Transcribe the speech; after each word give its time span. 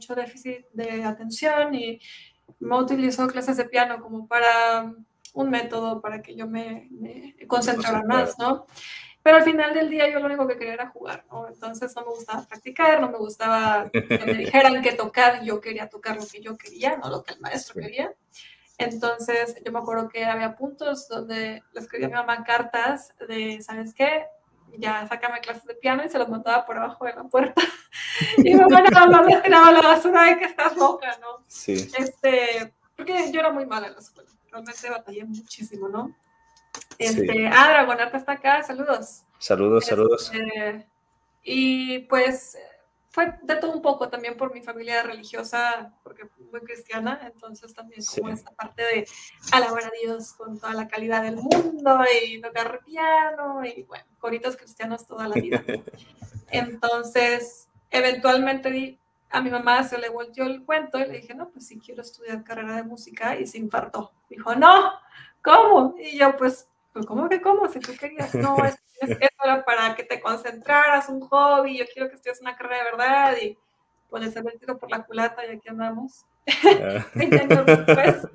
mucho 0.00 0.14
déficit 0.14 0.64
de 0.72 1.04
atención 1.04 1.74
y 1.74 2.00
me 2.58 2.78
utilizó 2.78 3.26
clases 3.26 3.58
de 3.58 3.66
piano 3.66 4.00
como 4.00 4.26
para 4.26 4.94
un 5.34 5.50
método 5.50 6.00
para 6.00 6.22
que 6.22 6.34
yo 6.34 6.46
me, 6.46 6.88
me 6.90 7.36
concentrara 7.46 8.02
más, 8.02 8.38
¿no? 8.38 8.66
Pero 9.22 9.36
al 9.36 9.42
final 9.42 9.74
del 9.74 9.90
día 9.90 10.10
yo 10.10 10.18
lo 10.18 10.26
único 10.26 10.48
que 10.48 10.56
quería 10.56 10.72
era 10.72 10.88
jugar, 10.88 11.26
¿no? 11.30 11.46
Entonces 11.46 11.94
no 11.94 12.02
me 12.02 12.12
gustaba 12.12 12.46
practicar, 12.46 12.98
no 13.02 13.10
me 13.10 13.18
gustaba 13.18 13.90
que 13.90 14.24
me 14.24 14.34
dijeran 14.44 14.80
que 14.80 14.92
tocar, 14.92 15.44
yo 15.44 15.60
quería 15.60 15.90
tocar 15.90 16.16
lo 16.16 16.26
que 16.26 16.40
yo 16.40 16.56
quería, 16.56 16.96
no 16.96 17.10
lo 17.10 17.22
que 17.22 17.34
el 17.34 17.40
maestro 17.40 17.78
quería. 17.78 18.14
Entonces 18.78 19.56
yo 19.62 19.70
me 19.70 19.80
acuerdo 19.80 20.08
que 20.08 20.24
había 20.24 20.56
puntos 20.56 21.06
donde 21.08 21.62
le 21.74 21.80
escribía 21.80 22.06
a 22.06 22.10
mi 22.10 22.16
mamá 22.16 22.42
cartas 22.44 23.14
de, 23.28 23.60
¿sabes 23.60 23.92
qué? 23.92 24.24
Ya 24.78 25.06
sácame 25.08 25.40
clases 25.40 25.64
de 25.64 25.74
piano 25.74 26.04
y 26.04 26.08
se 26.08 26.18
los 26.18 26.28
mandaba 26.28 26.64
por 26.64 26.78
abajo 26.78 27.04
de 27.04 27.14
la 27.14 27.24
puerta. 27.24 27.60
y 28.38 28.42
mi 28.42 28.54
mamá 28.54 28.82
no, 28.82 29.24
me 29.24 29.36
tiraba 29.40 29.70
la 29.72 29.80
basura 29.80 30.24
de 30.24 30.38
que 30.38 30.44
estás 30.44 30.76
loca, 30.76 31.16
¿no? 31.20 31.44
Sí. 31.46 31.90
Este, 31.98 32.72
porque 32.96 33.30
yo 33.32 33.40
era 33.40 33.50
muy 33.50 33.66
mala 33.66 33.88
en 33.88 33.94
la 33.94 33.98
escuela, 33.98 34.30
realmente 34.50 34.90
batallé 34.90 35.24
muchísimo, 35.24 35.88
¿no? 35.88 36.14
Este, 36.98 37.48
Ah, 37.48 37.68
Dragonata 37.68 38.16
está 38.16 38.32
acá, 38.32 38.62
saludos. 38.62 39.24
Saludos, 39.38 39.86
saludos. 39.86 40.30
Este, 40.32 40.86
y 41.42 42.00
pues 42.00 42.58
fue 43.10 43.34
de 43.42 43.56
todo 43.56 43.72
un 43.72 43.82
poco 43.82 44.08
también 44.08 44.36
por 44.36 44.54
mi 44.54 44.62
familia 44.62 45.02
religiosa, 45.02 45.92
porque 46.04 46.28
muy 46.52 46.60
cristiana, 46.60 47.20
entonces 47.24 47.74
también 47.74 48.02
como 48.16 48.30
esta 48.30 48.52
parte 48.52 48.82
de 48.82 49.08
alabar 49.50 49.84
a 49.84 49.90
Dios 50.00 50.32
con 50.34 50.58
toda 50.60 50.74
la 50.74 50.86
calidad 50.86 51.22
del 51.22 51.36
mundo 51.36 52.04
y 52.24 52.40
tocar 52.40 52.80
piano 52.84 53.64
y 53.64 53.82
bueno, 53.82 54.04
coritos 54.20 54.56
cristianos 54.56 55.06
toda 55.06 55.26
la 55.26 55.34
vida. 55.34 55.62
Entonces, 56.52 57.68
eventualmente 57.90 59.00
a 59.30 59.40
mi 59.40 59.50
mamá 59.50 59.82
se 59.82 59.98
le 59.98 60.08
volteó 60.08 60.44
el 60.44 60.64
cuento 60.64 60.98
y 60.98 61.06
le 61.06 61.18
dije, 61.18 61.34
no, 61.34 61.50
pues 61.50 61.66
si 61.66 61.80
quiero 61.80 62.02
estudiar 62.02 62.44
carrera 62.44 62.76
de 62.76 62.84
música 62.84 63.36
y 63.36 63.46
se 63.46 63.58
infartó. 63.58 64.12
Dijo, 64.28 64.54
no, 64.54 64.92
¿cómo? 65.42 65.96
Y 65.98 66.16
yo, 66.16 66.36
pues, 66.36 66.68
pues 66.92 67.06
¿cómo 67.06 67.28
que 67.28 67.40
cómo? 67.40 67.68
Si 67.68 67.80
tú 67.80 67.92
querías, 67.98 68.34
no, 68.36 68.56
es, 68.64 68.76
es, 69.00 69.18
era 69.42 69.64
para 69.64 69.94
que 69.94 70.04
te 70.04 70.20
concentraras, 70.20 71.08
un 71.08 71.20
hobby, 71.20 71.78
yo 71.78 71.84
quiero 71.92 72.08
que 72.08 72.16
estudies 72.16 72.40
una 72.40 72.56
carrera 72.56 72.84
de 72.84 72.90
verdad 72.90 73.36
y 73.42 73.58
pues 74.08 74.32
se 74.32 74.42
tiro 74.42 74.78
por 74.78 74.90
la 74.90 75.04
culata 75.04 75.44
y 75.46 75.56
aquí 75.56 75.68
andamos. 75.68 76.24
20 77.14 77.40
años 77.40 77.66
después. 77.66 78.28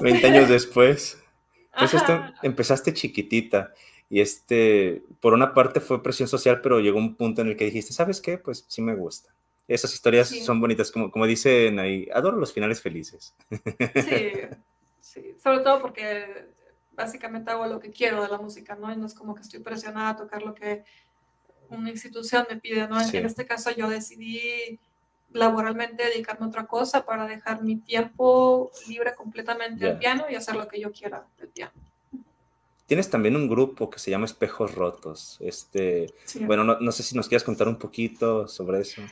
20 0.00 0.26
años 0.26 0.48
después. 0.48 1.22
Pues 1.78 1.92
esto, 1.92 2.24
empezaste 2.42 2.94
chiquitita 2.94 3.72
y 4.08 4.20
este, 4.20 5.02
por 5.20 5.34
una 5.34 5.52
parte 5.52 5.80
fue 5.80 6.02
presión 6.02 6.28
social, 6.28 6.60
pero 6.62 6.80
llegó 6.80 6.98
un 6.98 7.16
punto 7.16 7.42
en 7.42 7.48
el 7.48 7.56
que 7.56 7.66
dijiste, 7.66 7.92
¿sabes 7.92 8.20
qué? 8.20 8.38
Pues 8.38 8.64
sí 8.68 8.80
me 8.80 8.94
gusta. 8.94 9.30
Esas 9.68 9.92
historias 9.92 10.28
sí. 10.28 10.40
son 10.42 10.60
bonitas, 10.60 10.92
como, 10.92 11.10
como 11.10 11.26
dicen 11.26 11.78
ahí, 11.78 12.08
adoro 12.14 12.36
los 12.36 12.52
finales 12.52 12.80
felices. 12.80 13.34
Sí, 13.50 14.32
sí, 15.00 15.36
sobre 15.42 15.58
todo 15.58 15.82
porque 15.82 16.46
básicamente 16.96 17.50
hago 17.50 17.66
lo 17.66 17.78
que 17.78 17.90
quiero 17.90 18.22
de 18.22 18.28
la 18.28 18.38
música, 18.38 18.74
¿no? 18.74 18.92
Y 18.92 18.96
no 18.96 19.06
es 19.06 19.14
como 19.14 19.34
que 19.34 19.42
estoy 19.42 19.60
presionada 19.60 20.10
a 20.10 20.16
tocar 20.16 20.42
lo 20.42 20.54
que 20.54 20.84
una 21.68 21.90
institución 21.90 22.46
me 22.48 22.56
pide, 22.56 22.88
¿no? 22.88 22.98
Sí. 23.04 23.16
En 23.16 23.26
este 23.26 23.46
caso 23.46 23.70
yo 23.70 23.88
decidí 23.88 24.80
laboralmente 25.32 26.04
dedicarme 26.04 26.46
a 26.46 26.48
otra 26.48 26.66
cosa 26.66 27.04
para 27.04 27.26
dejar 27.26 27.62
mi 27.62 27.76
tiempo 27.76 28.70
libre 28.88 29.14
completamente 29.14 29.80
yeah. 29.80 29.90
al 29.90 29.98
piano 29.98 30.24
y 30.30 30.34
hacer 30.34 30.56
lo 30.56 30.66
que 30.66 30.80
yo 30.80 30.90
quiera 30.92 31.26
del 31.38 31.48
piano. 31.48 31.72
Tienes 32.86 33.10
también 33.10 33.34
un 33.34 33.48
grupo 33.48 33.90
que 33.90 33.98
se 33.98 34.10
llama 34.10 34.26
Espejos 34.26 34.74
Rotos. 34.74 35.36
Este, 35.40 36.14
sí. 36.24 36.44
Bueno, 36.44 36.62
no, 36.62 36.78
no, 36.78 36.92
sé 36.92 37.02
si 37.02 37.16
nos 37.16 37.28
quieras 37.28 37.42
contar 37.42 37.66
un 37.66 37.76
poquito 37.76 38.46
sobre 38.46 38.80
eso. 38.80 39.02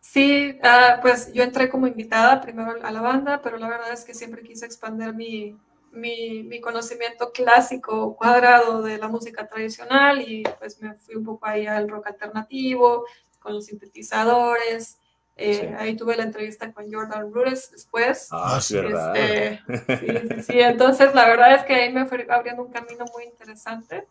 Sí, 0.00 0.58
uh, 0.62 1.00
pues 1.00 1.32
yo 1.32 1.44
entré 1.44 1.68
como 1.68 1.86
invitada 1.86 2.40
primero 2.40 2.74
a 2.82 2.90
la 2.90 3.00
banda, 3.00 3.40
pero 3.40 3.56
la 3.58 3.68
verdad 3.68 3.92
es 3.92 4.04
que 4.04 4.14
siempre 4.14 4.42
quise 4.42 4.66
expandir 4.66 5.14
mi, 5.14 5.56
mi, 5.90 6.42
mi, 6.42 6.60
conocimiento 6.60 7.32
clásico 7.32 8.16
cuadrado 8.16 8.82
de 8.82 8.98
la 8.98 9.08
música 9.08 9.46
tradicional 9.46 10.20
y 10.20 10.42
pues 10.58 10.80
me 10.80 10.94
fui 10.94 11.16
un 11.16 11.24
poco 11.24 11.46
ahí 11.46 11.66
al 11.66 11.88
rock 11.88 12.08
alternativo, 12.08 13.04
con 13.38 13.54
los 13.54 13.66
sintetizadores. 13.66 14.98
Eh, 15.36 15.54
sí. 15.54 15.74
Ahí 15.78 15.96
tuve 15.96 16.16
la 16.16 16.24
entrevista 16.24 16.72
con 16.72 16.92
Jordan 16.92 17.32
Rudess 17.32 17.70
después. 17.70 18.28
Ah, 18.30 18.60
sí, 18.60 18.76
verdad. 18.76 19.16
Este, 19.16 19.60
sí, 19.98 20.06
sí, 20.06 20.42
sí, 20.42 20.60
entonces 20.60 21.14
la 21.14 21.26
verdad 21.26 21.54
es 21.54 21.64
que 21.64 21.74
ahí 21.74 21.92
me 21.92 22.06
fue 22.06 22.26
abriendo 22.28 22.62
un 22.62 22.70
camino 22.70 23.06
muy 23.14 23.24
interesante. 23.24 24.06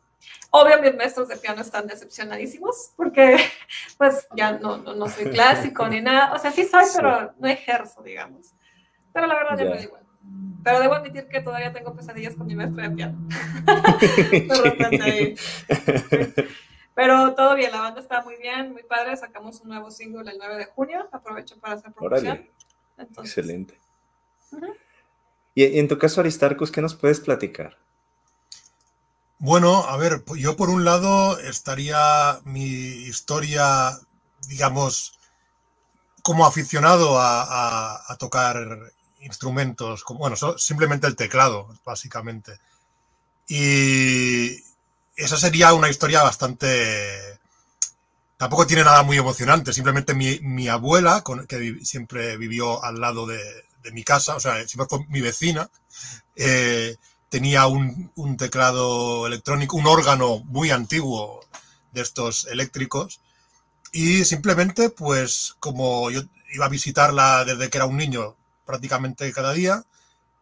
Obvio, 0.50 0.82
mis 0.82 0.96
maestros 0.96 1.28
de 1.28 1.38
piano 1.38 1.62
están 1.62 1.88
decepcionadísimos 1.88 2.94
porque 2.96 3.38
pues 3.98 4.28
ya 4.36 4.54
no, 4.54 4.78
no, 4.78 4.96
no 4.96 5.08
soy 5.08 5.26
clásico 5.26 5.88
ni 5.88 6.02
nada. 6.02 6.34
O 6.34 6.40
sea, 6.40 6.52
sí 6.52 6.66
soy, 6.66 6.86
sí. 6.86 6.94
pero 6.96 7.34
no 7.38 7.48
ejerzo, 7.48 8.02
digamos. 8.02 8.54
Pero 9.14 9.28
la 9.28 9.36
verdad 9.36 9.58
ya, 9.58 9.64
ya 9.64 9.70
me 9.70 9.76
da 9.78 9.84
igual. 9.84 10.09
Pero 10.64 10.80
debo 10.82 10.96
admitir 10.96 11.28
que 11.28 11.42
todavía 11.42 11.72
tengo 11.72 11.96
pesadillas 11.96 12.36
con 12.36 12.48
mi 12.48 12.56
maestro 12.56 12.82
de 12.84 12.92
piano. 12.92 13.18
de. 14.92 15.36
Pero 16.96 17.34
todo 17.34 17.56
bien, 17.56 17.72
la 17.72 17.80
banda 17.80 18.02
está 18.02 18.22
muy 18.22 18.36
bien, 18.36 18.74
muy 18.74 18.84
padre. 18.84 19.16
Sacamos 19.16 19.62
un 19.62 19.70
nuevo 19.70 19.90
single 19.90 20.30
el 20.30 20.38
9 20.38 20.58
de 20.58 20.66
junio. 20.66 21.08
Aprovecho 21.12 21.58
para 21.60 21.76
hacer 21.76 21.94
promoción. 21.94 22.46
Entonces, 22.98 23.38
Excelente. 23.38 23.80
Uh 24.52 24.58
-huh. 24.58 24.76
Y 25.56 25.80
en 25.80 25.88
tu 25.88 25.98
caso, 25.98 26.22
Aristarcus, 26.22 26.72
¿qué 26.72 26.82
nos 26.82 26.96
puedes 26.96 27.20
platicar? 27.22 27.78
Bueno, 29.38 29.86
a 29.86 29.96
ver, 29.96 30.24
yo 30.36 30.58
por 30.58 30.70
un 30.70 30.84
lado 30.84 31.40
estaría 31.40 32.42
mi 32.44 32.62
historia, 33.08 33.98
digamos, 34.50 35.18
como 36.22 36.46
aficionado 36.46 37.18
a, 37.18 37.44
a, 37.44 38.04
a 38.08 38.18
tocar 38.18 38.92
instrumentos, 39.22 40.04
bueno, 40.10 40.36
simplemente 40.58 41.08
el 41.08 41.16
teclado, 41.16 41.68
básicamente. 41.86 42.60
Y 43.48 44.64
esa 45.16 45.38
sería 45.38 45.74
una 45.74 45.90
historia 45.90 46.24
bastante... 46.24 47.40
Tampoco 48.38 48.66
tiene 48.66 48.86
nada 48.86 49.04
muy 49.04 49.18
emocionante, 49.18 49.74
simplemente 49.74 50.14
mi, 50.14 50.68
abuela, 50.70 51.24
que 51.48 51.80
siempre 51.84 52.38
vivió 52.38 52.82
al 52.82 53.02
lado 53.02 53.28
de, 53.28 53.42
de, 53.84 53.92
mi 53.92 54.06
casa, 54.06 54.38
o 54.38 54.40
sea, 54.40 54.66
siempre 54.66 54.88
fue 54.90 55.06
mi 55.10 55.20
vecina, 55.20 55.70
eh, 56.38 56.96
tenía 57.28 57.68
un, 57.68 58.14
un, 58.16 58.38
teclado 58.38 59.28
electrónico, 59.28 59.76
un 59.76 59.88
órgano 59.88 60.40
muy 60.46 60.72
antiguo 60.72 61.46
de 61.92 62.02
estos 62.02 62.46
eléctricos, 62.46 63.20
y 63.92 64.24
simplemente, 64.24 64.90
pues, 64.90 65.56
como 65.60 66.10
yo 66.10 66.22
iba 66.54 66.66
a 66.66 66.70
visitarla 66.70 67.44
desde 67.44 67.70
que 67.70 67.78
era 67.78 67.88
un 67.88 67.98
niño, 67.98 68.38
prácticamente 68.70 69.34
cada 69.34 69.52
día, 69.54 69.84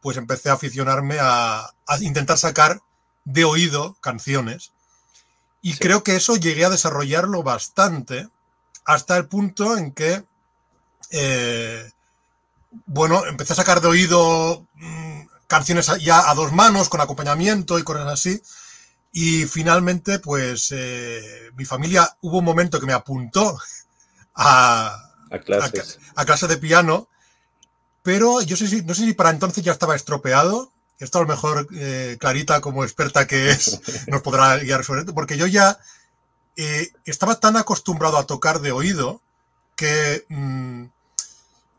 pues 0.02 0.18
empecé 0.18 0.50
a 0.50 0.54
aficionarme 0.54 1.18
a, 1.22 1.74
a 1.86 1.98
intentar 2.02 2.38
sacar 2.38 2.82
de 3.24 3.46
oído 3.46 3.96
canciones. 4.02 4.74
Y 5.62 5.74
sí. 5.74 5.80
creo 5.80 6.04
que 6.04 6.18
eso 6.18 6.36
llegué 6.36 6.66
a 6.66 6.70
desarrollarlo 6.70 7.42
bastante 7.42 8.28
hasta 8.84 9.16
el 9.16 9.30
punto 9.30 9.78
en 9.78 9.94
que, 9.94 10.26
eh, 11.12 11.90
bueno, 12.86 13.26
empecé 13.26 13.54
a 13.54 13.56
sacar 13.56 13.80
de 13.80 13.88
oído 13.88 14.68
mmm, 14.74 15.22
canciones 15.48 15.90
ya 16.02 16.30
a 16.30 16.36
dos 16.36 16.52
manos, 16.52 16.90
con 16.90 17.00
acompañamiento 17.00 17.80
y 17.80 17.84
cosas 17.84 18.08
así. 18.08 18.42
Y 19.14 19.46
finalmente, 19.46 20.20
pues, 20.20 20.74
eh, 20.76 21.50
mi 21.56 21.64
familia 21.64 22.18
hubo 22.20 22.40
un 22.40 22.46
momento 22.46 22.78
que 22.82 22.88
me 22.88 22.94
apuntó 22.94 23.58
a, 24.36 25.14
a 25.32 25.40
clases. 25.40 26.00
A, 26.14 26.24
a 26.24 26.26
clases 26.26 26.50
de 26.50 26.58
piano 26.58 27.08
pero 28.08 28.42
yo 28.42 28.56
sé 28.56 28.70
si, 28.70 28.84
no 28.84 28.94
sé 28.94 29.04
si 29.04 29.14
para 29.14 29.32
entonces 29.32 29.66
ya 29.66 29.74
estaba 29.74 29.94
estropeado. 29.94 30.72
Esto 30.98 31.18
a 31.18 31.24
lo 31.24 31.28
mejor 31.28 31.68
eh, 31.74 32.16
Clarita, 32.18 32.62
como 32.62 32.86
experta 32.86 33.28
que 33.28 33.50
es, 33.50 33.82
nos 34.08 34.22
podrá 34.22 34.56
guiar 34.60 34.86
sobre 34.86 35.02
esto, 35.02 35.14
porque 35.14 35.36
yo 35.36 35.46
ya 35.46 35.78
eh, 36.56 36.90
estaba 37.04 37.42
tan 37.42 37.58
acostumbrado 37.58 38.18
a 38.18 38.26
tocar 38.26 38.62
de 38.62 38.72
oído 38.72 39.20
que, 39.76 40.26
mmm, 40.30 40.86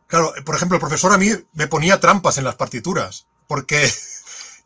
claro, 0.07 0.35
por 0.45 0.55
ejemplo, 0.55 0.77
el 0.77 0.83
profesor 0.83 1.15
a 1.15 1.17
mí 1.17 1.31
me 1.55 1.67
ponía 1.67 1.99
trampas 1.99 2.37
en 2.37 2.45
las 2.45 2.57
partituras, 2.57 3.25
porque 3.47 3.91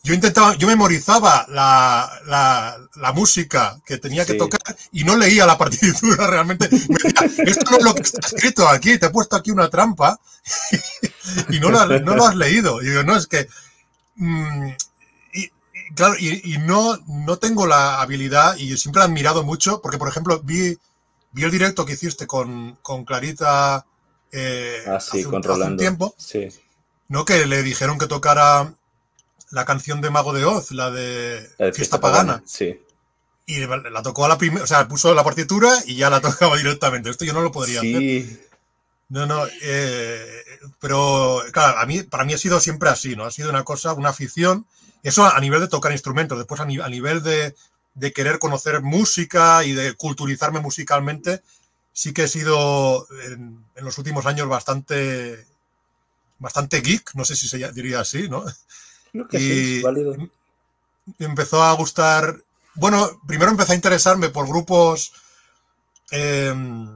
yo 0.05 0.15
intentaba, 0.15 0.57
yo 0.57 0.67
memorizaba 0.67 1.47
la, 1.49 2.11
la, 2.27 2.77
la 2.97 3.13
música 3.13 3.81
que 3.87 3.99
tenía 3.99 4.25
sí. 4.25 4.33
que 4.33 4.39
tocar 4.39 4.61
y 4.91 5.05
no 5.05 5.17
leía 5.17 5.47
la 5.47 5.57
partitura 5.57 6.27
realmente. 6.31 6.69
Me 6.71 6.99
decía, 7.03 7.45
esto 7.45 7.71
no 7.71 7.77
es 7.79 7.85
lo 7.85 7.95
que 7.95 8.03
está 8.03 8.27
escrito 8.27 8.69
aquí, 8.69 8.99
te 8.99 9.07
he 9.07 9.11
puesto 9.11 9.37
aquí 9.37 9.53
una 9.53 9.71
trampa 9.71 10.19
y 11.51 11.61
no 11.61 11.71
lo, 11.71 11.87
no 12.01 12.17
lo 12.17 12.27
has 12.27 12.35
leído. 12.35 12.83
Y 12.83 12.89
digo, 12.89 13.05
no, 13.05 13.17
es 13.17 13.29
que. 13.29 13.47
Mmm, 14.17 14.71
y, 15.35 15.41
y, 15.45 15.95
claro, 15.95 16.17
y, 16.19 16.53
y, 16.53 16.59
no, 16.59 16.99
no 17.07 17.39
tengo 17.39 17.67
la 17.67 18.01
habilidad 18.01 18.57
y 18.57 18.77
siempre 18.77 19.03
he 19.03 19.05
admirado 19.05 19.45
mucho, 19.45 19.81
porque 19.81 19.99
por 19.99 20.09
ejemplo 20.09 20.41
vi, 20.41 20.77
vi 21.31 21.45
el 21.45 21.51
directo 21.53 21.87
que 21.87 21.93
hiciste 21.93 22.27
con, 22.27 22.77
con 22.83 23.05
Clarita 23.05 23.87
eh, 24.33 24.83
ah, 24.89 24.99
sí, 24.99 25.21
hace, 25.21 25.29
un, 25.29 25.37
hace, 25.37 25.63
un, 25.63 25.77
tiempo. 25.77 26.13
Sí. 26.19 26.49
¿no? 27.07 27.25
Que 27.25 27.47
le 27.47 27.63
dijeron 27.63 27.99
que 27.99 28.09
tocara 28.09 28.75
la 29.53 29.65
canción 29.65 30.01
de 30.01 30.11
Mago 30.11 30.33
de 30.33 30.45
Oz, 30.45 30.73
la 30.73 30.91
de, 30.91 31.49
la 31.59 31.67
de 31.67 31.73
Fiesta, 31.73 31.77
Fiesta 31.77 32.01
Pagana. 32.01 32.33
Pagana. 32.35 32.43
Sí. 32.47 32.81
y 33.47 33.59
la 33.59 34.03
tocó 34.03 34.25
a 34.25 34.29
la 34.29 34.39
primera, 34.39 34.65
o 34.65 34.67
sea, 34.67 34.89
puso 34.89 35.15
la 35.15 35.23
partitura 35.23 35.71
y 35.87 35.97
ya 35.97 36.11
la 36.11 36.21
tocaba 36.23 36.57
directamente. 36.57 37.11
Esto 37.11 37.25
yo 37.25 37.33
no 37.33 37.43
lo 37.43 37.53
podría 37.53 37.81
hacer. 37.81 38.51
No, 39.11 39.27
no, 39.27 39.45
eh, 39.61 40.43
pero 40.81 41.43
claro, 41.53 41.79
a 41.79 41.85
mí, 41.85 42.03
para 42.03 42.25
mí 42.25 42.33
ha 42.33 42.39
sido 42.39 42.61
siempre 42.61 42.89
así, 42.89 43.15
¿no? 43.15 43.25
Ha 43.25 43.31
sido 43.31 43.51
una 43.51 43.63
cosa, 43.63 43.93
una 43.93 44.09
afición. 44.09 44.67
Eso 45.03 45.27
a 45.27 45.39
nivel 45.39 45.61
de 45.61 45.69
tocar 45.69 45.93
instrumentos, 45.93 46.39
después 46.39 46.61
a, 46.63 46.65
nivel 46.65 47.23
de, 47.23 47.55
de, 47.95 48.13
querer 48.13 48.39
conocer 48.39 48.81
música 48.81 49.65
y 49.65 49.73
de 49.73 49.93
culturizarme 49.95 50.61
musicalmente, 50.61 51.43
sí 51.93 52.15
que 52.15 52.25
he 52.25 52.29
sido 52.29 53.07
en, 53.27 53.63
los 53.77 53.99
últimos 53.99 54.25
años 54.25 54.49
bastante, 54.49 55.47
bastante 56.39 56.81
geek, 56.81 57.15
no 57.15 57.25
sé 57.25 57.37
si 57.37 57.49
se 57.49 57.71
diría 57.73 58.01
así, 58.01 58.29
¿no? 58.31 58.45
Que 59.29 59.39
y 59.39 59.41
sí, 59.41 59.83
válido. 59.83 60.17
empezó 61.19 61.63
a 61.63 61.73
gustar, 61.73 62.43
bueno, 62.75 63.21
primero 63.27 63.51
empecé 63.51 63.73
a 63.73 63.77
interesarme 63.77 64.31
por 64.31 64.47
grupos 64.47 65.13
em, 66.11 66.89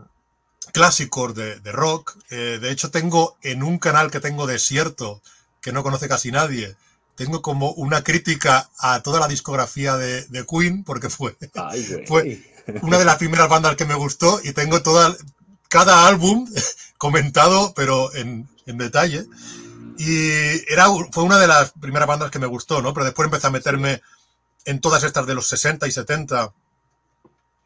clásicos 0.73 1.35
de, 1.35 1.73
rock. 1.73 2.17
Eh, 2.31 2.59
de 2.61 2.71
hecho, 2.71 2.91
tengo 2.91 3.37
en 3.43 3.63
un 3.63 3.79
canal 3.79 4.11
que 4.11 4.21
tengo 4.21 4.47
desierto, 4.47 5.23
que 5.61 5.73
no 5.73 5.83
conoce 5.83 6.09
casi 6.09 6.31
nadie, 6.31 6.77
tengo 7.17 7.43
como 7.43 7.73
una 7.73 8.05
crítica 8.05 8.71
a 8.79 9.03
toda 9.03 9.21
la 9.21 9.29
discografía 9.29 9.97
de, 9.97 10.47
Queen, 10.49 10.85
porque 10.85 11.11
fue, 11.11 11.37
fue 12.07 12.43
una 12.83 12.99
de 12.99 13.05
las 13.05 13.17
primeras 13.17 13.49
bandas 13.49 13.77
que 13.77 13.87
me 13.87 13.95
gustó 13.95 14.41
y 14.45 14.53
tengo 14.53 14.83
toda, 14.83 15.17
cada 15.69 16.07
álbum 16.07 16.49
comentado, 16.99 17.73
pero 17.75 18.15
en, 18.15 18.49
en 18.67 18.79
detalle. 18.79 19.27
Y 19.99 20.73
era, 20.73 20.87
fue 21.11 21.25
una 21.25 21.39
de 21.39 21.47
las 21.47 21.73
primeras 21.73 22.09
bandas 22.09 22.31
que 22.31 22.39
me 22.39 22.47
gustó, 22.47 22.83
¿no? 22.83 22.93
Pero 22.93 23.07
después 23.07 23.27
empecé 23.27 23.47
a 23.47 23.51
meterme 23.51 24.03
en 24.65 24.81
todas 24.81 25.05
estas 25.05 25.27
de 25.27 25.35
los 25.35 25.49
60 25.49 25.87
y 25.87 25.93
70. 25.93 26.53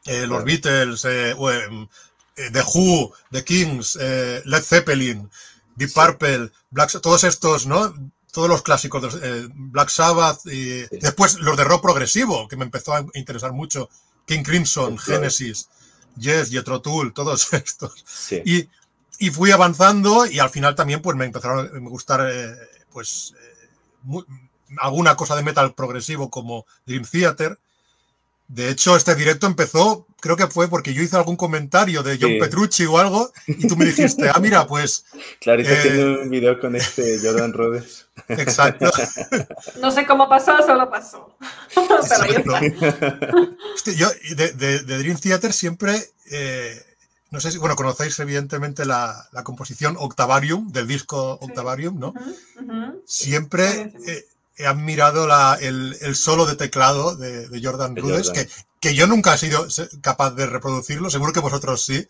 Eh, 0.07 0.27
los 0.27 0.45
Beatles, 0.45 1.05
eh, 1.05 1.31
eh, 1.33 2.51
The 2.53 2.63
Who, 2.63 3.13
The 3.31 3.45
Kings, 3.45 3.97
Led 3.97 4.63
Zeppelin, 4.63 5.31
Deep 5.77 5.93
Purple, 5.93 6.51
Black, 6.71 7.01
todos 7.01 7.25
estos, 7.25 7.67
¿no? 7.67 7.93
Todos 8.33 8.49
los 8.49 8.63
clásicos, 8.63 9.21
de, 9.21 9.49
Black 9.53 9.89
Sabbath 9.89 10.47
y 10.47 10.87
después 10.99 11.39
los 11.41 11.57
de 11.57 11.65
rock 11.65 11.83
progresivo, 11.83 12.47
que 12.47 12.57
me 12.57 12.65
empezó 12.65 12.95
a 12.95 13.05
interesar 13.15 13.53
mucho, 13.53 13.91
King 14.25 14.43
Crimson, 14.43 14.97
Genesis, 14.99 15.69
Yes, 16.17 16.51
Jethro 16.51 16.81
Tull, 16.81 17.13
todos 17.13 17.53
estos. 17.53 18.05
Y 18.45 18.69
y 19.21 19.31
fui 19.31 19.53
avanzando 19.53 20.27
y 20.27 20.41
al 20.41 20.49
final 20.49 20.75
también 20.75 21.03
pues 21.03 21.15
me 21.15 21.27
empezaron 21.27 21.67
a 21.67 21.89
gustar 21.91 22.27
eh, 22.33 22.57
pues 22.91 23.35
eh, 23.39 24.19
alguna 24.79 25.15
cosa 25.15 25.37
de 25.37 25.43
metal 25.43 25.75
progresivo 25.75 26.31
como 26.31 26.65
Dream 26.87 27.05
Theater. 27.05 27.59
De 28.49 28.71
hecho, 28.71 28.97
este 28.97 29.15
directo 29.15 29.47
empezó, 29.47 30.07
creo 30.21 30.37
que 30.37 30.47
fue 30.47 30.69
porque 30.69 30.95
yo 30.95 31.03
hice 31.03 31.17
algún 31.17 31.37
comentario 31.37 32.03
de 32.03 32.19
John 32.21 32.33
Petrucci 32.41 32.87
o 32.87 32.99
algo 32.99 33.31
y 33.47 33.69
tú 33.69 33.77
me 33.77 33.85
dijiste, 33.85 34.29
ah, 34.29 34.41
mira, 34.41 34.67
pues... 34.67 35.05
Clarito 35.39 35.71
eh, 35.71 35.79
tiene 35.83 36.23
un 36.23 36.31
video 36.31 36.59
con 36.59 36.75
este 36.75 37.21
Jordan 37.23 37.53
Rhodes. 37.53 38.07
Exacto. 38.29 38.91
No 39.81 39.91
sé 39.91 40.07
cómo 40.07 40.31
pasó, 40.31 40.57
solo 40.67 40.89
pasó. 40.91 41.37
Pero 43.85 43.97
yo 43.97 44.09
de, 44.35 44.53
de, 44.53 44.99
Dream 44.99 45.19
Theater 45.19 45.53
siempre 45.53 46.11
no 47.31 47.41
sé 47.41 47.51
si, 47.51 47.59
bueno, 47.59 47.77
conocéis 47.77 48.19
evidentemente 48.19 48.85
la, 48.85 49.29
composición 49.45 49.97
Octavarium, 49.99 50.73
del 50.73 50.87
disco 50.87 51.39
Octavarium, 51.41 51.99
¿no? 51.99 52.15
Siempre 53.07 53.93
he 54.57 54.67
admirado 54.67 55.29
el, 55.61 56.17
solo 56.17 56.47
de 56.47 56.57
teclado 56.57 57.17
de, 57.17 57.61
Jordan 57.63 57.97
Rudess, 57.97 58.31
que, 58.31 58.49
que, 58.81 58.95
yo 58.95 59.07
nunca 59.07 59.35
he 59.35 59.39
sido 59.39 59.67
capaz 60.01 60.33
de 60.33 60.47
reproducirlo, 60.47 61.11
seguro 61.11 61.33
que 61.33 61.41
vosotros 61.41 61.85
sí. 61.85 62.07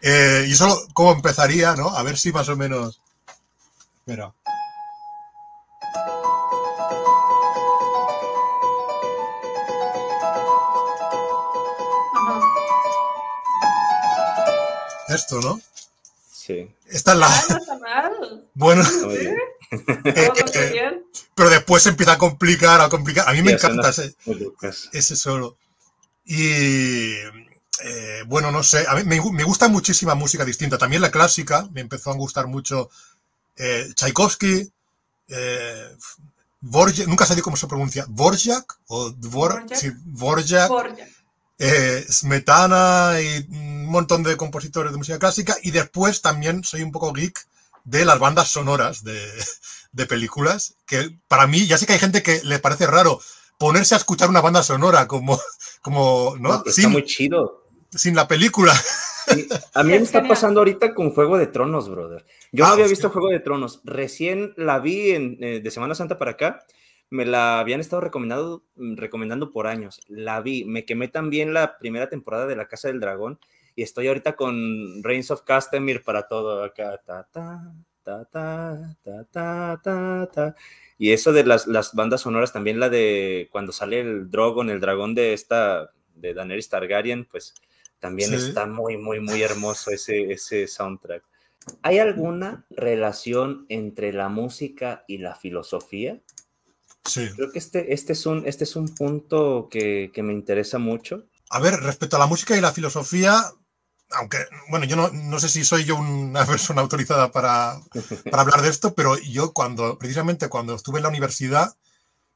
Eh, 0.00 0.46
y 0.48 0.54
solo 0.54 0.80
cómo 0.94 1.12
empezaría, 1.12 1.74
¿no? 1.74 1.90
A 1.90 2.02
ver 2.02 2.18
si 2.18 2.32
más 2.32 2.48
o 2.48 2.56
menos... 2.56 3.00
Mira. 4.06 4.32
Esto, 15.08 15.40
¿no? 15.40 15.60
Sí. 16.30 16.70
Esta 16.86 17.12
es 17.12 17.18
la. 17.18 17.26
Ah, 17.26 17.44
no 17.50 17.56
está 17.56 17.78
mal. 17.78 18.44
Bueno. 18.54 18.84
¿Sí? 18.84 19.28
Eh, 19.70 20.32
eh, 20.54 21.02
pero 21.34 21.50
después 21.50 21.82
se 21.82 21.90
empieza 21.90 22.12
a 22.12 22.18
complicar, 22.18 22.80
a 22.80 22.88
complicar. 22.88 23.28
A 23.28 23.32
mí 23.32 23.42
me 23.42 23.52
encanta 23.52 23.90
ese, 23.90 24.14
ese, 24.92 25.14
solo. 25.14 25.56
Y 26.24 27.12
eh, 27.84 28.22
bueno, 28.26 28.50
no 28.50 28.62
sé. 28.62 28.86
A 28.88 28.94
mí 28.94 29.04
me, 29.04 29.20
me, 29.32 29.44
gusta 29.44 29.68
muchísima 29.68 30.14
música 30.14 30.44
distinta. 30.44 30.78
También 30.78 31.02
la 31.02 31.10
clásica. 31.10 31.68
Me 31.72 31.82
empezó 31.82 32.10
a 32.10 32.16
gustar 32.16 32.46
mucho 32.46 32.88
Tchaikovsky. 33.94 34.72
Borjak, 36.60 37.06
nunca 37.06 37.26
sé 37.26 37.40
cómo 37.42 37.56
se 37.56 37.66
pronuncia. 37.66 38.04
Borjak 38.08 38.78
o 38.88 39.10
Dvorak. 39.10 39.74
Sí, 39.74 39.90
Borjak. 40.04 40.70
Eh, 41.60 42.04
Smetana 42.08 43.14
y 43.20 43.44
un 43.50 43.86
montón 43.86 44.22
de 44.22 44.36
compositores 44.36 44.92
de 44.92 44.98
música 44.98 45.18
clásica 45.18 45.56
y 45.62 45.72
después 45.72 46.22
también 46.22 46.62
soy 46.62 46.82
un 46.82 46.92
poco 46.92 47.12
geek 47.12 47.36
de 47.84 48.04
las 48.04 48.20
bandas 48.20 48.48
sonoras 48.48 49.02
de, 49.02 50.06
películas, 50.06 50.76
que 50.86 51.10
para 51.26 51.48
mí, 51.48 51.66
ya 51.66 51.76
sé 51.76 51.86
que 51.86 51.94
hay 51.94 51.98
gente 51.98 52.22
que 52.22 52.40
le 52.44 52.60
parece 52.60 52.86
raro 52.86 53.20
ponerse 53.58 53.96
a 53.96 53.98
escuchar 53.98 54.28
una 54.28 54.40
banda 54.40 54.62
sonora 54.62 55.08
como, 55.08 55.40
como 55.82 56.36
¿no? 56.38 56.62
sin, 56.66 56.90
muy 56.90 57.04
chido. 57.04 57.64
Sin 57.90 58.14
la 58.14 58.28
película. 58.28 58.72
A 59.74 59.82
mí 59.82 59.90
me 59.90 59.96
está 59.96 60.26
pasando 60.26 60.60
ahorita 60.60 60.94
con 60.94 61.10
Juego 61.10 61.36
de 61.36 61.48
Tronos, 61.48 61.88
brother. 61.88 62.24
Yo 62.52 62.64
no 62.64 62.70
ah, 62.70 62.74
había 62.74 62.86
visto 62.86 63.10
Juego 63.10 63.28
de 63.28 63.40
Tronos. 63.40 63.80
Recién 63.84 64.54
la 64.56 64.78
vi 64.78 65.10
en, 65.10 65.36
eh, 65.40 65.60
de 65.60 65.70
Semana 65.70 65.94
Santa 65.94 66.18
para 66.18 66.32
acá 66.32 66.64
me 67.10 67.24
la 67.24 67.60
habían 67.60 67.80
estado 67.80 68.00
recomendando, 68.00 68.64
mm, 68.76 68.96
recomendando 68.96 69.50
por 69.50 69.66
años. 69.66 70.00
La 70.08 70.40
vi, 70.40 70.64
me 70.64 70.84
quemé 70.84 71.08
también 71.08 71.54
la 71.54 71.78
primera 71.78 72.08
temporada 72.08 72.46
de 72.46 72.56
La 72.56 72.68
Casa 72.68 72.88
del 72.88 73.00
Dragón 73.00 73.38
y 73.74 73.82
estoy 73.82 74.08
ahorita 74.08 74.36
con 74.36 75.02
Reigns 75.02 75.30
of 75.30 75.42
Castamere 75.42 76.00
para 76.00 76.26
todo 76.26 76.64
acá. 76.64 77.00
Ta, 77.04 77.28
ta, 77.30 77.72
ta, 78.02 78.24
ta, 78.24 78.96
ta, 79.02 79.80
ta, 79.82 80.28
ta, 80.32 80.56
Y 80.98 81.12
eso 81.12 81.32
de 81.32 81.44
las, 81.44 81.66
las, 81.66 81.94
bandas 81.94 82.22
sonoras, 82.22 82.52
también 82.52 82.80
la 82.80 82.88
de 82.88 83.48
cuando 83.52 83.72
sale 83.72 84.00
el 84.00 84.30
Drogon, 84.30 84.70
el 84.70 84.80
dragón 84.80 85.14
de 85.14 85.32
esta, 85.32 85.92
de 86.14 86.34
Daenerys 86.34 86.68
Targaryen, 86.68 87.24
pues 87.24 87.54
también 88.00 88.34
está 88.34 88.66
muy, 88.66 88.96
muy, 88.96 89.20
muy 89.20 89.42
hermoso 89.42 89.90
ese, 89.90 90.32
ese 90.32 90.66
soundtrack. 90.66 91.22
¿Hay 91.82 91.98
alguna 91.98 92.64
relación 92.70 93.66
entre 93.68 94.12
la 94.12 94.28
música 94.28 95.04
y 95.06 95.18
la 95.18 95.34
filosofía? 95.34 96.20
Creo 97.14 97.50
que 97.50 97.58
este, 97.58 97.92
este, 97.92 98.12
es, 98.12 98.26
un, 98.26 98.46
este 98.46 98.64
es 98.64 98.76
un 98.76 98.94
punto 98.94 99.68
que, 99.70 100.10
me 100.16 100.32
interesa 100.32 100.78
mucho. 100.78 101.24
A 101.50 101.60
ver, 101.60 101.74
respecto 101.80 102.16
a 102.16 102.18
la 102.18 102.26
música 102.26 102.56
y 102.56 102.60
la 102.60 102.72
filosofía, 102.72 103.44
aunque, 104.10 104.38
bueno, 104.70 104.84
yo 104.84 104.96
no, 104.96 105.40
sé 105.40 105.48
si 105.48 105.64
soy 105.64 105.84
yo 105.84 105.96
una 105.96 106.44
persona 106.46 106.82
autorizada 106.82 107.30
para, 107.30 107.80
hablar 108.32 108.62
de 108.62 108.68
esto, 108.68 108.94
pero 108.94 109.18
yo 109.18 109.52
cuando, 109.52 109.98
precisamente 109.98 110.48
cuando 110.48 110.74
estuve 110.74 110.98
en 110.98 111.04
la 111.04 111.08
universidad, 111.08 111.74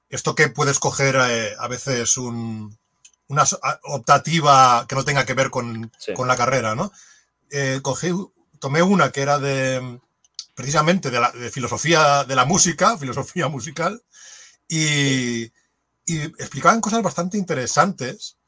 esto 0.08 0.34
que 0.34 0.48
puedes 0.48 0.78
coger 0.78 1.16
eh, 1.16 1.54
a 1.58 1.68
veces 1.68 2.16
una 2.16 3.44
optativa 3.84 4.86
que 4.88 4.94
no 4.94 5.04
tenga 5.04 5.24
que 5.24 5.34
ver 5.34 5.50
con, 5.50 5.90
la 6.26 6.36
carrera, 6.36 6.74
¿no? 6.74 6.92
Eh, 7.50 7.80
cogí, 7.82 8.12
tomé 8.58 8.82
una 8.82 9.10
que 9.10 9.22
era 9.22 9.38
de, 9.38 10.00
precisamente 10.54 11.10
de, 11.10 11.20
la, 11.20 11.30
de 11.32 11.50
filosofía 11.50 12.24
de 12.24 12.36
la 12.36 12.44
música, 12.44 12.98
filosofía 12.98 13.48
musical, 13.48 14.02
y, 14.72 15.52
explicaban 16.06 16.80
cosas 16.80 17.02
bastante 17.02 17.36
interesantes, 17.36 18.38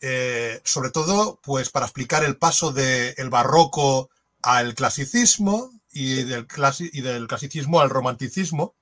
eh, 0.00 0.60
sobre 0.64 0.90
todo 0.90 1.40
pues 1.42 1.70
para 1.70 1.86
explicar 1.86 2.22
el 2.24 2.36
paso 2.36 2.72
del 2.72 3.30
barroco 3.30 4.10
al 4.42 4.74
clasicismo 4.74 5.72
y 5.90 6.22
del, 6.22 6.46
y 6.92 7.00
del 7.00 7.26
clasicismo 7.26 7.80
al 7.80 7.90
romanticismo. 7.90 8.74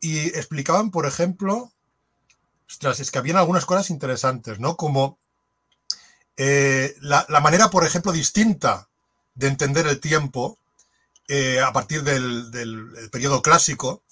Y 0.00 0.28
explicaban, 0.28 0.90
por 0.90 1.06
ejemplo, 1.06 1.72
es 2.82 3.10
que 3.10 3.18
habían 3.18 3.36
algunas 3.36 3.66
cosas 3.66 3.90
interesantes, 3.90 4.58
¿no? 4.58 4.76
Como 4.76 5.18
eh, 6.38 6.96
la, 7.00 7.26
manera, 7.42 7.68
por 7.68 7.84
ejemplo, 7.84 8.12
distinta 8.12 8.88
de 9.34 9.48
entender 9.48 9.86
el 9.86 10.00
tiempo 10.00 10.58
eh, 11.28 11.60
a 11.60 11.72
partir 11.72 12.02
del, 12.02 12.50
del 12.50 13.10
periodo 13.10 13.42
clásico, 13.42 14.02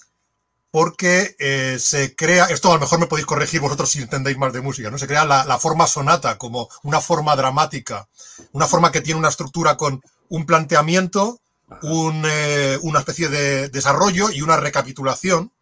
porque 0.74 1.36
eh, 1.38 1.76
se 1.78 2.16
crea, 2.16 2.46
esto 2.46 2.68
a 2.72 2.74
lo 2.74 2.80
mejor 2.80 2.98
me 2.98 3.06
podéis 3.06 3.26
corregir 3.26 3.60
vosotros 3.60 3.92
si 3.92 4.02
entendéis 4.02 4.36
más 4.36 4.52
de 4.52 4.60
música, 4.60 4.90
¿no? 4.90 4.98
Se 4.98 5.06
crea 5.06 5.24
la, 5.24 5.58
forma 5.60 5.86
sonata 5.86 6.36
como 6.36 6.68
una 6.82 7.00
forma 7.00 7.36
dramática, 7.36 8.08
una 8.50 8.66
forma 8.66 8.90
que 8.90 9.00
tiene 9.00 9.20
una 9.20 9.28
estructura 9.28 9.76
con 9.76 10.02
un 10.30 10.46
planteamiento, 10.46 11.38
un, 11.82 12.24
eh, 12.26 12.76
una 12.82 12.98
especie 12.98 13.28
de 13.28 13.68
desarrollo 13.68 14.32
y 14.32 14.42
una 14.42 14.56
recapitulación. 14.56 15.52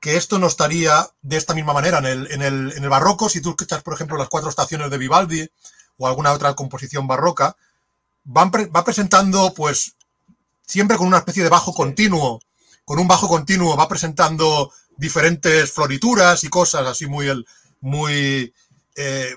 que 0.00 0.18
esto 0.18 0.38
no 0.38 0.48
estaría 0.48 1.08
de 1.22 1.38
esta 1.38 1.54
misma 1.54 1.72
manera. 1.72 1.96
En 2.00 2.04
el, 2.04 2.30
en 2.30 2.42
el, 2.42 2.74
en 2.76 2.84
el 2.84 2.90
barroco, 2.90 3.30
si 3.30 3.40
tú 3.40 3.50
escuchas, 3.52 3.82
por 3.82 3.94
ejemplo, 3.94 4.18
las 4.18 4.28
cuatro 4.28 4.50
estaciones 4.50 4.90
de 4.90 4.98
Vivaldi 4.98 5.48
o 5.96 6.08
alguna 6.08 6.34
otra 6.34 6.52
composición 6.52 7.06
barroca, 7.06 7.56
van 8.24 8.50
va 8.52 8.84
presentando, 8.84 9.54
pues, 9.54 9.94
siempre 10.66 10.98
con 10.98 11.06
una 11.06 11.18
especie 11.18 11.42
de 11.42 11.48
bajo 11.48 11.72
continuo, 11.72 12.38
con 12.86 13.00
un 13.00 13.08
bajo 13.08 13.28
continuo, 13.28 13.76
va 13.76 13.88
presentando 13.88 14.70
diferentes 14.96 15.72
florituras 15.72 16.44
y 16.44 16.48
cosas 16.48 16.86
así 16.86 17.06
muy, 17.06 17.26
muy, 17.80 18.54
eh, 18.94 19.34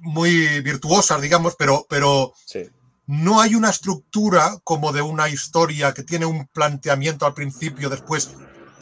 muy 0.00 0.60
virtuosas, 0.62 1.20
digamos, 1.20 1.54
pero, 1.56 1.86
pero 1.90 2.32
no 3.06 3.42
hay 3.42 3.54
una 3.54 3.68
estructura 3.68 4.56
como 4.64 4.92
de 4.92 5.02
una 5.02 5.28
historia 5.28 5.92
que 5.92 6.04
tiene 6.04 6.24
un 6.24 6.46
planteamiento 6.46 7.26
al 7.26 7.34
principio, 7.34 7.90
después, 7.90 8.34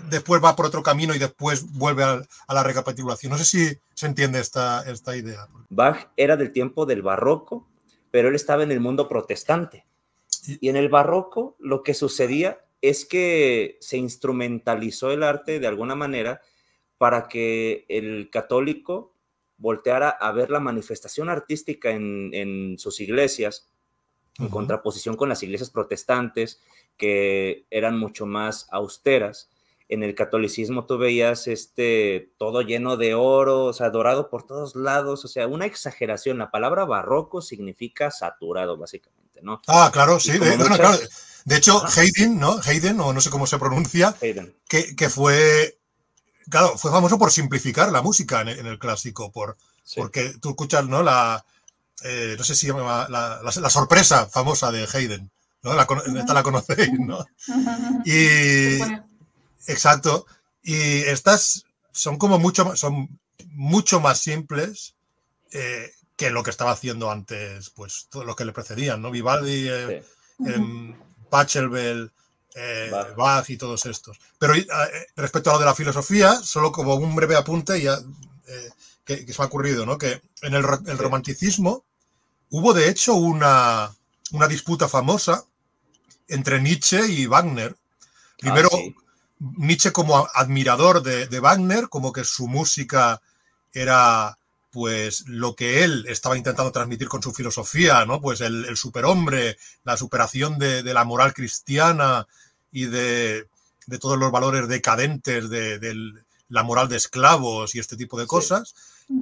después 0.08 0.40
va 0.42 0.54
por 0.54 0.66
otro 0.66 0.84
camino 0.84 1.12
y 1.12 1.18
después 1.18 1.72
vuelve 1.72 2.04
a, 2.04 2.22
la 2.48 2.62
recapitulación. 2.62 3.32
No 3.32 3.38
sé 3.38 3.44
si 3.44 3.78
se 3.94 4.06
entiende 4.06 4.38
esta, 4.38 4.88
esta 4.88 5.16
idea. 5.16 5.48
Bach 5.70 6.08
era 6.16 6.36
del 6.36 6.52
tiempo 6.52 6.86
del 6.86 7.02
barroco, 7.02 7.66
pero 8.12 8.28
él 8.28 8.36
estaba 8.36 8.62
en 8.62 8.70
el 8.70 8.78
mundo 8.78 9.08
protestante. 9.08 9.86
Y 10.46 10.68
en 10.68 10.76
el 10.76 10.88
barroco 10.88 11.56
lo 11.58 11.82
que 11.82 11.94
sucedía 11.94 12.60
es 12.82 13.04
que 13.04 13.78
se 13.80 13.96
instrumentalizó 13.96 15.10
el 15.10 15.22
arte 15.22 15.60
de 15.60 15.66
alguna 15.66 15.94
manera 15.94 16.40
para 16.98 17.28
que 17.28 17.86
el 17.88 18.30
católico 18.30 19.14
volteara 19.56 20.08
a 20.08 20.32
ver 20.32 20.50
la 20.50 20.60
manifestación 20.60 21.28
artística 21.28 21.90
en, 21.90 22.76
sus 22.78 23.00
iglesias, 23.00 23.68
en 24.38 24.48
contraposición 24.48 25.16
con 25.16 25.28
las 25.28 25.42
iglesias 25.42 25.70
protestantes, 25.70 26.60
que 26.96 27.66
eran 27.70 27.98
mucho 27.98 28.26
más 28.26 28.66
austeras. 28.70 29.50
En 29.88 30.02
el 30.02 30.14
catolicismo 30.14 30.86
tú 30.86 30.98
veías 30.98 31.46
este 31.46 32.32
todo 32.38 32.62
lleno 32.62 32.96
de 32.96 33.14
oro, 33.14 33.64
o 33.64 33.72
sea, 33.72 33.90
dorado 33.90 34.30
por 34.30 34.46
todos 34.46 34.76
lados, 34.76 35.24
o 35.24 35.28
sea, 35.28 35.46
una 35.46 35.66
exageración. 35.66 36.38
La 36.38 36.50
palabra 36.50 36.84
barroco 36.84 37.42
significa 37.42 38.10
saturado, 38.10 38.76
básicamente, 38.76 39.40
¿no? 39.42 39.60
Ah, 39.66 39.90
claro, 39.92 40.20
sí. 40.20 40.32
De 41.44 41.56
hecho, 41.56 41.82
Haydn, 41.84 42.38
¿no? 42.38 42.60
Haydn, 42.62 43.00
o 43.00 43.12
no 43.12 43.20
sé 43.20 43.30
cómo 43.30 43.46
se 43.46 43.58
pronuncia, 43.58 44.14
que, 44.68 44.96
que, 44.96 45.08
fue, 45.08 45.78
claro, 46.48 46.76
fue 46.76 46.90
famoso 46.90 47.18
por 47.18 47.32
simplificar 47.32 47.90
la 47.92 48.02
música 48.02 48.42
en, 48.42 48.66
el 48.66 48.78
clásico, 48.78 49.32
por, 49.32 49.56
porque 49.96 50.34
tú 50.40 50.50
escuchas, 50.50 50.86
¿no? 50.86 51.02
La, 51.02 51.44
eh, 52.02 52.34
no 52.38 52.44
sé 52.44 52.54
si 52.54 52.66
llama 52.66 53.06
la, 53.08 53.40
la, 53.42 53.70
sorpresa 53.70 54.26
famosa 54.26 54.70
de 54.70 54.86
Haydn, 54.92 55.30
¿no? 55.62 55.74
La, 55.74 55.86
esta 56.18 56.34
la 56.34 56.42
conocéis, 56.42 56.92
¿no? 56.98 57.24
Y, 58.04 58.80
exacto, 59.66 60.26
y 60.62 61.00
estas 61.02 61.64
son 61.92 62.18
como 62.18 62.38
mucho, 62.38 62.76
son 62.76 63.18
mucho 63.52 64.00
más 64.00 64.20
simples 64.20 64.94
eh, 65.52 65.90
que 66.16 66.30
lo 66.30 66.42
que 66.42 66.50
estaba 66.50 66.72
haciendo 66.72 67.10
antes, 67.10 67.70
pues, 67.70 68.06
todo 68.10 68.24
lo 68.24 68.36
que 68.36 68.44
le 68.44 68.52
precedían, 68.52 69.00
¿no? 69.00 69.10
Vivaldi... 69.10 69.68
Eh, 69.68 70.02
Pachelbel, 71.30 72.12
eh, 72.54 72.90
Bach. 73.16 73.48
y 73.48 73.56
todos 73.56 73.86
estos. 73.86 74.18
Pero 74.38 74.54
eh, 74.54 74.66
respecto 75.16 75.50
a 75.50 75.54
lo 75.54 75.58
de 75.60 75.66
la 75.66 75.74
filosofía, 75.74 76.34
solo 76.42 76.72
como 76.72 76.94
un 76.94 77.14
breve 77.14 77.36
apunte 77.36 77.80
ya, 77.80 77.98
eh, 78.46 78.70
que, 79.04 79.32
se 79.32 79.38
me 79.38 79.44
ha 79.44 79.46
ocurrido, 79.46 79.86
¿no? 79.86 79.98
que 79.98 80.20
en 80.42 80.54
el, 80.54 80.62
romanticismo 80.62 81.84
hubo 82.50 82.74
de 82.74 82.88
hecho 82.88 83.14
una, 83.14 83.94
una, 84.32 84.48
disputa 84.48 84.88
famosa 84.88 85.44
entre 86.28 86.60
Nietzsche 86.60 87.06
y 87.06 87.26
Wagner. 87.26 87.76
Primero, 88.38 88.68
ah, 88.72 89.02
Nietzsche 89.38 89.92
como 89.92 90.28
admirador 90.34 91.02
de, 91.02 91.26
de 91.26 91.40
Wagner, 91.40 91.88
como 91.88 92.12
que 92.12 92.24
su 92.24 92.48
música 92.48 93.20
era 93.72 94.36
pues 94.70 95.24
lo 95.26 95.54
que 95.54 95.84
él 95.84 96.04
estaba 96.08 96.36
intentando 96.36 96.72
transmitir 96.72 97.08
con 97.08 97.22
su 97.22 97.32
filosofía, 97.32 98.04
¿no? 98.06 98.20
Pues 98.20 98.40
el, 98.40 98.76
superhombre, 98.76 99.58
la 99.84 99.96
superación 99.96 100.58
de, 100.58 100.82
la 100.82 101.04
moral 101.04 101.34
cristiana 101.34 102.26
y 102.70 102.86
de, 102.86 103.48
todos 104.00 104.18
los 104.18 104.30
valores 104.30 104.68
decadentes 104.68 105.50
de, 105.50 106.14
la 106.48 106.62
moral 106.62 106.88
de 106.88 106.96
esclavos 106.96 107.74
y 107.74 107.78
este 107.78 107.96
tipo 107.96 108.18
de 108.18 108.26
cosas. 108.26 108.74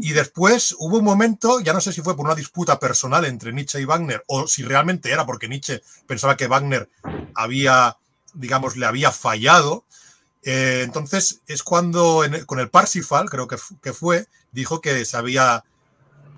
Y 0.02 0.12
después 0.12 0.74
hubo 0.78 0.98
un 0.98 1.04
momento, 1.04 1.60
ya 1.60 1.72
no 1.72 1.80
sé 1.80 1.92
si 1.92 2.02
fue 2.02 2.14
por 2.14 2.26
una 2.26 2.34
disputa 2.34 2.78
personal 2.78 3.24
entre 3.24 3.54
Nietzsche 3.54 3.80
y 3.80 3.86
Wagner, 3.86 4.22
o 4.26 4.46
si 4.46 4.62
realmente 4.62 5.10
era 5.10 5.24
porque 5.24 5.48
Nietzsche 5.48 5.82
pensaba 6.06 6.36
que 6.36 6.46
Wagner 6.46 6.90
había, 7.34 7.96
digamos, 8.34 8.76
le 8.76 8.84
había 8.84 9.12
fallado, 9.12 9.84
eh, 10.42 10.82
entonces 10.84 11.40
es 11.46 11.62
cuando 11.62 12.22
con 12.46 12.60
el 12.60 12.68
Parsifal, 12.68 13.28
creo 13.30 13.48
que, 13.48 13.56
que, 13.82 13.92
fue, 13.94 14.28
dijo 14.52 14.80
que 14.80 15.04
se 15.04 15.16
había, 15.16 15.64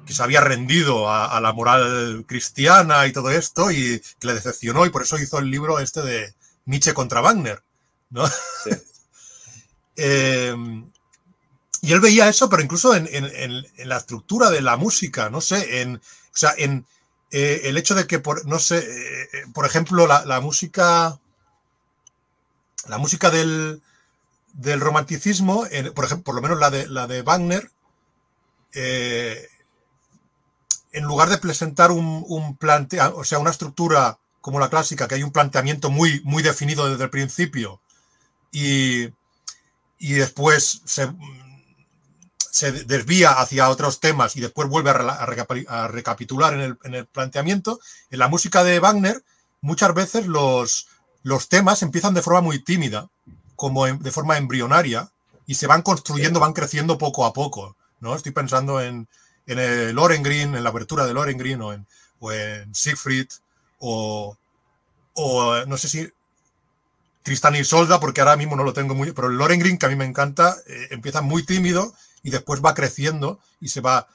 que 0.07 0.13
se 0.13 0.23
había 0.23 0.41
rendido 0.41 1.11
a, 1.11 1.41
la 1.41 1.53
moral 1.53 2.25
cristiana 2.27 3.07
y 3.07 3.13
todo 3.13 3.31
esto 3.31 3.71
y 3.71 4.01
que 4.19 4.27
le 4.27 4.35
decepcionó 4.35 4.87
y 4.87 4.91
por 4.91 5.03
eso 5.03 5.19
hizo 5.19 5.39
el 5.39 5.51
libro 5.51 5.79
este 5.79 6.03
de 6.03 6.35
Nietzsche 6.67 6.95
contra 6.95 7.21
Wagner. 7.21 7.63
¿no? 8.11 8.25
Eh, 10.03 10.55
y 11.83 11.93
él 11.93 12.01
veía 12.01 12.27
eso, 12.27 12.49
pero 12.49 12.63
incluso 12.63 12.95
en, 12.95 13.67
la 13.85 13.99
estructura 13.99 14.49
de 14.49 14.63
la 14.63 14.79
música, 14.79 15.29
no 15.29 15.43
sé, 15.43 15.83
en, 15.83 15.97
o 15.97 16.37
sea, 16.37 16.55
en 16.57 16.87
eh, 17.33 17.63
el 17.65 17.77
hecho 17.77 17.95
de 17.95 18.07
que, 18.07 18.19
por, 18.19 18.47
no 18.47 18.59
sé, 18.59 18.83
por 19.53 19.67
ejemplo, 19.67 20.07
la, 20.07 20.25
la 20.25 20.41
música, 20.41 21.21
la 22.89 22.97
música 22.97 23.31
del, 23.31 23.83
del 24.55 24.81
romanticismo, 24.81 25.67
por 25.95 26.05
ejemplo, 26.05 26.25
por 26.25 26.35
lo 26.35 26.43
menos 26.43 26.59
la 26.59 26.71
de, 26.71 26.87
la 26.89 27.07
de 27.07 27.23
Wagner, 27.23 27.71
eh, 28.75 29.49
en 30.93 31.05
lugar 31.05 31.29
de 31.29 31.39
presentar 31.39 31.91
un, 31.91 32.25
un 32.27 32.59
o 33.15 33.25
sea, 33.25 33.39
una 33.39 33.51
estructura 33.51 34.19
como 34.41 34.59
la 34.59 34.71
clásica, 34.71 35.07
que 35.07 35.17
hay 35.17 35.23
un 35.23 35.33
planteamiento 35.33 35.91
muy, 35.91 36.21
muy 36.25 36.43
definido 36.43 36.89
desde 36.89 37.05
el 37.05 37.11
principio 37.11 37.81
y, 38.51 39.09
y 39.99 40.15
después 40.15 40.83
se, 40.85 41.13
se, 42.51 42.73
desvía 42.73 43.33
hacia 43.33 43.69
otros 43.69 44.01
temas 44.01 44.37
y 44.37 44.41
después 44.41 44.69
vuelve 44.69 44.91
a, 44.91 45.89
recapitular 45.89 46.55
en 46.55 46.61
el, 46.61 46.79
en 46.85 46.95
el, 46.95 47.07
planteamiento, 47.07 47.81
en 48.11 48.19
la 48.19 48.29
música 48.29 48.65
de 48.65 48.81
Wagner 48.81 49.23
muchas 49.61 49.95
veces 49.95 50.27
los, 50.27 50.89
los 51.23 51.49
temas 51.49 51.83
empiezan 51.83 52.15
de 52.15 52.23
forma 52.23 52.41
muy 52.41 52.63
tímida 52.63 53.09
como 53.57 53.87
de 53.87 54.11
forma 54.11 54.39
embrionaria 54.39 55.11
y 55.47 55.55
se 55.55 55.67
van 55.67 55.83
construyendo, 55.83 56.41
van 56.41 56.55
creciendo 56.55 56.97
poco 56.97 57.27
a 57.27 57.33
poco. 57.33 57.77
¿No? 58.01 58.15
Estoy 58.15 58.33
pensando 58.33 58.81
en, 58.81 59.09
en 59.47 59.59
el 59.59 59.95
Lohengrin, 59.95 60.55
en 60.55 60.63
la 60.63 60.71
abertura 60.71 61.07
de 61.07 61.15
Lohengrin 61.15 61.61
o 61.63 61.73
en, 61.73 61.87
o 62.19 62.33
en 62.33 62.75
Siegfried 62.75 63.29
o, 63.79 64.37
o 65.15 65.67
no 65.67 65.77
sé 65.77 65.89
si 65.89 66.13
Tristan 67.23 67.57
y 67.57 67.65
Solda, 67.65 68.01
porque 68.01 68.21
ahora 68.21 68.37
mismo 68.37 68.57
no 68.57 68.65
lo 68.65 68.73
tengo 68.73 68.95
muy... 68.95 69.13
Pero 69.13 69.29
el 69.29 69.37
Lohengrin, 69.37 69.79
que 69.79 69.87
a 69.87 69.89
mí 69.89 69.97
me 69.97 70.05
encanta, 70.05 70.57
eh, 70.67 70.89
empieza 70.91 71.21
muy 71.21 71.45
tímido 71.45 71.95
y 72.23 72.31
después 72.31 72.61
va 72.65 72.75
creciendo 72.75 73.41
y 73.61 73.69
se 73.69 73.81
va, 73.81 74.09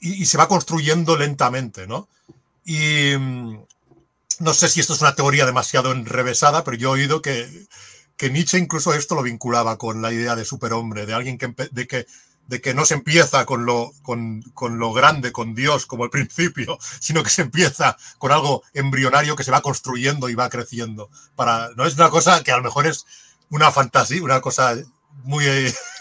y, 0.00 0.26
se 0.26 0.38
va 0.38 0.48
construyendo 0.48 1.16
lentamente, 1.16 1.86
¿no? 1.86 2.08
Y 2.64 3.16
mm, 3.18 3.64
no 4.40 4.54
sé 4.54 4.68
si 4.68 4.80
esto 4.80 4.94
es 4.94 5.00
una 5.00 5.14
teoría 5.14 5.46
demasiado 5.46 5.92
enrevesada, 5.92 6.64
pero 6.64 6.76
yo 6.76 6.90
he 6.90 7.00
oído 7.00 7.22
que, 7.22 7.66
que 8.16 8.30
Nietzsche 8.30 8.58
incluso 8.58 8.94
esto 8.94 9.14
lo 9.14 9.22
vinculaba 9.22 9.78
con 9.78 10.00
la 10.00 10.12
idea 10.12 10.34
de 10.34 10.44
superhombre, 10.44 11.06
de 11.06 11.14
alguien 11.14 11.38
que, 11.38 11.54
de 11.70 11.86
que, 11.86 12.06
de 12.46 12.60
que 12.60 12.74
no 12.74 12.84
se 12.84 12.94
empieza 12.94 13.46
con 13.46 13.64
lo, 13.64 13.92
con, 14.02 14.42
con, 14.54 14.78
lo 14.78 14.92
grande, 14.92 15.32
con 15.32 15.54
Dios 15.54 15.86
como 15.86 16.04
el 16.04 16.10
principio, 16.10 16.78
sino 17.00 17.22
que 17.22 17.30
se 17.30 17.42
empieza 17.42 17.96
con 18.18 18.32
algo 18.32 18.62
embrionario 18.74 19.36
que 19.36 19.44
se 19.44 19.50
va 19.50 19.62
construyendo 19.62 20.28
y 20.28 20.34
va 20.34 20.50
creciendo. 20.50 21.10
Para, 21.34 21.70
no 21.76 21.86
es 21.86 21.94
una 21.94 22.10
cosa 22.10 22.42
que 22.42 22.52
a 22.52 22.56
lo 22.56 22.62
mejor 22.62 22.86
es 22.86 23.06
una 23.50 23.70
fantasía, 23.70 24.22
una 24.22 24.40
cosa 24.40 24.76
muy 25.24 25.44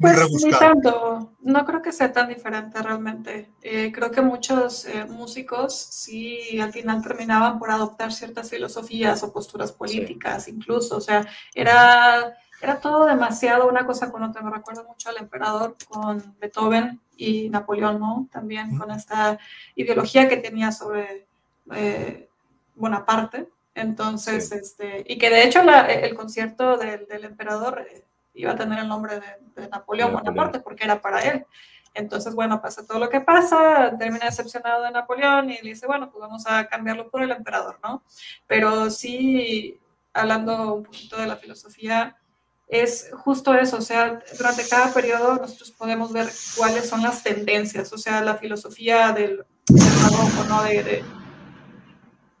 pues 0.00 0.44
ni 0.44 0.50
tanto, 0.50 1.32
no 1.40 1.64
creo 1.64 1.82
que 1.82 1.92
sea 1.92 2.12
tan 2.12 2.28
diferente 2.28 2.80
realmente. 2.82 3.52
Eh, 3.62 3.92
creo 3.92 4.10
que 4.10 4.20
muchos 4.20 4.84
eh, 4.84 5.04
músicos 5.06 5.74
sí 5.74 6.60
al 6.60 6.72
final 6.72 7.02
terminaban 7.02 7.58
por 7.58 7.70
adoptar 7.70 8.12
ciertas 8.12 8.50
filosofías 8.50 9.22
o 9.22 9.32
posturas 9.32 9.72
políticas 9.72 10.48
incluso, 10.48 10.96
o 10.96 11.00
sea, 11.00 11.26
era, 11.54 12.36
era 12.60 12.80
todo 12.80 13.06
demasiado 13.06 13.68
una 13.68 13.86
cosa 13.86 14.10
con 14.10 14.22
otra. 14.22 14.42
Me 14.42 14.50
recuerdo 14.50 14.84
mucho 14.84 15.10
al 15.10 15.18
emperador 15.18 15.76
con 15.88 16.36
Beethoven 16.40 17.00
y 17.16 17.48
Napoleón, 17.50 18.00
¿no? 18.00 18.28
También 18.32 18.76
con 18.76 18.90
esta 18.90 19.38
ideología 19.74 20.28
que 20.28 20.38
tenía 20.38 20.72
sobre 20.72 21.26
eh, 21.72 22.28
Bonaparte. 22.74 23.48
Entonces, 23.74 24.50
este, 24.50 25.04
y 25.06 25.18
que 25.18 25.30
de 25.30 25.44
hecho 25.44 25.60
el 25.60 26.14
concierto 26.14 26.76
del, 26.76 27.06
del 27.06 27.24
emperador 27.24 27.86
iba 28.34 28.52
a 28.52 28.56
tener 28.56 28.80
el 28.80 28.88
nombre 28.88 29.20
de, 29.54 29.68
Napoleón 29.68 30.12
Bonaparte 30.12 30.60
porque 30.60 30.84
era 30.84 31.00
para 31.00 31.20
él. 31.20 31.44
Entonces, 31.94 32.34
bueno, 32.34 32.62
pasa 32.62 32.86
todo 32.86 32.98
lo 32.98 33.08
que 33.08 33.20
pasa, 33.20 33.92
termina 33.98 34.26
decepcionado 34.26 34.84
de 34.84 34.92
Napoleón 34.92 35.50
y 35.50 35.60
le 35.62 35.70
dice, 35.70 35.86
bueno, 35.86 36.10
pues 36.10 36.20
vamos 36.20 36.46
a 36.46 36.68
cambiarlo 36.68 37.10
por 37.10 37.22
el 37.22 37.32
emperador, 37.32 37.80
¿no? 37.82 38.04
Pero 38.46 38.88
sí, 38.90 39.80
hablando 40.12 40.74
un 40.74 40.84
poquito 40.84 41.16
de 41.16 41.26
la 41.26 41.36
filosofía, 41.36 42.16
es 42.68 43.08
justo 43.24 43.54
eso, 43.54 43.78
o 43.78 43.80
sea, 43.80 44.20
durante 44.36 44.68
cada 44.68 44.92
periodo 44.92 45.36
nosotros 45.36 45.70
podemos 45.70 46.12
ver 46.12 46.28
cuáles 46.56 46.86
son 46.88 47.02
las 47.02 47.22
tendencias, 47.22 47.92
o 47.92 47.98
sea, 47.98 48.20
la 48.20 48.36
filosofía 48.36 49.12
del, 49.12 49.44
del 49.68 50.48
¿no? 50.48 50.62
De, 50.64 51.02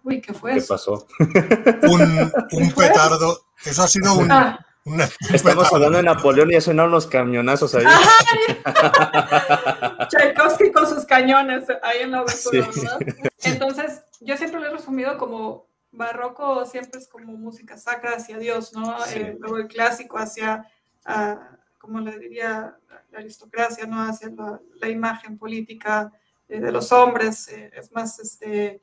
Uy, 0.04 0.20
¿qué 0.20 0.34
fue 0.34 0.52
¿Qué 0.52 0.58
eso? 0.58 0.74
pasó? 0.74 1.06
Un, 1.88 2.32
un 2.52 2.72
petardo. 2.72 3.40
Eso 3.64 3.82
ha 3.82 3.88
sido 3.88 4.14
un, 4.14 4.30
Ah, 4.30 4.58
un- 4.84 5.00
Estamos 5.00 5.42
petardo. 5.42 5.74
hablando 5.74 5.96
de 5.98 6.04
Napoleón 6.04 6.50
y 6.50 6.54
ya 6.54 6.60
sonaron 6.62 6.92
los 6.92 7.06
camionazos 7.06 7.74
ahí. 7.74 7.84
Tchaikovsky 10.08 10.72
con 10.72 10.88
sus 10.88 11.04
cañones 11.04 11.64
ahí 11.82 12.00
en 12.02 12.12
la 12.12 12.22
obertura, 12.22 12.68
Sí. 12.72 12.80
¿verdad? 12.80 12.98
Entonces, 13.44 14.02
yo 14.20 14.36
siempre 14.36 14.60
lo 14.60 14.66
he 14.66 14.70
resumido 14.70 15.16
como 15.18 15.66
barroco 15.92 16.64
siempre 16.66 17.00
es 17.00 17.08
como 17.08 17.32
música 17.32 17.76
sacra 17.76 18.12
hacia 18.16 18.38
Dios, 18.38 18.72
¿no? 18.72 19.00
Sí. 19.04 19.18
Eh, 19.18 19.36
luego 19.38 19.58
el 19.58 19.68
clásico 19.68 20.18
hacia, 20.18 20.66
ah, 21.04 21.56
como 21.78 22.00
le 22.00 22.18
diría, 22.18 22.76
la 23.10 23.18
aristocracia, 23.18 23.86
¿no? 23.86 24.02
Hacia 24.02 24.30
la, 24.30 24.60
la 24.80 24.88
imagen 24.88 25.38
política 25.38 26.12
eh, 26.48 26.60
de 26.60 26.72
los 26.72 26.92
hombres, 26.92 27.48
eh, 27.48 27.70
es 27.74 27.92
más, 27.92 28.18
este, 28.18 28.82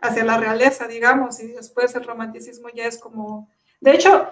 hacia 0.00 0.24
la 0.24 0.38
realeza, 0.38 0.86
digamos, 0.86 1.40
y 1.40 1.48
después 1.48 1.94
el 1.94 2.04
romanticismo 2.04 2.68
ya 2.68 2.86
es 2.86 2.98
como, 2.98 3.50
de 3.80 3.92
hecho, 3.92 4.28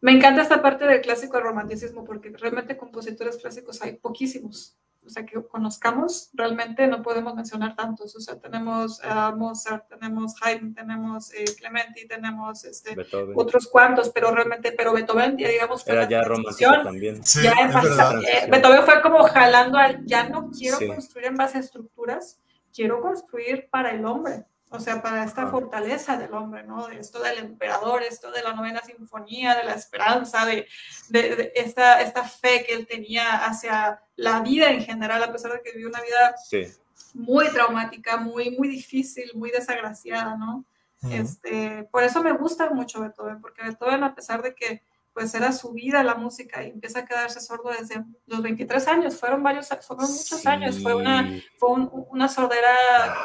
me 0.00 0.12
encanta 0.12 0.42
esta 0.42 0.62
parte 0.62 0.86
del 0.86 1.02
clásico 1.02 1.36
del 1.36 1.44
romanticismo 1.44 2.04
porque 2.04 2.30
realmente 2.30 2.76
compositores 2.76 3.36
clásicos 3.36 3.82
hay 3.82 3.96
poquísimos. 3.96 4.79
O 5.06 5.08
sea, 5.10 5.24
que 5.24 5.42
conozcamos, 5.48 6.30
realmente 6.34 6.86
no 6.86 7.02
podemos 7.02 7.34
mencionar 7.34 7.74
tantos. 7.74 8.14
O 8.14 8.20
sea, 8.20 8.38
tenemos 8.38 9.02
a 9.02 9.32
Mozart, 9.32 9.88
tenemos 9.88 10.34
Haydn, 10.42 10.74
tenemos 10.74 11.32
eh, 11.34 11.44
Clementi, 11.58 12.06
tenemos 12.06 12.64
este, 12.64 12.94
otros 13.34 13.66
cuantos, 13.66 14.10
pero 14.10 14.30
realmente, 14.30 14.72
pero 14.72 14.92
Beethoven, 14.92 15.36
ya 15.38 15.48
digamos, 15.48 15.82
fue 15.84 15.94
Era 15.94 16.08
ya 16.08 16.22
romántico 16.22 16.70
también. 16.84 17.24
Sí, 17.24 17.42
ya 17.42 17.50
es 17.52 17.58
en 17.60 17.72
pasa- 17.72 17.88
verdad. 17.88 18.22
eh, 18.24 18.48
Beethoven 18.50 18.82
fue 18.84 19.02
como 19.02 19.22
jalando 19.24 19.78
al, 19.78 20.04
ya 20.04 20.28
no 20.28 20.50
quiero 20.50 20.76
Sí. 20.78 20.86
construir 20.86 21.26
en 21.26 21.36
base 21.36 21.56
a 21.58 21.60
estructuras, 21.60 22.38
quiero 22.74 23.00
construir 23.00 23.68
para 23.70 23.90
el 23.92 24.04
hombre, 24.04 24.44
o 24.72 24.78
sea, 24.80 25.02
para 25.02 25.24
esta 25.24 25.48
fortaleza 25.48 26.16
del 26.16 26.32
hombre, 26.32 26.62
¿no? 26.62 26.86
De 26.86 26.98
esto 26.98 27.20
del 27.20 27.38
emperador, 27.38 28.02
esto 28.04 28.30
de 28.30 28.42
la 28.42 28.52
novena 28.52 28.80
sinfonía, 28.82 29.54
de 29.56 29.64
la 29.64 29.74
esperanza, 29.74 30.46
de, 30.46 30.66
de- 31.08 31.36
de 31.36 31.52
esta, 31.56 32.00
esta 32.00 32.22
fe 32.22 32.64
que 32.64 32.74
él 32.74 32.86
tenía 32.86 33.44
hacia 33.44 34.00
la 34.16 34.40
vida 34.40 34.70
en 34.70 34.82
general, 34.84 35.22
a 35.24 35.32
pesar 35.32 35.52
de 35.52 35.60
que 35.62 35.72
vivió 35.72 35.88
una 35.88 36.00
vida 36.00 36.34
Sí. 36.48 36.66
muy 37.14 37.48
traumática, 37.48 38.16
muy, 38.16 38.52
muy 38.56 38.68
difícil, 38.68 39.30
muy 39.34 39.50
desagraciada, 39.50 40.36
¿no? 40.36 40.64
Ujú. 41.02 41.12
Este, 41.14 41.88
por 41.90 42.02
eso 42.04 42.22
me 42.22 42.32
gusta 42.32 42.70
mucho 42.70 43.00
Beethoven, 43.00 43.40
porque 43.40 43.62
Beethoven, 43.62 44.04
a 44.04 44.14
pesar 44.14 44.40
de 44.42 44.54
que 44.54 44.82
pues 45.12 45.34
era 45.34 45.50
su 45.50 45.72
vida 45.72 46.04
la 46.04 46.14
música 46.14 46.62
y 46.62 46.68
empieza 46.70 47.00
a 47.00 47.04
quedarse 47.04 47.40
sordo 47.40 47.70
desde 47.76 48.04
los 48.26 48.40
23 48.42 48.86
años, 48.86 49.18
fueron 49.18 49.42
varios, 49.42 49.66
fueron 49.84 50.06
muchos 50.06 50.46
años, 50.46 50.80
fue 50.80 50.94
una, 50.94 51.24
Sí. 51.28 51.44
fue 51.58 51.70
un- 51.70 51.90
una 52.10 52.28
sordera 52.28 52.68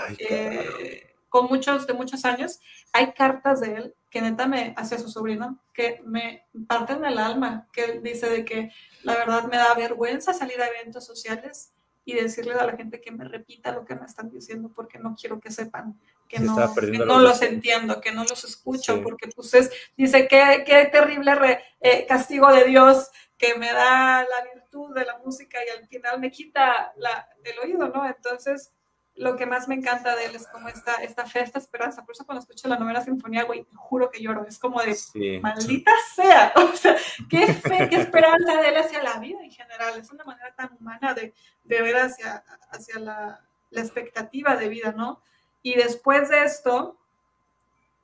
Ay, 0.08 0.18
eh, 0.20 1.05
con 1.36 1.48
muchos, 1.48 1.86
de 1.86 1.94
muchos 1.94 2.24
años. 2.24 2.62
Hay 2.94 3.12
cartas 3.12 3.60
de 3.60 3.74
él 3.76 3.96
que 4.10 4.22
neta 4.22 4.48
me, 4.48 4.74
hacia 4.78 4.98
su 4.98 5.10
sobrino, 5.10 5.60
que 5.74 6.02
me 6.06 6.46
parten 6.68 7.04
el 7.04 7.18
alma, 7.18 7.68
que 7.74 8.00
dice 8.00 8.30
de 8.30 8.46
que 8.46 8.72
la 9.04 9.16
verdad 9.16 9.44
me 9.44 9.58
da 9.58 9.74
vergüenza 9.74 10.34
salir 10.34 10.62
a 10.62 10.68
eventos 10.68 11.06
sociales 11.06 11.74
y 12.06 12.14
decirles 12.14 12.56
a 12.58 12.66
la 12.66 12.78
gente 12.78 13.02
que 13.02 13.12
me 13.12 13.26
repita 13.26 13.74
lo 13.74 13.84
que 13.84 13.96
me 13.96 14.06
están 14.06 14.30
diciendo 14.30 14.72
porque 14.74 14.98
no 14.98 15.14
quiero 15.20 15.42
que 15.42 15.52
sepan 15.52 16.00
que 16.30 16.38
Se 16.38 16.44
no, 16.46 16.56
que 16.74 16.98
no 17.00 17.20
los 17.20 17.42
entiendo, 17.42 18.00
que 18.00 18.14
no 18.14 18.24
los 18.24 18.46
escucho, 18.46 18.96
Sí. 18.96 19.02
porque 19.04 19.28
pues 19.36 19.54
es, 19.56 19.72
dice, 19.98 20.28
qué, 20.30 20.64
qué 20.66 20.86
terrible 20.86 21.36
re- 21.36 21.62
eh, 21.82 22.06
castigo 22.08 22.50
de 22.54 22.64
Dios 22.64 23.10
que 23.38 23.56
me 23.56 23.74
da 23.74 24.24
la 24.24 24.40
virtud 24.54 24.96
de 24.96 25.04
la 25.06 25.18
música 25.18 25.58
y 25.66 25.70
al 25.78 25.86
final 25.88 26.20
me 26.22 26.32
quita 26.32 26.94
la, 26.96 27.28
el 27.44 27.60
oído, 27.60 27.90
¿no? 27.90 28.06
Entonces, 28.08 28.72
lo 29.16 29.36
que 29.38 29.46
más 29.46 29.68
me 29.68 29.76
encanta 29.76 30.16
de 30.16 30.26
él 30.26 30.36
es 30.36 30.48
como 30.48 30.68
esta, 30.68 30.96
esta 30.96 31.26
fe, 31.26 31.42
esta 31.42 31.60
esperanza. 31.60 32.04
Por 32.06 32.14
eso 32.16 32.26
cuando 32.26 32.42
escucho 32.42 32.68
la 32.68 32.78
novena 32.78 33.02
sinfonía, 33.02 33.44
güey, 33.44 33.66
juro 33.74 34.10
que 34.12 34.22
lloro. 34.22 34.46
Es 34.46 34.60
como 34.60 34.82
de, 34.82 34.94
Sí. 34.94 35.40
maldita 35.42 35.92
sea. 36.14 36.54
O 36.56 36.76
sea, 36.76 36.96
qué 37.30 37.48
fe, 37.54 37.88
qué 37.90 37.96
esperanza 37.98 38.62
de 38.62 38.70
él 38.70 38.78
hacia 38.78 39.02
la 39.02 39.18
vida 39.20 39.40
en 39.42 39.52
general. 39.52 39.98
Es 40.00 40.12
una 40.12 40.26
manera 40.26 40.54
tan 40.56 40.76
humana 40.80 41.14
de, 41.14 41.34
de 41.64 41.82
ver 41.82 41.96
hacia, 41.98 42.44
hacia 42.72 43.00
la, 43.00 43.46
la 43.70 43.82
expectativa 43.82 44.56
de 44.58 44.68
vida, 44.70 44.92
¿no? 44.92 45.22
Y 45.62 45.76
después 45.76 46.30
de 46.30 46.44
esto, 46.44 46.98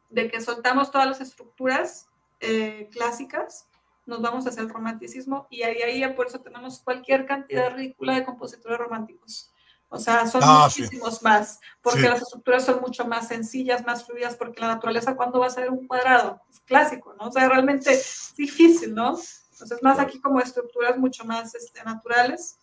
de 0.10 0.30
que 0.30 0.40
soltamos 0.42 0.92
todas 0.92 1.08
las 1.08 1.22
estructuras 1.22 2.08
eh, 2.40 2.90
clásicas, 2.92 3.68
nos 4.06 4.22
vamos 4.22 4.48
hacia 4.48 4.62
el 4.62 4.70
romanticismo 4.70 5.48
y 5.50 5.64
ahí, 5.64 5.82
ahí 5.82 6.14
por 6.14 6.28
eso 6.28 6.40
tenemos 6.42 6.80
cualquier 6.82 7.26
cantidad 7.26 7.72
ridícula 7.74 8.16
de 8.16 8.26
compositores 8.26 8.78
románticos. 8.80 9.54
O 9.94 10.00
sea, 10.00 10.26
son 10.26 10.42
Ah, 10.44 10.70
sí. 10.72 10.84
muchísimos 10.84 11.22
más, 11.22 11.60
porque 11.82 12.00
Sí. 12.00 12.08
las 12.08 12.22
estructuras 12.22 12.64
son 12.66 12.80
mucho 12.80 13.06
más 13.06 13.28
sencillas, 13.28 13.86
más 13.86 14.06
fluidas, 14.06 14.36
porque 14.38 14.62
la 14.62 14.68
naturaleza, 14.68 15.18
¿cuándo 15.18 15.40
va 15.40 15.48
a 15.48 15.50
ser 15.50 15.70
un 15.70 15.86
cuadrado? 15.86 16.40
Es 16.50 16.62
clásico, 16.62 17.14
¿no? 17.20 17.28
O 17.28 17.32
sea, 17.32 17.50
realmente 17.50 17.92
es 17.94 18.34
difícil, 18.38 18.96
¿no? 18.96 19.20
Entonces, 19.52 19.84
más 19.84 20.00
aquí 20.00 20.22
como 20.22 20.40
estructuras 20.40 20.98
mucho 20.98 21.26
más 21.26 21.54
este, 21.56 21.84
naturales. 21.84 22.58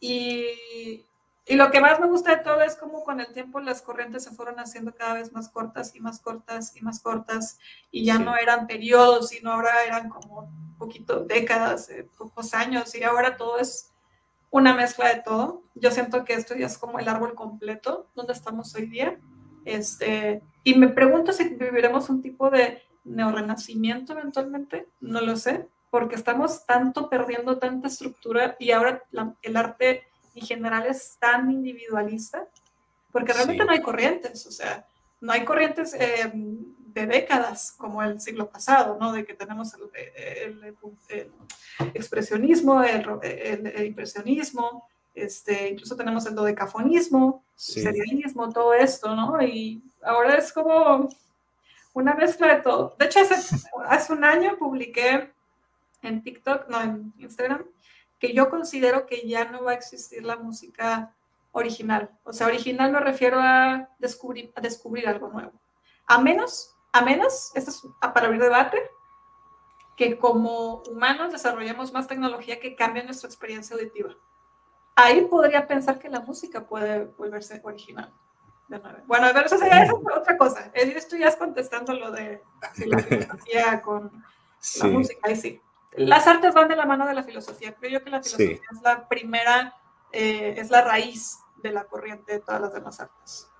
Y, 0.00 1.04
y 1.46 1.54
lo 1.56 1.70
que 1.70 1.80
más 1.80 2.00
me 2.00 2.06
gusta 2.06 2.34
de 2.36 2.42
todo 2.42 2.62
es 2.62 2.76
cómo 2.76 3.04
con 3.04 3.20
el 3.20 3.32
tiempo 3.34 3.60
las 3.60 3.82
corrientes 3.82 4.24
se 4.24 4.30
fueron 4.30 4.58
haciendo 4.58 4.94
cada 4.94 5.14
vez 5.14 5.32
más 5.32 5.50
cortas 5.50 5.94
y 5.94 6.00
más 6.00 6.18
cortas 6.20 6.74
y 6.76 6.80
más 6.80 7.00
cortas, 7.00 7.58
y 7.90 8.04
ya 8.06 8.16
Sí. 8.16 8.22
no 8.24 8.36
eran 8.36 8.66
periodos, 8.66 9.28
sino 9.28 9.52
ahora 9.52 9.84
eran 9.84 10.08
como 10.08 10.40
un 10.44 10.74
poquito 10.78 11.20
décadas, 11.20 11.90
eh, 11.90 12.08
pocos 12.16 12.54
años, 12.54 12.94
y 12.94 13.02
ahora 13.02 13.36
todo 13.36 13.58
es 13.58 13.90
una 14.54 14.72
mezcla 14.72 15.08
de 15.12 15.20
todo. 15.20 15.62
Yo 15.74 15.90
siento 15.90 16.24
que 16.24 16.34
esto 16.34 16.54
ya 16.54 16.66
es 16.66 16.78
como 16.78 17.00
el 17.00 17.08
árbol 17.08 17.34
completo 17.34 18.06
donde 18.14 18.32
estamos 18.34 18.72
hoy 18.76 18.86
día. 18.86 19.18
Este, 19.64 20.42
y 20.62 20.74
me 20.76 20.88
pregunto 20.88 21.32
si 21.32 21.48
viviremos 21.48 22.08
un 22.08 22.22
tipo 22.22 22.50
de 22.50 22.80
neorrenacimiento 23.04 24.12
eventualmente, 24.12 24.86
no 25.00 25.20
lo 25.20 25.36
sé, 25.36 25.66
porque 25.90 26.14
estamos 26.14 26.64
tanto 26.66 27.08
perdiendo 27.10 27.58
tanta 27.58 27.88
estructura 27.88 28.54
y 28.60 28.70
ahora 28.70 29.02
la- 29.10 29.34
el 29.42 29.56
arte 29.56 30.04
en 30.36 30.46
general 30.46 30.86
es 30.86 31.16
tan 31.18 31.50
individualista, 31.50 32.46
porque 33.10 33.32
realmente 33.32 33.62
Sí. 33.64 33.66
no 33.66 33.72
hay 33.72 33.82
corrientes, 33.82 34.46
o 34.46 34.52
sea, 34.52 34.86
no 35.20 35.32
hay 35.32 35.44
corrientes 35.44 35.94
eh, 35.94 36.30
de 36.94 37.06
décadas 37.06 37.72
como 37.76 38.02
el 38.02 38.20
siglo 38.20 38.48
pasado, 38.48 38.96
¿no? 39.00 39.12
De 39.12 39.24
que 39.24 39.34
tenemos 39.34 39.74
el, 39.74 39.82
el- 40.14 40.64
el- 40.64 40.76
el 41.80 41.90
expresionismo, 41.94 42.82
el, 42.82 43.04
el- 43.22 43.66
el 43.66 43.84
impresionismo, 43.86 44.88
este, 45.14 45.70
incluso 45.70 45.96
tenemos 45.96 46.24
el 46.26 46.34
dodecafonismo, 46.34 47.42
Sí. 47.56 47.82
serialismo, 47.82 48.50
todo 48.50 48.74
esto, 48.74 49.14
¿no? 49.14 49.40
Y 49.42 49.82
ahora 50.02 50.36
es 50.36 50.52
como 50.52 51.08
una 51.92 52.14
mezcla 52.14 52.54
de 52.54 52.62
todo. 52.62 52.96
De 52.98 53.06
hecho, 53.06 53.20
hace, 53.20 53.56
hace 53.86 54.12
un 54.12 54.24
año 54.24 54.56
publiqué 54.58 55.32
en 56.02 56.22
TikTok, 56.22 56.68
no, 56.68 56.80
en 56.82 57.12
Instagram, 57.18 57.64
que 58.18 58.32
yo 58.34 58.50
considero 58.50 59.06
que 59.06 59.26
ya 59.28 59.44
no 59.46 59.62
va 59.64 59.72
a 59.72 59.74
existir 59.74 60.24
la 60.24 60.36
música 60.36 61.12
original. 61.52 62.10
O 62.24 62.32
sea, 62.32 62.48
original 62.48 62.90
me 62.90 62.98
refiero 63.00 63.38
a 63.40 63.88
descubrir, 63.98 64.52
a 64.56 64.60
descubrir 64.60 65.06
algo 65.08 65.28
nuevo. 65.28 65.52
A 66.06 66.20
menos, 66.20 66.73
a 66.94 67.02
menos, 67.02 67.50
esto 67.56 67.70
es 67.70 67.86
para 68.00 68.26
abrir 68.26 68.40
debate, 68.40 68.78
que 69.96 70.16
como 70.16 70.82
humanos 70.88 71.32
desarrollemos 71.32 71.92
más 71.92 72.06
tecnología 72.06 72.60
que 72.60 72.76
cambie 72.76 73.02
nuestra 73.02 73.28
experiencia 73.28 73.74
auditiva. 73.76 74.14
Ahí 74.94 75.22
podría 75.26 75.66
pensar 75.66 75.98
que 75.98 76.08
la 76.08 76.20
música 76.20 76.66
puede 76.66 77.04
volverse 77.18 77.60
original. 77.64 78.12
de 78.68 78.78
nuevo. 78.78 78.98
Bueno, 79.06 79.26
pero 79.34 79.44
eso 79.44 79.58
sería 79.58 79.82
eso 79.84 80.00
otra 80.16 80.38
cosa. 80.38 80.70
Eh, 80.72 80.94
Esto 80.96 81.16
ya 81.16 81.28
es 81.28 81.36
contestando 81.36 81.92
lo 81.94 82.10
de 82.12 82.42
la 82.86 82.98
filosofía 82.98 83.82
con 83.82 84.04
la 84.10 84.24
Sí. 84.58 84.86
música. 84.88 85.20
Ahí 85.24 85.36
sí. 85.36 85.60
Las 85.92 86.26
artes 86.26 86.54
van 86.54 86.68
de 86.68 86.74
la 86.76 86.86
mano 86.86 87.06
de 87.06 87.12
la 87.12 87.22
filosofía. 87.22 87.74
Creo 87.74 87.90
yo 87.98 88.04
que 88.04 88.10
la 88.10 88.22
Sí. 88.22 88.36
filosofía 88.36 88.68
es 88.72 88.82
la 88.82 89.06
primera, 89.06 89.74
eh, 90.12 90.54
es 90.56 90.70
la 90.70 90.80
raíz 90.80 91.40
de 91.56 91.72
la 91.72 91.84
corriente 91.84 92.32
de 92.32 92.40
todas 92.40 92.60
las 92.62 92.72
demás 92.72 93.00
artes. 93.00 93.50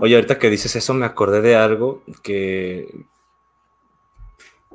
Oye, 0.00 0.14
ahorita 0.16 0.38
que 0.38 0.50
dices 0.50 0.74
eso, 0.76 0.92
me 0.94 1.06
acordé 1.06 1.40
de 1.40 1.56
algo 1.56 2.02
que 2.22 3.06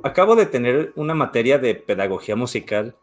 acabo 0.02 0.34
de 0.34 0.46
tener 0.46 0.92
una 0.96 1.14
materia 1.14 1.58
de 1.58 1.74
pedagogía 1.74 2.34
musical 2.36 2.96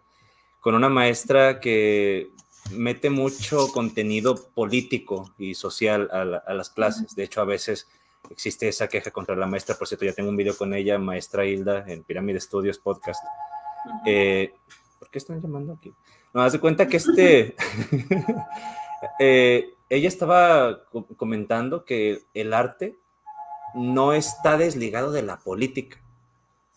con 0.60 0.76
una 0.76 0.90
maestra 0.90 1.60
que 1.60 2.32
mete 2.72 3.10
mucho 3.10 3.70
contenido 3.72 4.50
político 4.54 5.34
y 5.38 5.56
social 5.56 6.10
a, 6.12 6.26
la- 6.26 6.38
a 6.46 6.54
las 6.54 6.70
clases. 6.70 7.16
De 7.16 7.24
hecho, 7.24 7.42
a 7.42 7.46
veces 7.46 7.88
existe 8.30 8.68
esa 8.68 8.90
queja 8.90 9.12
contra 9.12 9.36
la 9.36 9.48
maestra. 9.48 9.76
Por 9.76 9.88
cierto, 9.88 10.06
ya 10.06 10.14
tengo 10.14 10.30
un 10.30 10.38
video 10.38 10.58
con 10.58 10.74
ella, 10.74 11.00
maestra 11.00 11.46
Hilda, 11.46 11.86
en 11.88 12.04
Pirámide 12.04 12.40
Studios 12.42 12.78
Podcast. 12.80 13.24
Eh, 14.06 14.54
¿Por 15.00 15.10
qué 15.10 15.20
están 15.20 15.42
llamando 15.42 15.74
aquí? 15.74 15.94
No, 16.34 16.42
haz 16.42 16.52
de 16.54 16.60
cuenta 16.60 16.86
que 16.88 16.98
este. 16.98 17.56
eh, 19.20 19.74
ella 19.90 20.08
estaba 20.08 20.86
co- 20.92 21.08
comentando 21.18 21.86
que 21.86 22.24
el 22.34 22.54
arte 22.54 22.96
no 23.74 24.14
está 24.14 24.58
desligado 24.58 25.12
de 25.12 25.24
la 25.24 25.38
política. 25.38 26.00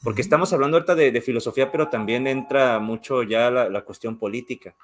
porque 0.03 0.21
estamos 0.21 0.53
hablando 0.53 0.77
ahorita 0.77 0.97
de, 0.97 1.21
filosofía, 1.21 1.71
pero 1.71 1.89
también 1.89 2.27
entra 2.27 2.81
mucho 2.81 3.23
ya 3.23 3.51
la, 3.53 3.83
cuestión 3.83 4.19
política. 4.19 4.75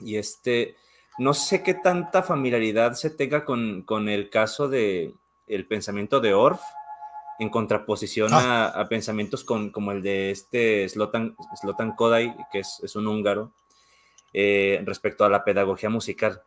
Y 0.00 0.16
este, 0.16 0.74
no 1.16 1.32
sé 1.32 1.62
qué 1.62 1.74
tanta 1.74 2.24
familiaridad 2.24 2.94
se 2.94 3.10
tenga 3.10 3.44
con, 3.44 3.82
con 3.82 4.08
el 4.08 4.30
caso 4.30 4.68
de 4.68 5.14
el 5.46 5.66
pensamiento 5.66 6.18
de 6.18 6.34
Orff, 6.34 6.60
en 7.38 7.50
contraposición 7.50 8.30
ah. 8.32 8.72
a, 8.74 8.88
pensamientos 8.88 9.44
con, 9.44 9.70
como 9.70 9.92
el 9.92 10.02
de 10.02 10.32
este 10.32 10.88
Slotan, 10.88 11.36
Slotan 11.60 11.94
Kodai, 11.94 12.34
que 12.50 12.60
es, 12.60 12.80
es 12.82 12.96
un 12.96 13.06
húngaro, 13.06 13.52
eh, 14.32 14.82
respecto 14.84 15.24
a 15.24 15.28
la 15.28 15.44
pedagogía 15.44 15.88
musical. 15.88 16.42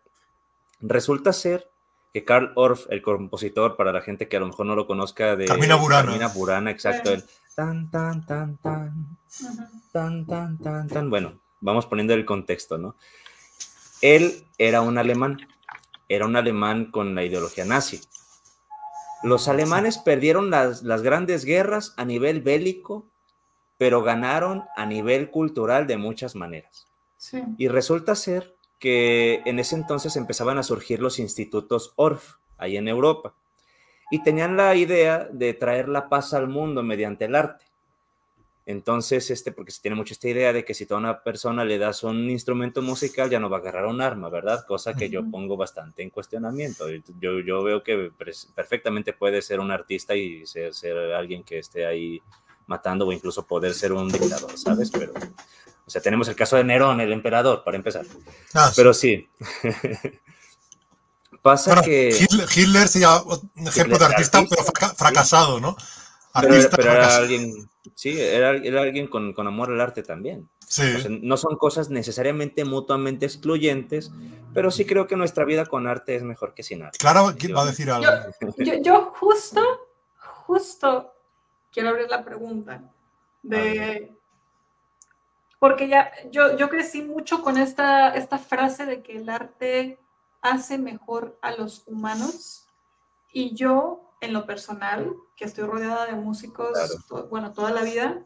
Resulta 0.80 1.34
ser 1.34 1.70
que 2.14 2.24
Carl 2.24 2.54
Orff, 2.56 2.86
el 2.90 3.02
compositor, 3.02 3.76
para 3.76 3.92
la 3.92 4.02
gente 4.02 4.28
que 4.28 4.38
a 4.38 4.40
lo 4.40 4.48
mejor 4.48 4.66
no 4.66 4.76
lo 4.76 4.88
conozca, 4.88 5.36
de 5.36 5.46
Carmina 5.46 5.76
Burana. 5.76 6.04
Carmina 6.04 6.28
Burana, 6.30 6.72
exacto. 6.72 7.12
El 7.12 7.26
tan, 7.56 7.90
tan, 7.90 8.26
tan, 8.26 8.58
tan, 8.58 9.18
tan, 9.92 10.26
tan, 10.26 10.58
tan, 10.58 10.88
tan. 10.88 11.10
Bueno, 11.10 11.40
vamos 11.62 11.86
poniendo 11.86 12.14
el 12.14 12.26
contexto, 12.26 12.78
¿no? 12.78 12.96
Él 14.02 14.46
era 14.58 14.82
un 14.82 14.98
alemán, 14.98 15.40
era 16.08 16.26
un 16.26 16.36
alemán 16.36 16.92
con 16.92 17.16
la 17.16 17.24
ideología 17.24 17.66
nazi. 17.66 18.02
Los 19.24 19.48
alemanes 19.48 19.98
perdieron 19.98 20.50
las, 20.50 20.84
las 20.84 21.02
grandes 21.02 21.46
guerras 21.46 21.94
a 21.98 22.06
nivel 22.06 22.42
bélico, 22.42 23.08
pero 23.78 24.04
ganaron 24.04 24.64
a 24.78 24.86
nivel 24.86 25.32
cultural 25.32 25.88
de 25.88 25.98
muchas 25.98 26.36
maneras. 26.36 26.88
Sí. 27.18 27.42
Y 27.58 27.68
resulta 27.68 28.16
ser 28.16 28.55
que 28.80 29.42
en 29.46 29.60
ese 29.60 29.76
entonces 29.76 30.16
empezaban 30.16 30.58
a 30.58 30.64
surgir 30.64 31.02
los 31.02 31.20
institutos 31.20 31.94
ORF, 31.96 32.36
ahí 32.58 32.78
en 32.78 32.88
Europa, 32.88 33.34
y 34.12 34.24
tenían 34.24 34.56
la 34.58 34.76
idea 34.76 35.28
de 35.32 35.54
traer 35.54 35.90
la 35.90 36.10
paz 36.10 36.34
al 36.34 36.48
mundo 36.48 36.84
mediante 36.84 37.26
el 37.26 37.36
arte. 37.36 37.66
Entonces, 38.68 39.30
este, 39.30 39.52
porque 39.52 39.72
se 39.72 39.82
tiene 39.82 39.96
mucho 39.96 40.14
esta 40.14 40.28
idea 40.28 40.52
de 40.52 40.66
que 40.66 40.74
si 40.74 40.88
a 40.90 40.96
una 40.96 41.22
persona 41.22 41.64
le 41.64 41.78
das 41.78 42.04
un 42.04 42.30
instrumento 42.32 42.82
musical, 42.82 43.30
ya 43.30 43.40
no 43.40 43.48
va 43.48 43.58
a 43.58 43.60
agarrar 43.60 43.86
un 43.86 44.02
arma, 44.02 44.30
¿verdad? 44.30 44.66
Cosa 44.66 44.96
que 44.96 45.08
yo 45.10 45.30
pongo 45.30 45.56
bastante 45.56 46.02
en 46.02 46.10
cuestionamiento. 46.10 46.90
Yo, 47.20 47.40
yo 47.42 47.64
veo 47.64 47.84
que 47.84 48.12
perfectamente 48.56 49.14
puede 49.14 49.44
ser 49.44 49.60
un 49.60 49.70
artista 49.70 50.16
y 50.16 50.48
ser, 50.48 50.74
ser, 50.74 50.98
alguien 51.14 51.44
que 51.44 51.60
esté 51.60 51.86
ahí 51.86 52.20
matando 52.66 53.06
o 53.06 53.12
incluso 53.12 53.46
poder 53.46 53.76
ser 53.76 53.94
un 53.94 54.10
dictador, 54.10 54.58
¿sabes? 54.58 54.90
Pero, 54.90 55.14
o 55.88 55.90
sea, 55.90 56.02
tenemos 56.02 56.28
el 56.28 56.36
caso 56.36 56.56
de 56.56 56.64
Nerón, 56.64 57.00
el 57.00 57.12
emperador, 57.12 57.64
para 57.64 57.78
empezar. 57.78 58.06
Ah, 58.54 58.72
Pero 58.76 58.94
sí. 58.94 59.28
Pasa 61.42 61.80
que... 61.84 62.10
Hitler, 62.56 62.88
sería 62.88 63.22
un 63.22 63.68
ejemplo 63.68 64.00
de 64.00 64.06
artista, 64.06 64.44
pero 64.50 64.64
fracasado, 64.96 65.60
¿no? 65.60 65.76
pero, 66.42 66.56
era 66.92 67.18
alguien, 67.18 67.70
sí, 67.94 68.20
era, 68.20 68.50
alguien 68.50 69.08
con, 69.08 69.36
amor 69.38 69.70
al 69.70 69.80
arte 69.80 70.02
también. 70.02 70.50
no 71.22 71.38
son 71.38 71.56
cosas 71.56 71.92
necesariamente 71.92 72.66
mutuamente 72.66 73.28
excluyentes, 73.28 74.12
pero 74.56 74.72
sí 74.72 74.86
creo 74.86 75.06
que 75.06 75.16
nuestra 75.16 75.46
vida 75.46 75.68
con 75.68 75.86
arte 75.86 76.16
es 76.16 76.24
mejor 76.24 76.56
que 76.56 76.64
sin 76.64 76.82
arte. 76.82 76.98
Claro, 76.98 77.36
¿quién 77.38 77.56
va 77.56 77.62
a 77.62 77.68
decir 77.68 77.92
algo? 77.92 78.10
Yo, 78.82 79.12
justo, 79.14 79.62
justo 80.48 81.14
quiero 81.72 81.90
abrir 81.90 82.10
la 82.10 82.26
pregunta 82.26 82.82
de... 83.44 84.15
Porque 85.60 85.88
ya, 85.88 86.12
yo, 86.32 86.58
yo 86.58 86.70
crecí 86.70 87.02
mucho 87.02 87.42
con 87.42 87.58
esta, 87.58 88.10
esta 88.10 88.38
frase 88.38 88.86
de 88.86 89.02
que 89.02 89.18
el 89.18 89.30
arte 89.30 90.00
hace 90.42 90.78
mejor 90.78 91.38
a 91.42 91.52
los 91.52 91.84
humanos 91.88 92.68
y 93.32 93.56
yo 93.56 94.06
en 94.22 94.34
lo 94.34 94.46
personal, 94.46 95.14
que 95.36 95.46
estoy 95.46 95.66
rodeada 95.66 96.06
de 96.06 96.14
músicos, 96.14 96.70
bueno, 97.30 97.54
toda 97.54 97.72
la 97.72 97.84
vida, 97.84 98.24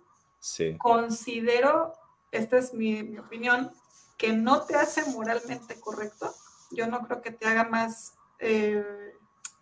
considero, 0.78 1.94
esta 2.32 2.58
es 2.58 2.74
mi, 2.74 3.18
opinión, 3.18 3.72
que 4.18 4.34
no 4.34 4.66
te 4.66 4.76
hace 4.76 5.10
moralmente 5.12 5.80
correcto. 5.80 6.34
Yo 6.72 6.88
no 6.88 7.02
creo 7.06 7.22
que 7.22 7.32
te 7.32 7.48
haga 7.48 7.64
más, 7.64 8.14
eh, 8.40 8.84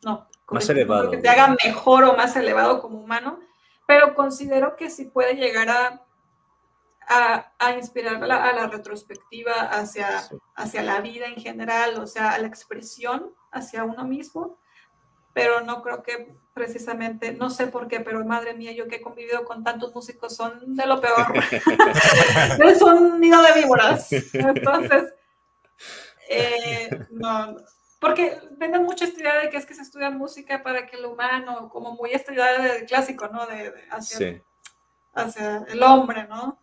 no, 0.04 0.28
más 0.50 0.70
elevado. 0.70 1.12
que 1.12 1.18
te 1.18 1.30
haga 1.30 1.56
mejor 1.64 2.04
o 2.04 2.16
más 2.16 2.36
elevado 2.36 2.82
como 2.82 3.00
humano, 3.00 3.40
pero 3.86 4.14
considero 4.16 4.76
que 4.76 4.90
sí 4.90 5.06
puede 5.06 5.36
llegar 5.36 5.70
a, 5.70 6.07
a, 7.08 7.74
inspirar 7.78 8.22
a 8.24 8.28
la, 8.28 8.68
retrospectiva 8.68 9.54
hacia, 9.54 10.30
hacia 10.56 10.84
la 10.84 11.02
vida 11.02 11.28
en 11.28 11.36
general, 11.36 12.00
o 12.00 12.08
sea, 12.08 12.32
a 12.32 12.40
la 12.40 12.48
expresión 12.48 13.34
hacia 13.52 13.84
uno 13.84 14.04
mismo 14.04 14.58
pero 15.38 15.62
no 15.62 15.84
creo 15.84 16.02
que 16.02 16.34
precisamente, 16.56 17.32
no 17.32 17.52
sé 17.52 17.68
por 17.68 17.88
qué, 17.88 18.00
pero 18.00 18.26
madre 18.26 18.56
mía, 18.56 18.72
yo 18.72 18.88
que 18.88 18.96
he 18.96 19.02
convivido 19.02 19.46
con 19.46 19.64
tantos 19.64 19.94
músicos 19.94 20.36
son 20.36 20.76
de 20.76 20.88
lo 20.88 21.00
peor. 21.00 21.28
es 22.66 22.82
un 22.82 23.20
nido 23.20 23.40
de 23.44 23.54
víboras. 23.54 24.12
Entonces, 24.34 25.14
eh, 26.28 26.90
no, 27.12 27.56
porque 28.00 28.40
venden 28.58 28.82
mucha 28.82 29.06
esta 29.06 29.20
idea 29.20 29.38
de 29.38 29.52
que 29.52 29.58
es 29.58 29.68
que 29.68 29.76
se 29.76 29.84
estudia 29.84 30.10
música 30.10 30.64
para 30.64 30.88
que 30.88 30.98
el 30.98 31.06
humano, 31.06 31.70
como 31.70 31.94
muy 31.94 32.14
esta 32.14 32.34
idea 32.34 32.60
de 32.60 32.86
clásico, 32.86 33.28
¿no? 33.28 33.46
De, 33.46 33.72
hacia, 33.92 34.42
hacia, 35.14 35.58
el 35.68 35.84
hombre, 35.84 36.26
¿no? 36.28 36.58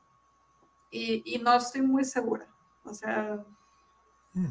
Y, 0.96 1.22
y, 1.24 1.38
no 1.38 1.52
estoy 1.54 1.82
muy 1.82 2.04
segura. 2.04 2.46
O 2.84 2.94
sea, 2.94 3.44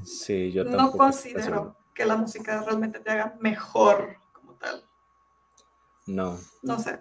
sí, 0.03 0.51
yo 0.51 0.65
no 0.65 0.91
considero 0.91 1.77
que 1.93 2.03
la 2.03 2.17
música 2.17 2.61
realmente 2.63 2.99
te 2.99 3.11
haga 3.11 3.37
mejor 3.39 4.17
como 4.33 4.53
tal. 4.55 4.83
No. 6.05 6.37
No 6.61 6.79
sé. 6.79 6.99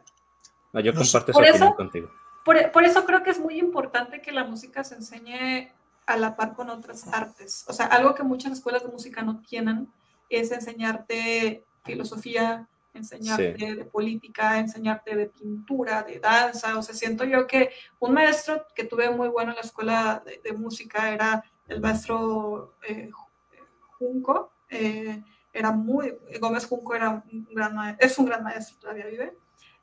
No, 0.73 0.79
yo 0.79 0.95
comparto 0.95 1.33
esa 1.33 1.41
opinión 1.41 1.73
contigo. 1.73 2.11
Por, 2.45 2.85
eso 2.85 3.05
creo 3.05 3.25
que 3.25 3.31
es 3.31 3.41
muy 3.41 3.59
importante 3.59 4.23
que 4.23 4.31
la 4.31 4.45
música 4.45 4.85
se 4.85 4.95
enseñe 4.95 5.73
a 6.07 6.17
la 6.17 6.37
par 6.37 6.55
con 6.55 6.71
otras 6.71 7.09
artes. 7.09 7.65
O 7.67 7.73
sea, 7.73 7.87
algo 7.87 8.15
que 8.15 8.23
muchas 8.23 8.53
escuelas 8.53 8.85
de 8.85 8.91
música 8.91 9.23
no 9.23 9.41
tienen 9.41 9.93
es 10.29 10.53
enseñarte 10.53 11.65
filosofía, 11.85 12.69
enseñarte 12.95 13.75
de 13.75 13.85
política, 13.85 14.59
enseñarte 14.59 15.17
de 15.17 15.27
pintura, 15.27 16.03
de 16.03 16.19
danza. 16.19 16.79
O 16.79 16.83
sea, 16.83 16.95
siento 16.95 17.25
yo 17.25 17.47
que 17.47 17.71
un 17.99 18.13
maestro 18.13 18.67
que 18.75 18.85
tuve 18.85 19.11
muy 19.11 19.29
bueno 19.29 19.51
en 19.51 19.57
la 19.57 19.63
escuela 19.63 20.23
de, 20.25 20.53
música 20.53 21.13
era 21.13 21.45
el 21.69 21.81
maestro 21.81 22.75
eh, 22.87 23.11
Junco, 23.99 24.53
eh, 24.69 25.23
era 25.53 25.71
muy, 25.71 26.15
Gómez 26.41 26.67
Junco 26.67 26.95
era 26.95 27.23
un 27.31 27.49
gran 27.51 27.97
es 27.99 28.19
un 28.19 28.27
gran 28.27 28.43
maestro, 28.43 28.79
todavía 28.79 29.07
vive, 29.07 29.37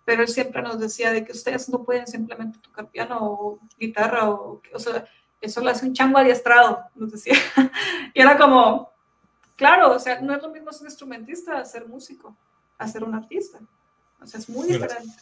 pero 0.03 0.23
él 0.23 0.27
siempre 0.27 0.61
nos 0.61 0.79
decía 0.79 1.11
de 1.11 1.23
que 1.23 1.31
ustedes 1.31 1.69
no 1.69 1.83
pueden 1.83 2.07
simplemente 2.07 2.59
tocar 2.59 2.89
piano 2.89 3.17
o 3.21 3.59
guitarra, 3.77 4.29
o, 4.29 4.61
o 4.73 4.79
sea, 4.79 5.05
eso 5.41 5.61
lo 5.61 5.69
hace 5.69 5.85
un 5.85 5.93
chango 5.93 6.17
adiestrado, 6.17 6.83
nos 6.95 7.11
decía. 7.11 7.35
y 8.13 8.21
era 8.21 8.37
como, 8.37 8.91
claro, 9.55 9.93
o 9.93 9.99
sea, 9.99 10.19
no 10.21 10.35
es 10.35 10.41
lo 10.41 10.49
mismo 10.49 10.71
ser 10.71 10.87
instrumentista, 10.87 11.63
ser 11.65 11.87
músico, 11.87 12.35
a 12.79 12.87
ser 12.87 13.03
un 13.03 13.13
artista. 13.13 13.59
O 14.19 14.25
sea, 14.25 14.39
es 14.39 14.49
muy 14.49 14.67
diferente. 14.67 15.21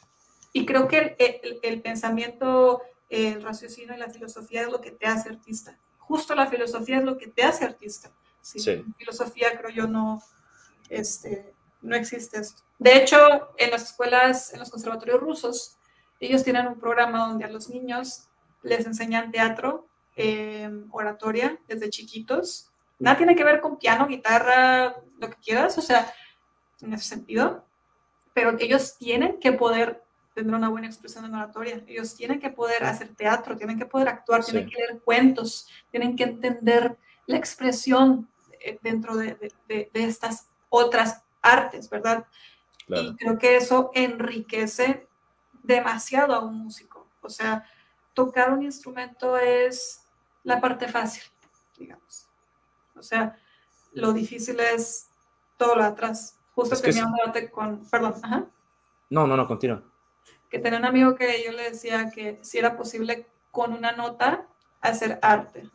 Y 0.53 0.65
creo 0.65 0.87
que 0.87 1.15
el, 1.19 1.59
el 1.61 1.81
pensamiento, 1.81 2.81
el 3.09 3.43
raciocinio 3.43 3.93
y 3.93 3.99
la 3.99 4.09
filosofía 4.09 4.61
es 4.61 4.71
lo 4.71 4.79
que 4.79 4.91
te 4.91 5.05
hace 5.05 5.29
artista. 5.29 5.77
Justo 5.97 6.33
la 6.35 6.47
filosofía 6.47 6.99
es 6.99 7.03
lo 7.03 7.17
que 7.17 7.27
te 7.27 7.43
hace 7.43 7.65
artista. 7.65 8.11
¿sí? 8.41 8.85
filosofía 8.97 9.57
creo 9.57 9.69
yo 9.69 9.87
no, 9.87 10.21
este, 10.89 11.53
no 11.81 11.95
existe 11.95 12.39
esto. 12.39 12.63
De 12.79 12.95
hecho, 12.95 13.17
en 13.57 13.71
las 13.71 13.83
escuelas, 13.83 14.53
en 14.53 14.59
los 14.59 14.69
conservatorios 14.69 15.19
rusos, 15.19 15.77
ellos 16.19 16.43
tienen 16.43 16.67
un 16.67 16.79
programa 16.79 17.27
donde 17.27 17.45
a 17.45 17.49
los 17.49 17.69
niños 17.69 18.27
les 18.63 18.85
enseñan 18.85 19.31
teatro, 19.31 19.87
em, 20.15 20.87
oratoria, 20.91 21.59
desde 21.67 21.89
chiquitos. 21.89 22.69
Nada 22.99 23.17
tiene 23.17 23.35
que 23.35 23.43
ver 23.43 23.61
con 23.61 23.77
piano, 23.77 24.07
guitarra, 24.07 24.95
lo 25.19 25.29
que 25.29 25.35
quieras, 25.37 25.77
o 25.77 25.81
sea, 25.81 26.11
en 26.81 26.93
ese 26.93 27.05
sentido. 27.05 27.65
Pero 28.33 28.55
ellos 28.59 28.97
tienen 28.97 29.39
que 29.39 29.51
poder 29.51 30.03
tener 30.33 30.53
una 30.53 30.69
buena 30.69 30.87
expresión 30.87 31.25
en 31.25 31.33
oratoria. 31.33 31.81
Ellos 31.87 32.15
tienen 32.15 32.39
que 32.39 32.51
poder 32.51 32.83
hacer 32.83 33.15
teatro, 33.15 33.57
tienen 33.57 33.79
que 33.79 33.87
poder 33.87 34.07
actuar, 34.07 34.45
tienen 34.45 34.69
que 34.69 34.77
leer 34.77 35.01
cuentos, 35.01 35.67
tienen 35.89 36.15
que 36.15 36.25
entender 36.25 36.95
la 37.25 37.37
expresión 37.37 38.29
eh, 38.59 38.77
dentro 38.83 39.15
de, 39.15 39.51
estas 39.93 40.47
otras 40.69 41.23
artes, 41.41 41.89
¿verdad? 41.89 42.25
Y 42.87 43.15
creo 43.15 43.37
que 43.39 43.57
eso 43.57 43.91
enriquece 43.95 45.07
demasiado 45.63 46.35
a 46.35 46.39
un 46.39 46.55
músico. 46.55 47.07
O 47.21 47.29
sea, 47.29 47.65
tocar 48.13 48.53
un 48.53 48.63
instrumento 48.63 49.37
es 49.37 50.03
la 50.43 50.61
parte 50.61 50.87
fácil, 50.87 51.23
digamos. 51.77 52.27
O 52.95 53.01
sea, 53.01 53.37
lo 53.93 54.13
difícil 54.13 54.59
es 54.59 55.09
todo 55.57 55.75
lo 55.75 55.83
atrás. 55.83 56.36
Justo 56.57 56.75
que 56.75 56.89
tenía 56.89 57.05
un 57.05 57.13
debate 57.13 57.51
con, 57.51 57.87
perdón, 57.87 58.15
ajá. 58.23 58.45
No, 59.11 59.27
no, 59.27 59.37
no, 59.37 59.45
continúa. 59.45 59.83
Que 60.49 60.57
tenía 60.57 60.79
un 60.79 60.85
amigo 60.85 61.13
que 61.13 61.43
yo 61.45 61.51
le 61.51 61.69
decía 61.69 62.09
que 62.09 62.39
si 62.41 62.57
era 62.57 62.75
posible 62.75 63.27
con 63.51 63.73
una 63.73 63.91
nota 63.91 64.47
hacer 64.81 65.19
arte. 65.21 65.69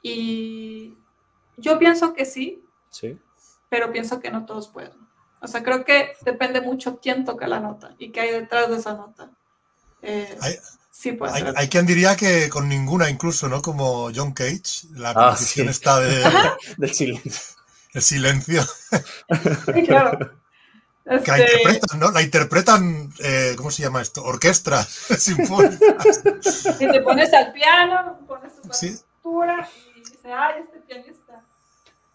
Y 0.00 0.94
yo 1.56 1.80
pienso 1.80 2.14
que 2.14 2.24
sí, 2.26 2.64
sí, 2.90 3.18
pero 3.68 3.90
pienso 3.90 4.20
que 4.20 4.30
no 4.30 4.46
todos 4.46 4.68
pueden. 4.68 4.92
O 5.40 5.48
sea, 5.48 5.64
creo 5.64 5.84
que 5.84 6.12
depende 6.24 6.60
mucho 6.60 7.00
quién 7.00 7.24
toca 7.24 7.48
la 7.48 7.58
nota 7.58 7.96
y 7.98 8.12
qué 8.12 8.20
hay 8.20 8.30
detrás 8.30 8.70
de 8.70 8.76
esa 8.76 8.94
nota. 8.94 9.32
Eh, 10.00 10.38
sí, 10.92 11.10
pues. 11.10 11.32
Hay, 11.32 11.68
quien 11.68 11.86
diría 11.86 12.14
que 12.14 12.48
con 12.48 12.68
ninguna, 12.68 13.10
incluso, 13.10 13.48
¿no? 13.48 13.60
Como 13.60 14.12
John 14.14 14.32
Cage, 14.32 14.86
la 14.92 15.10
ah, 15.10 15.14
composición 15.14 15.68
está 15.70 15.98
de, 15.98 16.22
del 16.76 16.94
silencio. 16.94 17.61
El 17.92 18.02
silencio. 18.02 18.62
Sí, 18.62 19.86
claro. 19.86 20.42
Que 21.04 21.10
la 21.10 21.16
este 21.16 21.42
interpretan, 21.42 22.00
¿no? 22.00 22.10
La 22.12 22.22
interpretan, 22.22 23.12
eh, 23.18 23.54
¿cómo 23.56 23.70
se 23.70 23.82
llama 23.82 24.00
esto? 24.00 24.22
Orquestra 24.22 24.82
sinfónicas. 24.84 26.22
Y 26.78 26.90
te 26.90 27.00
pones 27.00 27.32
al 27.32 27.52
piano, 27.52 28.20
pones 28.26 28.54
tu 28.54 28.68
partitura 28.68 29.68
y 29.96 30.00
dices, 30.00 30.20
ay, 30.24 30.62
este 30.62 30.78
pianista. 30.80 31.44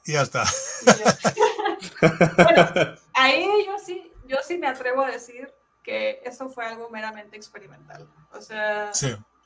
Y 0.06 0.13
ya 0.13 0.22
está. 0.22 0.46
bueno, 2.38 2.96
ahí 3.13 3.46
yo 3.66 3.78
sí, 3.78 4.13
yo 4.26 4.38
sí 4.42 4.58
me 4.58 4.68
atrevo 4.68 5.04
a 5.04 5.12
decir 5.12 5.54
que 5.84 6.22
eso 6.24 6.50
fue 6.50 6.66
algo 6.66 6.90
meramente 6.90 7.36
experimental. 7.36 8.10
O 8.32 8.42
sea, 8.42 8.92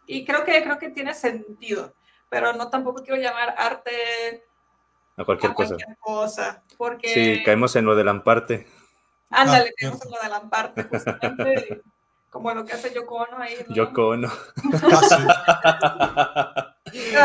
y 0.05 0.23
creo 0.23 0.45
que, 0.45 0.61
creo 0.61 0.77
que 0.77 0.89
tiene 0.89 1.15
sentido, 1.15 1.95
pero 2.29 2.53
no 2.53 2.69
tampoco 2.69 3.03
quiero 3.03 3.19
llamar 3.19 3.55
arte 3.57 4.45
a 5.21 5.25
cualquier, 5.25 5.53
cosa. 5.53 6.63
porque... 6.77 7.13
Sí, 7.13 7.43
caemos 7.43 7.75
en 7.75 7.85
lo 7.85 7.95
del 7.95 8.07
amparte. 8.07 8.67
Ándale, 9.29 9.69
ah, 9.69 9.73
caemos 9.77 10.05
en 10.05 10.11
lo 10.11 10.21
del 10.21 10.33
amparte, 10.33 10.83
justamente. 10.83 11.81
como 12.31 12.53
lo 12.53 12.65
que 12.65 12.73
hace 12.73 12.93
Yoko 12.93 13.15
Ono 13.15 13.37
ahí. 13.37 13.55
¿no? 13.67 13.75
Yoko 13.75 14.07
Ono. 14.09 14.31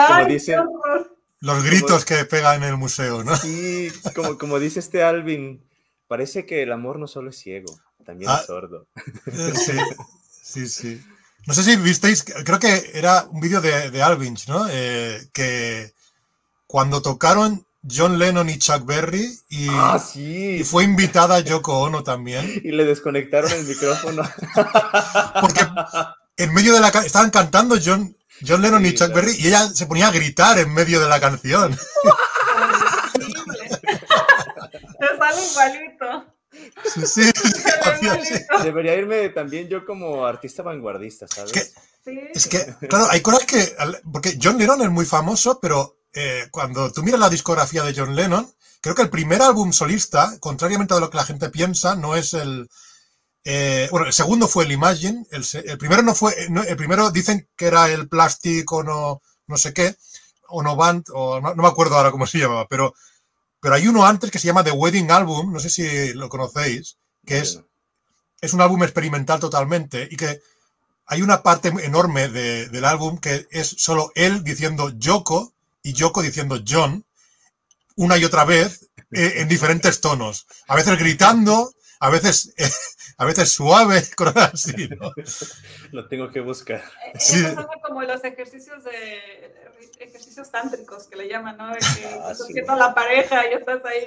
como 0.08 0.24
dice, 0.28 0.56
los 1.40 1.64
gritos 1.64 2.04
que 2.04 2.24
pega 2.24 2.54
en 2.54 2.64
el 2.64 2.76
museo, 2.76 3.24
¿no? 3.24 3.36
Sí, 3.36 3.90
como, 4.14 4.36
como 4.36 4.58
dice 4.58 4.80
este 4.80 5.02
Alvin, 5.02 5.64
parece 6.08 6.44
que 6.44 6.62
el 6.62 6.72
amor 6.72 6.98
no 6.98 7.06
solo 7.06 7.30
es 7.30 7.38
ciego, 7.38 7.72
también 8.04 8.30
es 8.30 8.36
ah, 8.36 8.42
sordo. 8.42 8.86
Sí, 9.54 9.78
sí, 10.30 10.68
sí. 10.68 11.04
No 11.46 11.54
sé 11.54 11.62
si 11.62 11.76
visteis, 11.76 12.24
creo 12.24 12.58
que 12.58 12.90
era 12.94 13.26
un 13.30 13.40
vídeo 13.40 13.60
de, 13.60 13.90
de 13.90 14.02
Alvin, 14.02 14.36
¿no? 14.48 14.66
Eh, 14.68 15.28
que 15.32 15.92
cuando 16.66 17.02
tocaron 17.02 17.65
John 17.90 18.18
Lennon 18.18 18.48
y 18.48 18.58
Chuck 18.58 18.84
Berry 18.84 19.38
y, 19.48 19.68
ah, 19.70 19.98
sí. 19.98 20.58
y, 20.60 20.64
fue 20.64 20.84
invitada 20.84 21.40
Yoko 21.40 21.80
Ono 21.80 22.02
también. 22.02 22.60
Y 22.64 22.72
le 22.72 22.84
desconectaron 22.84 23.50
el 23.52 23.64
micrófono. 23.64 24.22
Porque 25.40 25.66
en 26.36 26.54
medio 26.54 26.74
de 26.74 26.80
la 26.80 26.88
estaban 26.88 27.30
cantando 27.30 27.76
John, 27.82 28.16
John 28.46 28.62
Lennon 28.62 28.84
y 28.84 28.94
Chuck 28.94 29.12
Berry 29.12 29.34
y 29.38 29.48
ella 29.48 29.68
se 29.68 29.86
ponía 29.86 30.08
a 30.08 30.12
gritar 30.12 30.58
en 30.58 30.72
medio 30.72 31.00
de 31.00 31.08
la 31.08 31.20
canción. 31.20 31.76
Te 34.98 35.06
sale 35.18 35.46
igualito. 35.50 36.24
Sí, 36.84 37.06
sí, 37.06 37.30
Debería 38.62 38.94
irme 38.94 39.28
también 39.28 39.68
yo 39.68 39.84
como 39.84 40.24
artista 40.24 40.62
vanguardista, 40.62 41.26
¿sabes? 41.28 41.74
Es 42.34 42.46
que, 42.46 42.64
claro, 42.88 43.08
hay 43.10 43.20
cosas 43.20 43.44
que. 43.44 43.76
Porque 44.10 44.38
John 44.40 44.56
Lennon 44.58 44.82
es 44.82 44.90
muy 44.90 45.04
famoso, 45.04 45.58
pero 45.60 45.95
eh, 46.18 46.48
cuando 46.50 46.90
tú 46.90 47.02
miras 47.02 47.20
la 47.20 47.28
discografía 47.28 47.84
de 47.84 47.94
John 47.94 48.16
Lennon, 48.16 48.50
creo 48.80 48.94
que 48.94 49.02
el 49.02 49.10
primer 49.10 49.42
álbum 49.42 49.70
solista, 49.70 50.38
contrariamente 50.40 50.94
a 50.94 50.98
lo 50.98 51.10
que 51.10 51.18
la 51.18 51.26
gente 51.26 51.50
piensa, 51.50 51.94
no 51.94 52.16
es 52.16 52.32
el, 52.32 52.70
eh, 53.44 53.86
bueno, 53.90 54.06
el 54.06 54.14
segundo 54.14 54.48
fue 54.48 54.64
el 54.64 54.72
Imagine, 54.72 55.26
el, 55.30 55.76
primero 55.76 56.00
no 56.00 56.14
fue, 56.14 56.34
el 56.38 56.76
primero 56.78 57.10
dicen 57.10 57.46
que 57.54 57.66
era 57.66 57.90
el 57.90 58.08
plástico 58.08 58.82
no, 58.82 59.20
no 59.46 59.56
sé 59.58 59.74
qué, 59.74 59.94
o 60.48 60.62
no 60.62 60.74
band, 60.74 61.04
o 61.12 61.38
no, 61.38 61.54
me 61.54 61.68
acuerdo 61.68 61.96
ahora 61.96 62.10
cómo 62.10 62.26
se 62.26 62.38
llamaba, 62.38 62.66
pero, 62.66 62.94
pero 63.60 63.74
hay 63.74 63.86
uno 63.86 64.06
antes 64.06 64.30
que 64.30 64.38
se 64.38 64.46
llama 64.46 64.64
The 64.64 64.72
Wedding 64.72 65.10
Album, 65.10 65.52
no 65.52 65.60
sé 65.60 65.68
si 65.68 66.14
lo 66.14 66.30
conocéis, 66.30 66.96
que 67.26 67.40
es, 67.40 67.60
es 68.40 68.54
un 68.54 68.62
álbum 68.62 68.82
experimental 68.84 69.38
totalmente 69.38 70.08
y 70.10 70.16
que 70.16 70.40
hay 71.04 71.20
una 71.20 71.42
parte 71.42 71.68
enorme 71.68 72.28
del 72.28 72.84
álbum 72.86 73.18
que 73.18 73.46
es 73.50 73.68
solo 73.78 74.12
él 74.14 74.42
diciendo 74.42 74.88
Yoko 74.96 75.52
y 75.86 75.92
Yoko 75.92 76.20
diciendo 76.20 76.60
John 76.66 77.06
una 77.94 78.18
y 78.18 78.24
otra 78.24 78.44
vez 78.44 78.90
eh, 79.12 79.34
en 79.36 79.46
diferentes 79.48 80.00
tonos, 80.00 80.46
a 80.66 80.74
veces 80.74 80.98
gritando, 80.98 81.72
a 82.00 82.10
veces, 82.10 82.52
a 83.18 83.24
veces 83.24 83.50
suave, 83.50 84.02
cosas 84.16 84.54
así, 84.54 84.88
¿no? 84.88 85.12
Lo 85.92 86.08
tengo 86.08 86.30
que 86.30 86.40
buscar. 86.40 86.82
Eh, 87.14 87.18
sí. 87.18 87.44
como 87.86 88.02
los 88.02 88.22
ejercicios 88.24 88.84
de 88.84 89.66
ejercicios 89.98 90.50
tántricos 90.50 91.06
que 91.06 91.16
le 91.16 91.28
llaman, 91.28 91.56
¿no? 91.56 91.68
De 91.68 91.78
que 91.78 92.20
ah, 92.22 92.34
sí. 92.34 92.52
a 92.66 92.76
la 92.76 92.94
pareja 92.94 93.48
y 93.48 93.54
estás 93.54 93.82
ahí, 93.84 94.04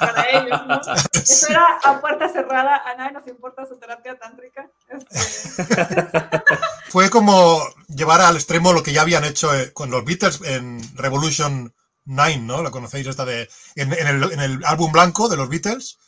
para 0.00 0.30
ellos, 0.30 0.60
¿no? 0.66 0.80
Eso 1.12 1.46
era 1.48 1.64
a 1.84 2.00
puerta 2.00 2.28
cerrada, 2.28 2.82
a 2.84 2.96
nadie 2.96 3.12
nos 3.12 3.26
importa 3.28 3.64
su 3.64 3.76
terapia 3.76 4.18
tántrica. 4.18 4.68
Este... 4.88 6.42
Fue 6.88 7.10
como 7.10 7.62
llevar 7.88 8.20
al 8.20 8.36
extremo 8.36 8.72
lo 8.72 8.82
que 8.82 8.92
ya 8.92 9.02
habían 9.02 9.24
hecho 9.24 9.54
eh, 9.54 9.72
con 9.72 9.90
los 9.90 10.04
Beatles 10.04 10.40
en 10.44 10.80
Revolution 10.96 11.72
9, 12.04 12.38
¿no? 12.38 12.62
Lo 12.62 12.72
conocéis 12.72 13.06
esta 13.06 13.24
de 13.24 13.48
en, 13.76 13.92
el, 13.92 14.32
en 14.32 14.40
el 14.40 14.64
álbum 14.64 14.90
blanco 14.90 15.28
de 15.28 15.36
los 15.36 15.48
Beatles 15.48 15.98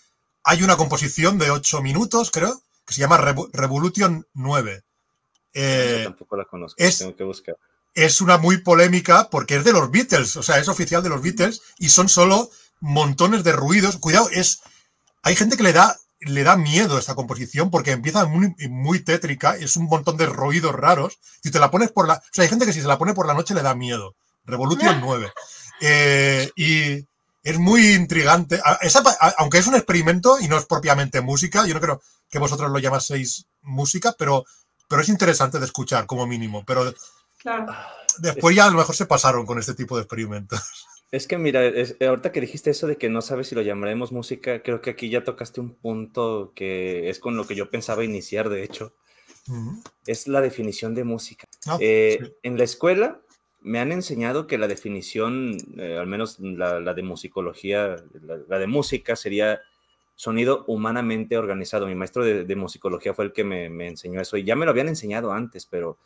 hay 0.44 0.62
una 0.62 0.76
composición 0.76 1.38
de 1.38 1.50
8 1.50 1.82
minutos, 1.82 2.30
creo, 2.30 2.62
que 2.86 2.94
se 2.94 3.00
llama 3.00 3.18
Revolution 3.18 4.26
9. 4.34 4.82
Eh, 5.54 6.02
tampoco 6.04 6.36
la 6.36 6.44
conozco, 6.44 6.82
es, 6.82 6.98
tengo 6.98 7.16
que 7.16 7.24
buscar. 7.24 7.56
Es 7.94 8.20
una 8.20 8.38
muy 8.38 8.58
polémica 8.58 9.30
porque 9.30 9.56
es 9.56 9.64
de 9.64 9.72
los 9.72 9.90
Beatles, 9.90 10.36
o 10.36 10.42
sea, 10.42 10.58
es 10.58 10.68
oficial 10.68 11.02
de 11.02 11.08
los 11.08 11.22
Beatles 11.22 11.62
y 11.78 11.88
son 11.88 12.08
solo 12.08 12.50
montones 12.80 13.44
de 13.44 13.52
ruidos. 13.52 13.96
Cuidado, 13.96 14.28
es. 14.30 14.60
Hay 15.22 15.36
gente 15.36 15.56
que 15.56 15.62
le 15.62 15.72
da, 15.72 15.96
le 16.20 16.42
da 16.42 16.56
miedo 16.56 16.96
a 16.96 17.00
esta 17.00 17.14
composición 17.14 17.70
porque 17.70 17.92
empieza 17.92 18.26
muy, 18.26 18.54
muy 18.68 19.00
tétrica, 19.00 19.56
es 19.56 19.76
un 19.76 19.86
montón 19.86 20.16
de 20.16 20.26
ruidos 20.26 20.74
raros. 20.74 21.18
Si 21.42 21.50
te 21.50 21.60
la 21.60 21.70
pones 21.70 21.92
por 21.92 22.06
la. 22.06 22.14
O 22.14 22.22
sea, 22.32 22.42
hay 22.42 22.50
gente 22.50 22.66
que 22.66 22.72
si 22.72 22.82
se 22.82 22.88
la 22.88 22.98
pone 22.98 23.14
por 23.14 23.26
la 23.26 23.34
noche 23.34 23.54
le 23.54 23.62
da 23.62 23.74
miedo. 23.74 24.16
Revolution 24.44 25.00
9. 25.00 25.32
Eh, 25.80 26.50
y 26.56 27.06
es 27.44 27.58
muy 27.58 27.92
intrigante. 27.92 28.60
aunque 29.38 29.58
es 29.58 29.66
un 29.66 29.74
experimento 29.74 30.38
y 30.40 30.48
no 30.48 30.56
es 30.56 30.64
propiamente 30.64 31.20
música, 31.20 31.66
yo 31.66 31.74
no 31.74 31.80
creo 31.80 32.02
que 32.28 32.38
vosotros 32.38 32.70
lo 32.70 32.78
llamaseis 32.78 33.46
música, 33.60 34.14
pero, 34.18 34.44
pero 34.88 35.02
es 35.02 35.08
interesante 35.10 35.58
de 35.58 35.66
escuchar 35.66 36.06
como 36.06 36.26
mínimo. 36.26 36.64
Pero 36.66 36.92
después 38.18 38.56
ya 38.56 38.64
a 38.64 38.70
lo 38.70 38.78
mejor 38.78 38.96
se 38.96 39.06
pasaron 39.06 39.44
con 39.44 39.58
este 39.58 39.74
tipo 39.74 39.96
de 39.96 40.02
experimentos. 40.02 40.60
Es 41.12 41.28
que 41.28 41.38
mira, 41.38 41.60
ahorita 41.60 42.32
que 42.32 42.40
dijiste 42.40 42.70
eso 42.70 42.88
de 42.88 42.96
que 42.96 43.08
no 43.08 43.22
sabes 43.22 43.46
si 43.46 43.54
lo 43.54 43.62
llamaremos 43.62 44.10
música, 44.10 44.64
creo 44.64 44.80
que 44.80 44.90
aquí 44.90 45.10
ya 45.10 45.22
tocaste 45.22 45.60
un 45.60 45.76
punto 45.76 46.52
que 46.56 47.08
es 47.08 47.20
con 47.20 47.36
lo 47.36 47.46
que 47.46 47.54
yo 47.54 47.70
pensaba 47.70 48.02
iniciar, 48.02 48.48
de 48.48 48.64
hecho. 48.64 48.94
Es 50.08 50.26
la 50.26 50.40
definición 50.40 50.92
de 50.92 51.04
música. 51.04 51.46
Ah, 51.66 51.76
eh, 51.78 52.34
en 52.42 52.58
la 52.58 52.64
escuela 52.64 53.20
me 53.64 53.80
han 53.80 53.92
enseñado 53.92 54.46
que 54.46 54.58
la 54.58 54.68
definición, 54.68 55.56
eh, 55.78 55.96
al 55.98 56.06
menos 56.06 56.38
la, 56.38 56.92
de 56.92 57.02
musicología, 57.02 57.96
la, 58.46 58.58
de 58.58 58.66
música, 58.66 59.16
sería 59.16 59.62
sonido 60.14 60.64
humanamente 60.66 61.38
organizado. 61.38 61.86
Mi 61.86 61.94
maestro 61.94 62.22
de, 62.24 62.56
musicología 62.56 63.14
fue 63.14 63.24
el 63.24 63.32
que 63.32 63.42
me, 63.42 63.86
enseñó 63.86 64.20
eso 64.20 64.36
y 64.36 64.44
ya 64.44 64.54
me 64.54 64.66
lo 64.66 64.70
habían 64.70 64.88
enseñado 64.88 65.32
antes, 65.32 65.64
pero 65.64 65.96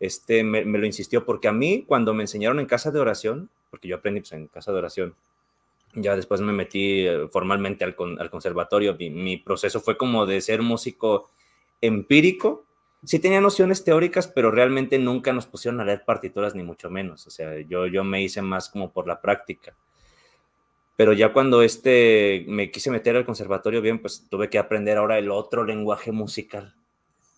este 0.00 0.42
me, 0.42 0.64
lo 0.64 0.84
insistió 0.84 1.24
porque 1.24 1.46
a 1.46 1.52
mí 1.52 1.84
cuando 1.86 2.14
me 2.14 2.24
enseñaron 2.24 2.58
en 2.58 2.66
casa 2.66 2.90
de 2.90 2.98
oración, 2.98 3.48
porque 3.70 3.86
yo 3.86 3.94
aprendí 3.94 4.20
pues, 4.20 4.32
en 4.32 4.48
casa 4.48 4.72
de 4.72 4.78
oración, 4.78 5.14
ya 5.94 6.16
después 6.16 6.40
me 6.40 6.52
metí 6.52 7.06
eh, 7.06 7.28
formalmente 7.30 7.84
al, 7.84 7.94
al 8.18 8.28
conservatorio, 8.28 8.96
mi 8.98 9.36
proceso 9.36 9.80
fue 9.80 9.96
como 9.96 10.26
de 10.26 10.40
ser 10.40 10.62
músico 10.62 11.30
empírico, 11.80 12.64
sí 13.04 13.18
tenía 13.18 13.40
nociones 13.40 13.84
teóricas, 13.84 14.26
pero 14.26 14.50
realmente 14.50 14.98
nunca 14.98 15.32
nos 15.32 15.46
pusieron 15.46 15.80
a 15.80 15.84
leer 15.84 16.04
partituras, 16.04 16.54
ni 16.54 16.62
mucho 16.62 16.90
menos. 16.90 17.26
O 17.26 17.30
sea, 17.30 17.60
yo, 17.60 17.86
yo 17.86 18.04
me 18.04 18.22
hice 18.22 18.42
más 18.42 18.68
como 18.68 18.92
por 18.92 19.06
la 19.06 19.20
práctica. 19.20 19.76
Pero 20.96 21.12
ya 21.12 21.32
cuando 21.32 21.62
este, 21.62 22.44
me 22.48 22.70
quise 22.70 22.90
meter 22.90 23.16
al 23.16 23.24
conservatorio 23.24 23.80
bien, 23.80 24.00
pues 24.00 24.26
tuve 24.30 24.48
que 24.48 24.58
aprender 24.58 24.96
ahora 24.96 25.18
el 25.18 25.30
otro 25.30 25.64
lenguaje 25.64 26.12
musical. 26.12 26.74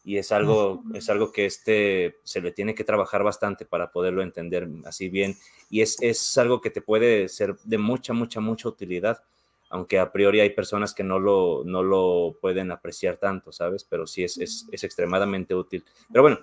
Y 0.05 0.19
es 0.19 0.31
algo, 0.31 0.85
es 0.95 1.11
algo 1.11 1.33
que 1.33 1.47
este, 1.47 2.19
se 2.23 2.41
le 2.41 2.53
tiene 2.53 2.75
que 2.75 2.85
trabajar 2.85 3.25
bastante 3.25 3.65
para 3.65 3.91
poderlo 3.91 4.23
entender 4.23 4.69
así 4.85 5.09
bien. 5.09 5.37
Y 5.69 5.81
es, 5.81 5.97
es 6.01 6.39
algo 6.39 6.61
que 6.61 6.71
te 6.71 6.81
puede 6.81 7.29
ser 7.29 7.57
de 7.65 7.79
mucha, 7.79 8.13
mucha, 8.13 8.41
mucha 8.41 8.69
utilidad 8.69 9.25
aunque 9.71 9.99
a 9.99 10.13
priori 10.13 10.41
hay 10.41 10.51
personas 10.51 10.95
que 10.95 11.03
no 11.03 11.19
lo, 11.19 11.63
no 11.65 11.83
lo 11.83 12.37
pueden 12.41 12.71
apreciar 12.71 13.17
tanto, 13.17 13.53
¿sabes? 13.53 13.85
Pero 13.85 14.07
sí 14.07 14.25
es, 14.25 14.39
es, 14.39 14.67
es, 14.71 14.85
extremadamente 14.85 15.55
útil. 15.55 15.85
Pero 16.11 16.23
bueno, 16.23 16.39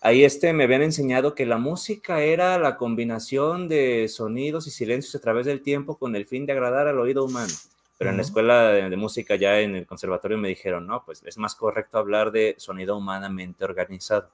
ahí 0.00 0.24
este 0.24 0.52
me 0.52 0.64
habían 0.64 0.82
enseñado 0.82 1.34
que 1.34 1.46
la 1.46 1.58
música 1.58 2.22
era 2.22 2.58
la 2.58 2.76
combinación 2.76 3.68
de 3.68 4.08
sonidos 4.08 4.66
y 4.66 4.70
silencios 4.70 5.14
a 5.14 5.20
través 5.20 5.46
del 5.46 5.62
tiempo 5.62 5.98
con 5.98 6.14
el 6.14 6.26
fin 6.26 6.46
de 6.46 6.52
agradar 6.52 6.86
al 6.86 6.98
oído 6.98 7.24
humano. 7.24 7.52
Pero 7.98 8.10
en 8.10 8.16
la 8.16 8.22
escuela 8.22 8.70
de, 8.70 8.96
música, 8.96 9.36
ya 9.36 9.60
en 9.60 9.76
el 9.76 9.86
conservatorio, 9.86 10.38
me 10.38 10.48
dijeron, 10.48 10.86
no, 10.86 11.04
pues 11.04 11.22
es 11.26 11.36
más 11.36 11.54
correcto 11.54 11.98
hablar 11.98 12.32
de 12.32 12.54
sonido 12.56 12.96
humanamente 12.96 13.62
organizado. 13.62 14.30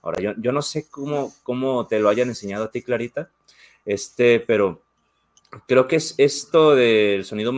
Ahora, 0.00 0.22
yo, 0.22 0.32
yo 0.38 0.52
no 0.52 0.62
sé 0.62 0.88
cómo, 0.88 1.30
cómo 1.42 1.86
te 1.86 2.00
lo 2.00 2.08
hayan 2.08 2.28
enseñado 2.28 2.64
a 2.64 2.70
ti, 2.70 2.80
Clarita, 2.80 3.28
este, 3.84 4.40
pero 4.40 4.80
creo 5.66 5.88
que 5.88 5.96
es 5.96 6.14
esto 6.18 6.74
del 6.74 7.24
sonido 7.24 7.52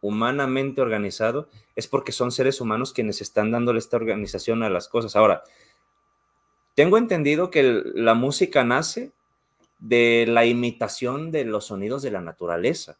humanamente 0.00 0.80
organizado, 0.80 1.48
es 1.76 1.86
porque 1.86 2.12
son 2.12 2.32
seres 2.32 2.60
humanos 2.60 2.92
quienes 2.92 3.20
están 3.20 3.50
dándole 3.50 3.78
esta 3.78 3.96
organización 3.96 4.62
a 4.62 4.70
las 4.70 4.88
cosas. 4.88 5.16
Ahora, 5.16 5.42
tengo 6.74 6.98
entendido 6.98 7.50
que 7.50 7.82
la 7.94 8.14
música 8.14 8.64
nace 8.64 9.12
de 9.78 10.26
la 10.28 10.44
imitación 10.46 11.30
de 11.30 11.44
los 11.44 11.66
sonidos 11.66 12.02
de 12.02 12.10
la 12.10 12.20
naturaleza. 12.20 12.98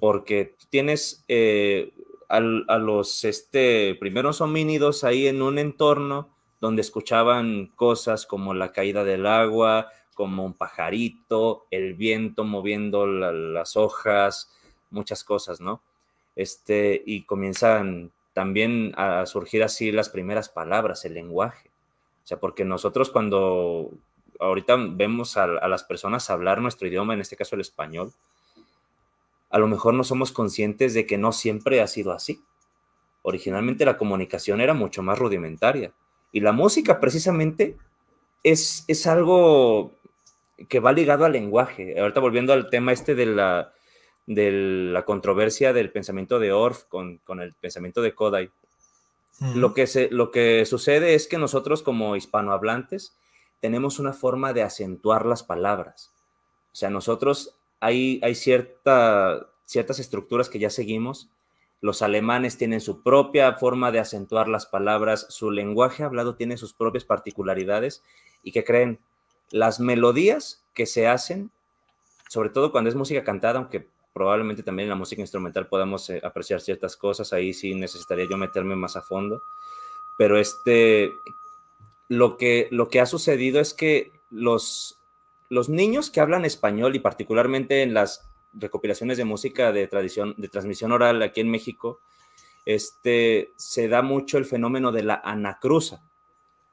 Porque 0.00 0.54
tienes 0.70 1.24
eh, 1.28 1.92
a 2.28 2.40
los 2.40 3.24
este, 3.24 3.94
primeros 3.96 4.40
homínidos 4.40 5.04
ahí 5.04 5.26
en 5.26 5.42
un 5.42 5.58
entorno 5.58 6.34
donde 6.60 6.80
escuchaban 6.80 7.66
cosas 7.74 8.24
como 8.24 8.54
la 8.54 8.72
caída 8.72 9.04
del 9.04 9.26
agua, 9.26 9.88
como 10.16 10.44
un 10.44 10.54
pajarito, 10.54 11.66
el 11.70 11.94
viento 11.94 12.42
moviendo 12.42 13.06
las 13.06 13.76
hojas, 13.76 14.50
muchas 14.90 15.22
cosas, 15.22 15.60
¿no? 15.60 15.82
Este, 16.34 17.02
y 17.06 17.22
comienzan 17.22 18.10
también 18.32 18.92
a 18.96 19.26
surgir 19.26 19.62
así 19.62 19.92
las 19.92 20.08
primeras 20.08 20.48
palabras, 20.48 21.04
el 21.04 21.14
lenguaje. 21.14 21.70
O 22.24 22.26
sea, 22.26 22.40
porque 22.40 22.64
nosotros 22.64 23.10
cuando 23.10 23.90
ahorita 24.40 24.76
vemos 24.90 25.36
a, 25.36 25.46
las 25.46 25.84
personas 25.84 26.30
hablar 26.30 26.60
nuestro 26.60 26.88
idioma, 26.88 27.14
en 27.14 27.20
este 27.20 27.36
caso 27.36 27.54
el 27.54 27.60
español, 27.60 28.12
a 29.50 29.58
lo 29.58 29.68
mejor 29.68 29.94
no 29.94 30.02
somos 30.02 30.32
conscientes 30.32 30.94
de 30.94 31.06
que 31.06 31.18
no 31.18 31.32
siempre 31.32 31.80
ha 31.80 31.86
sido 31.86 32.12
así. 32.12 32.42
Originalmente 33.22 33.84
la 33.84 33.98
comunicación 33.98 34.60
era 34.60 34.72
mucho 34.72 35.02
más 35.02 35.18
rudimentaria 35.18 35.92
y 36.32 36.40
la 36.40 36.52
música 36.52 37.00
precisamente 37.00 37.76
es, 38.42 38.84
es 38.86 39.06
algo 39.06 39.92
que 40.68 40.80
va 40.80 40.92
ligado 40.92 41.24
al 41.24 41.32
lenguaje. 41.32 41.98
Ahorita 41.98 42.20
volviendo 42.20 42.52
al 42.52 42.70
tema 42.70 42.92
este 42.92 43.14
de 43.14 43.26
la, 43.26 43.72
de 44.26 44.50
la 44.92 45.04
controversia 45.04 45.72
del 45.72 45.92
pensamiento 45.92 46.38
de 46.38 46.52
Orff 46.52 46.84
con, 46.84 47.18
con 47.18 47.40
el 47.40 47.54
pensamiento 47.54 48.02
de 48.02 48.14
Kodai. 48.14 48.50
lo, 49.54 49.74
que 49.74 49.86
se, 49.86 50.08
lo 50.10 50.30
que 50.30 50.64
sucede 50.64 51.14
es 51.14 51.26
que 51.26 51.38
nosotros 51.38 51.82
como 51.82 52.16
hispanohablantes 52.16 53.16
tenemos 53.60 53.98
una 53.98 54.12
forma 54.12 54.52
de 54.52 54.62
acentuar 54.62 55.26
las 55.26 55.42
palabras. 55.42 56.12
O 56.72 56.74
sea, 56.74 56.90
nosotros 56.90 57.56
hay, 57.80 58.20
hay 58.22 58.34
cierta, 58.34 59.46
ciertas 59.64 59.98
estructuras 59.98 60.48
que 60.48 60.58
ya 60.58 60.70
seguimos. 60.70 61.30
Los 61.80 62.02
alemanes 62.02 62.56
tienen 62.56 62.80
su 62.80 63.02
propia 63.02 63.52
forma 63.54 63.92
de 63.92 63.98
acentuar 63.98 64.48
las 64.48 64.66
palabras, 64.66 65.26
su 65.28 65.50
lenguaje 65.50 66.02
hablado 66.02 66.36
tiene 66.36 66.56
sus 66.56 66.72
propias 66.72 67.04
particularidades 67.04 68.02
y 68.42 68.52
que 68.52 68.64
creen 68.64 68.98
las 69.50 69.80
melodías 69.80 70.64
que 70.74 70.86
se 70.86 71.06
hacen, 71.06 71.50
sobre 72.28 72.50
todo 72.50 72.72
cuando 72.72 72.90
es 72.90 72.96
música 72.96 73.24
cantada, 73.24 73.58
aunque 73.58 73.88
probablemente 74.12 74.62
también 74.62 74.86
en 74.86 74.90
la 74.90 74.96
música 74.96 75.20
instrumental 75.20 75.68
podamos 75.68 76.08
eh, 76.10 76.20
apreciar 76.24 76.60
ciertas 76.60 76.96
cosas, 76.96 77.32
ahí 77.32 77.52
sí 77.52 77.74
necesitaría 77.74 78.26
yo 78.30 78.36
meterme 78.36 78.74
más 78.74 78.96
a 78.96 79.02
fondo, 79.02 79.42
pero 80.18 80.38
este, 80.38 81.10
lo 82.08 82.36
que, 82.36 82.68
lo 82.70 82.88
que 82.88 83.00
ha 83.00 83.06
sucedido 83.06 83.60
es 83.60 83.74
que 83.74 84.12
los, 84.30 84.98
los 85.48 85.68
niños 85.68 86.10
que 86.10 86.20
hablan 86.20 86.44
español 86.44 86.96
y 86.96 87.00
particularmente 87.00 87.82
en 87.82 87.94
las 87.94 88.26
recopilaciones 88.54 89.18
de 89.18 89.24
música 89.24 89.72
de 89.72 89.86
tradición, 89.86 90.34
de 90.38 90.48
transmisión 90.48 90.92
oral 90.92 91.22
aquí 91.22 91.40
en 91.40 91.50
México, 91.50 92.00
este, 92.64 93.52
se 93.56 93.88
da 93.88 94.02
mucho 94.02 94.38
el 94.38 94.44
fenómeno 94.44 94.92
de 94.92 95.04
la 95.04 95.20
anacruza. 95.24 96.02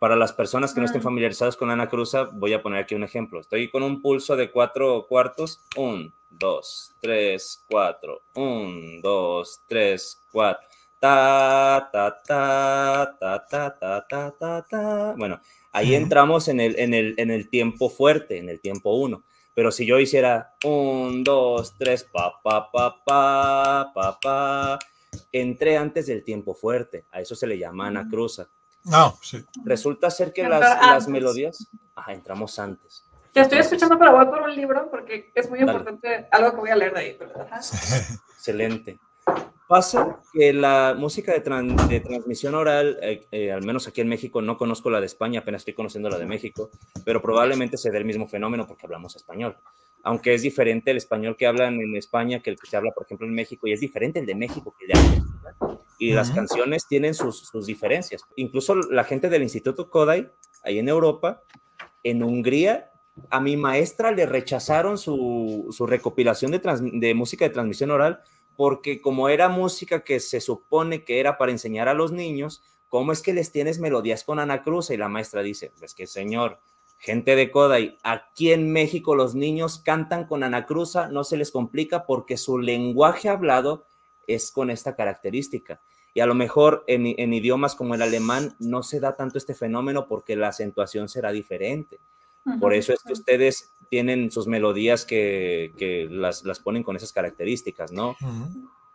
Para 0.04 0.18
las 0.18 0.34
personas 0.34 0.74
que 0.74 0.82
no 0.82 0.86
estén 0.86 1.02
familiarizadas 1.02 1.56
con 1.56 1.70
la 1.70 1.76
anacruza, 1.76 2.24
voy 2.34 2.52
a 2.52 2.62
poner 2.62 2.84
aquí 2.84 2.94
un 2.94 3.06
ejemplo. 3.06 3.40
Estoy 3.40 3.70
con 3.70 3.84
un 3.84 4.02
pulso 4.02 4.36
de 4.36 4.52
cuatro 4.52 5.06
cuartos. 5.08 5.62
Un, 5.78 6.14
dos, 6.30 6.94
tres, 7.00 7.64
cuatro. 7.70 8.24
Un, 8.36 9.00
dos, 9.02 9.62
tres, 9.66 10.22
cuatro. 10.30 10.68
Ta, 11.00 11.90
ta, 11.90 12.22
ta, 12.22 13.16
ta, 13.18 13.48
ta, 13.48 13.78
ta, 13.80 14.06
ta, 14.06 14.32
ta, 14.38 14.66
ta. 14.70 15.14
Bueno, 15.18 15.40
ahí 15.72 15.96
entramos 15.96 16.50
en 16.50 16.60
el, 16.60 16.78
en, 16.78 16.94
el, 16.94 17.14
en 17.16 17.32
el 17.32 17.50
tiempo 17.50 17.90
fuerte, 17.90 18.40
en 18.40 18.50
el 18.50 18.60
tiempo 18.60 18.94
uno. 18.96 19.24
Pero 19.54 19.72
si 19.72 19.86
yo 19.86 19.98
hiciera 20.02 20.54
un, 20.66 21.24
dos, 21.24 21.76
tres, 21.78 22.04
pa, 22.04 22.42
pa, 22.44 22.70
pa, 22.70 23.02
pa, 23.06 23.94
pa, 23.96 24.20
pa, 24.20 24.80
entré 25.32 25.78
antes 25.78 26.08
del 26.08 26.26
tiempo 26.26 26.54
fuerte. 26.54 27.06
A 27.10 27.22
eso 27.22 27.36
se 27.36 27.48
le 27.48 27.58
llama 27.58 27.88
anacruza. 27.88 28.50
No, 28.86 29.18
sí. 29.22 29.44
Resulta 29.64 30.10
ser 30.10 30.34
que 30.34 30.48
las, 30.48 30.60
las, 30.82 31.08
melodías, 31.08 31.68
ajá, 31.96 32.14
entramos 32.14 32.58
antes. 32.60 33.06
Te 33.32 33.42
estoy 33.42 33.60
escuchando, 33.60 33.98
pero 33.98 34.12
voy 34.12 34.26
por 34.26 34.42
un 34.42 34.56
libro 34.56 34.90
porque 34.92 35.32
es 35.34 35.50
muy 35.50 35.60
importante 35.60 36.28
algo 36.32 36.52
que 36.52 36.58
voy 36.58 36.70
a 36.70 36.76
leer 36.76 36.94
de 36.94 37.00
ahí. 37.00 37.18
Excelente. 38.36 39.00
Pasa 39.68 40.20
que 40.34 40.54
la 40.54 40.94
música 40.96 41.32
de, 41.32 41.40
de 41.40 42.00
transmisión 42.02 42.54
oral, 42.54 43.00
eh, 43.02 43.26
eh, 43.32 43.52
al 43.52 43.64
menos 43.64 43.88
aquí 43.88 44.02
en 44.02 44.10
México, 44.10 44.42
no 44.42 44.58
conozco 44.58 44.90
la 44.90 45.00
de 45.00 45.06
España, 45.06 45.40
apenas 45.40 45.62
estoy 45.62 45.74
conociendo 45.74 46.10
la 46.10 46.20
de 46.20 46.26
México, 46.26 46.70
pero 47.06 47.22
probablemente 47.22 47.78
se 47.78 47.90
dé 47.90 47.98
el 47.98 48.06
mismo 48.06 48.28
fenómeno 48.28 48.68
porque 48.68 48.86
hablamos 48.86 49.16
español. 49.16 49.58
Aunque 50.04 50.34
es 50.34 50.42
diferente 50.42 50.92
el 50.92 50.98
español 50.98 51.36
que 51.38 51.48
hablan 51.48 51.82
en 51.82 51.96
España 51.96 52.42
que 52.42 52.52
el 52.52 52.60
que 52.60 52.68
se 52.68 52.78
habla, 52.78 52.92
por 52.92 53.06
ejemplo, 53.06 53.26
en 53.26 53.34
México, 53.34 53.68
y 53.68 53.74
es 53.74 53.80
diferente 53.80 54.20
el 54.20 54.26
de 54.26 54.36
México 54.36 54.76
que 54.78 54.86
el 54.86 54.92
de 54.92 55.00
Argentina 55.00 55.34
y 55.98 56.12
las 56.12 56.32
canciones 56.32 56.86
tienen 56.88 57.14
sus, 57.14 57.50
diferencias. 57.66 58.24
Incluso 58.36 58.76
la 58.76 59.04
gente 59.04 59.30
del 59.30 59.44
Instituto 59.44 59.90
Kodai, 59.90 60.32
ahí 60.64 60.80
en 60.80 60.90
Europa, 60.90 61.44
en 62.04 62.24
Hungría, 62.24 62.92
a 63.30 63.40
mi 63.40 63.58
maestra 63.58 64.12
le 64.12 64.26
rechazaron 64.26 64.98
su, 64.98 65.74
recopilación 65.88 66.52
de, 66.52 66.62
de 66.94 67.14
música 67.14 67.46
de 67.46 67.54
transmisión 67.54 67.92
oral 67.92 68.22
porque 68.56 69.02
como 69.02 69.30
era 69.30 69.50
música 69.50 70.04
que 70.04 70.20
se 70.20 70.42
supone 70.42 71.04
que 71.04 71.20
era 71.20 71.38
para 71.38 71.52
enseñar 71.52 71.88
a 71.88 71.94
los 71.94 72.12
niños, 72.12 72.64
¿cómo 72.90 73.12
es 73.12 73.22
que 73.22 73.34
les 73.34 73.52
tienes 73.52 73.80
melodías 73.80 74.24
con 74.24 74.40
Ana 74.40 74.62
Cruz? 74.62 74.90
Y 74.92 74.98
la 74.98 75.10
maestra 75.10 75.42
dice, 75.42 75.72
pues 75.80 75.94
que 75.94 76.06
señor, 76.06 76.60
gente 77.04 77.36
de 77.36 77.52
Kodai, 77.52 77.98
aquí 78.02 78.54
en 78.54 78.72
México 78.72 79.14
los 79.14 79.36
niños 79.36 79.78
cantan 79.78 80.26
con 80.26 80.42
Ana 80.42 80.66
Cruz, 80.66 80.96
no 81.12 81.26
se 81.26 81.36
les 81.36 81.52
complica 81.52 82.06
porque 82.06 82.38
su 82.38 82.58
lenguaje 82.58 83.28
hablado 83.28 83.84
es 84.26 84.52
con 84.52 84.70
esta 84.70 84.96
característica. 84.96 85.82
Y 86.14 86.22
a 86.22 86.26
lo 86.26 86.34
mejor 86.34 86.86
en, 86.88 87.34
idiomas 87.34 87.76
como 87.76 87.96
el 87.96 88.02
alemán 88.02 88.56
no 88.60 88.84
se 88.84 89.02
da 89.02 89.18
tanto 89.18 89.38
este 89.38 89.54
fenómeno 89.54 90.08
porque 90.08 90.38
la 90.38 90.48
acentuación 90.48 91.10
será 91.10 91.34
diferente. 91.34 92.00
Por 92.62 92.74
eso 92.74 92.94
es 92.94 93.04
que 93.04 93.14
ustedes 93.14 93.72
tienen 93.90 94.32
sus 94.32 94.48
melodías 94.48 95.04
que, 95.04 96.08
las, 96.10 96.42
ponen 96.64 96.84
con 96.84 96.96
esas 96.96 97.12
características, 97.12 97.92
¿no? 97.92 98.16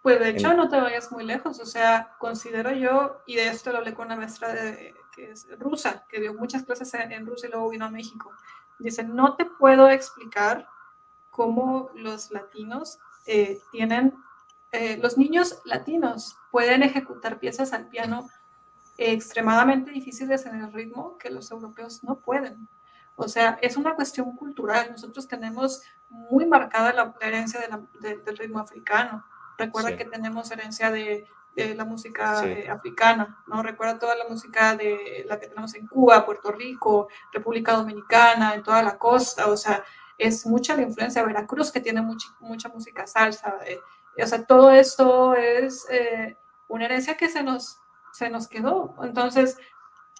Pues 0.00 0.18
de 0.18 0.30
hecho 0.30 0.54
no 0.54 0.70
te 0.70 0.80
vayas 0.80 1.12
muy 1.12 1.24
lejos, 1.24 1.60
o 1.60 1.66
sea, 1.66 2.14
considero 2.18 2.72
yo, 2.72 3.18
y 3.26 3.36
de 3.36 3.48
esto 3.48 3.70
lo 3.70 3.78
hablé 3.78 3.92
con 3.92 4.06
una 4.06 4.16
maestra 4.16 4.54
de, 4.54 4.94
que 5.18 5.32
es 5.32 5.48
rusa, 5.58 6.04
que 6.08 6.20
dio 6.20 6.32
muchas 6.32 6.62
clases 6.62 6.94
en 6.94 7.26
Rusia 7.26 7.48
y 7.48 7.52
luego 7.52 7.70
vino 7.70 7.86
a 7.86 7.90
México. 7.90 8.30
Dice, 8.78 9.02
no 9.02 9.34
te 9.34 9.44
puedo 9.44 9.90
explicar 9.90 10.68
cómo 11.30 11.90
los 11.94 12.30
latinos 12.30 12.98
eh, 13.26 13.58
tienen 13.72 14.14
eh, 14.70 14.98
los 14.98 15.16
niños 15.16 15.60
latinos 15.64 16.36
pueden 16.50 16.82
ejecutar 16.82 17.38
piezas 17.38 17.72
al 17.72 17.88
piano 17.88 18.28
extremadamente 18.98 19.90
difíciles 19.90 20.44
en 20.44 20.60
el 20.60 20.72
ritmo 20.72 21.16
que 21.16 21.30
los 21.30 21.50
europeos 21.50 22.04
no 22.04 22.18
pueden. 22.18 22.68
O 23.16 23.28
sea, 23.28 23.58
es 23.62 23.76
una 23.76 23.94
cuestión 23.94 24.36
cultural. 24.36 24.88
Nosotros 24.92 25.26
tenemos 25.26 25.82
muy 26.08 26.46
marcada 26.46 26.92
la, 26.92 27.14
herencia 27.20 27.60
del 28.00 28.38
ritmo 28.38 28.58
africano. 28.58 29.24
Recuerda 29.56 29.96
que 29.96 30.04
tenemos 30.04 30.50
herencia 30.50 30.90
de, 30.90 31.26
la 31.76 31.84
música 31.84 32.46
eh, 32.46 32.68
africana, 32.68 33.42
¿no? 33.46 33.62
Recuerda 33.62 33.98
toda 33.98 34.16
la 34.16 34.28
música 34.28 34.76
de 34.76 35.24
la 35.26 35.38
que 35.38 35.48
tenemos 35.48 35.74
en 35.74 35.86
Cuba, 35.86 36.24
Puerto 36.24 36.52
Rico, 36.52 37.08
República 37.32 37.72
Dominicana, 37.72 38.54
en 38.54 38.62
toda 38.62 38.82
la 38.82 38.98
costa. 38.98 39.46
O 39.48 39.56
sea, 39.56 39.84
es 40.16 40.46
mucha 40.46 40.76
la 40.76 40.82
influencia 40.82 41.22
de 41.22 41.28
Veracruz, 41.28 41.70
que 41.70 41.80
tiene 41.80 42.02
mucha, 42.02 42.28
mucha 42.40 42.68
música 42.68 43.06
salsa. 43.06 43.58
Eh, 43.66 43.80
o 44.22 44.26
sea, 44.26 44.44
todo 44.44 44.70
esto 44.70 45.34
es 45.34 45.86
eh, 45.90 46.36
una 46.68 46.86
herencia 46.86 47.16
que 47.16 47.28
se 47.28 47.42
nos, 47.42 47.78
se 48.12 48.30
nos 48.30 48.48
quedó. 48.48 48.96
Entonces, 49.02 49.58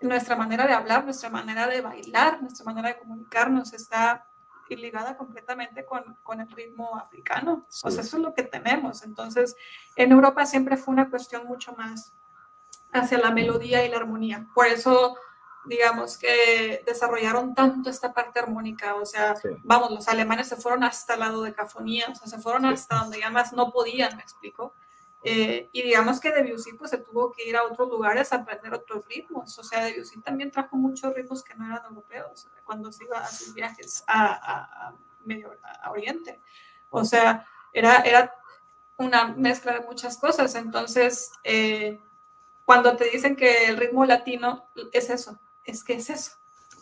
nuestra 0.01 0.37
manera 0.37 0.67
de 0.67 0.75
hablar, 0.75 1.05
nuestra 1.05 1.31
manera 1.31 1.67
de 1.67 1.81
bailar, 1.81 2.41
nuestra 2.41 2.65
manera 2.65 2.89
de 2.89 2.99
comunicarnos 2.99 3.73
está 3.73 4.28
ligada 4.77 5.17
completamente 5.17 5.85
con, 5.85 6.17
con 6.23 6.41
el 6.41 6.51
ritmo 6.51 6.97
africano. 6.97 7.67
O 7.83 7.91
sea, 7.91 8.03
eso 8.03 8.17
es 8.17 8.23
lo 8.23 8.35
que 8.35 8.43
tenemos. 8.43 9.03
Entonces, 9.03 9.57
en 9.97 10.13
Europa 10.13 10.47
siempre 10.47 10.77
fue 10.77 10.93
una 10.93 11.11
cuestión 11.11 11.47
mucho 11.47 11.73
más 11.73 12.13
hacia 12.93 13.19
la 13.19 13.31
melodía 13.31 13.85
y 13.85 13.89
la 13.89 13.99
armonía. 13.99 14.47
Por 14.55 14.67
eso 14.67 15.17
digamos, 15.69 16.17
que 16.17 16.83
desarrollaron 16.87 17.55
tanto 17.55 17.91
esta 17.91 18.13
parte 18.13 18.39
armónica, 18.39 18.95
o 18.95 19.05
sea, 19.05 19.35
vamos, 19.63 19.91
los 19.91 20.09
alemanes 20.09 20.49
se 20.49 20.57
fueron 20.57 20.83
hasta 20.83 21.15
el 21.15 21.21
lado 21.21 21.43
de 21.43 21.53
cafonía, 21.53 22.07
o 22.11 22.15
sea, 22.15 22.27
se 22.27 22.39
fueron 22.39 22.65
hasta 22.65 22.97
donde 22.97 23.21
ya 23.21 23.31
más 23.31 23.53
no 23.53 23.71
podían, 23.71 24.17
me 24.17 24.23
explico. 24.23 24.75
Eh, 25.25 25.69
y 25.73 25.83
digamos 25.83 26.21
que 26.21 26.31
Debussy 26.31 26.75
pues 26.75 26.91
se 26.91 26.99
tuvo 26.99 27.33
que 27.33 27.49
ir 27.49 27.57
a 27.57 27.65
otros 27.65 27.89
lugares 27.89 28.33
a 28.33 28.37
aprender 28.37 28.73
otros 28.73 29.05
ritmos, 29.07 29.59
o 29.59 29.65
sea, 29.65 29.85
Debussy 29.85 30.21
también 30.21 30.53
trajo 30.53 30.77
muchos 30.77 31.13
ritmos 31.13 31.43
que 31.43 31.55
no 31.57 31.67
eran 31.67 31.85
europeos 31.87 32.47
cuando 32.65 32.93
se 32.93 33.05
iba 33.05 33.19
a 33.19 33.27
sus 33.27 33.53
viajes 33.53 34.05
a, 34.07 34.95
Medio 35.25 35.53
Oriente. 35.91 36.41
O 36.89 37.05
sea, 37.05 37.47
era, 37.73 37.97
era 37.97 38.33
una 38.97 39.29
mezcla 39.29 39.73
de 39.73 39.81
muchas 39.81 40.17
cosas, 40.17 40.55
entonces... 40.55 41.33
Eh, 41.45 42.01
cuando 42.69 42.95
te 42.97 43.09
dicen 43.09 43.35
que 43.35 43.65
el 43.65 43.79
ritmo 43.79 44.05
latino 44.05 44.69
es 44.93 45.09
eso, 45.09 45.39
es 45.65 45.83
que 45.83 45.95
es 45.95 46.11
eso. 46.11 46.33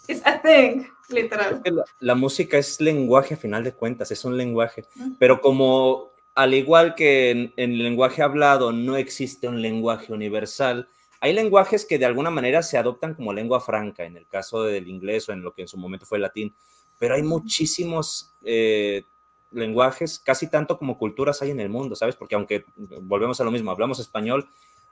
It's 0.08 0.20
a 0.26 0.42
thing, 0.42 0.88
literal. 1.08 1.62
La, 2.00 2.16
música 2.16 2.58
es 2.58 2.80
lenguaje 2.80 3.34
a 3.34 3.36
final 3.36 3.62
de 3.62 3.72
cuentas, 3.72 4.10
es 4.10 4.24
un 4.24 4.36
lenguaje. 4.36 4.84
Pero 5.20 5.40
como 5.40 6.10
al 6.36 6.52
igual 6.52 6.94
que 6.94 7.30
en, 7.30 7.52
el 7.56 7.78
lenguaje 7.78 8.22
hablado 8.22 8.70
no 8.70 8.96
existe 8.96 9.48
un 9.48 9.62
lenguaje 9.62 10.12
universal, 10.12 10.88
hay 11.18 11.32
lenguajes 11.32 11.86
que 11.86 11.98
de 11.98 12.04
alguna 12.04 12.30
manera 12.30 12.62
se 12.62 12.76
adoptan 12.76 13.14
como 13.14 13.32
lengua 13.32 13.58
franca, 13.58 14.04
en 14.04 14.18
el 14.18 14.28
caso 14.28 14.62
del 14.62 14.86
inglés 14.86 15.28
o 15.28 15.32
en 15.32 15.42
lo 15.42 15.54
que 15.54 15.62
en 15.62 15.68
su 15.68 15.78
momento 15.78 16.04
fue 16.04 16.18
el 16.18 16.22
latín, 16.22 16.54
pero 16.98 17.14
hay 17.14 17.22
muchísimos 17.22 18.34
eh, 18.44 19.04
lenguajes, 19.50 20.18
casi 20.18 20.48
tanto 20.48 20.78
como 20.78 20.98
culturas 20.98 21.40
hay 21.40 21.50
en 21.50 21.60
el 21.60 21.70
mundo, 21.70 21.96
¿sabes? 21.96 22.16
Porque 22.16 22.34
aunque 22.34 22.66
volvemos 22.76 23.40
a 23.40 23.44
lo 23.44 23.50
mismo, 23.50 23.70
hablamos 23.70 23.98
español, 23.98 24.46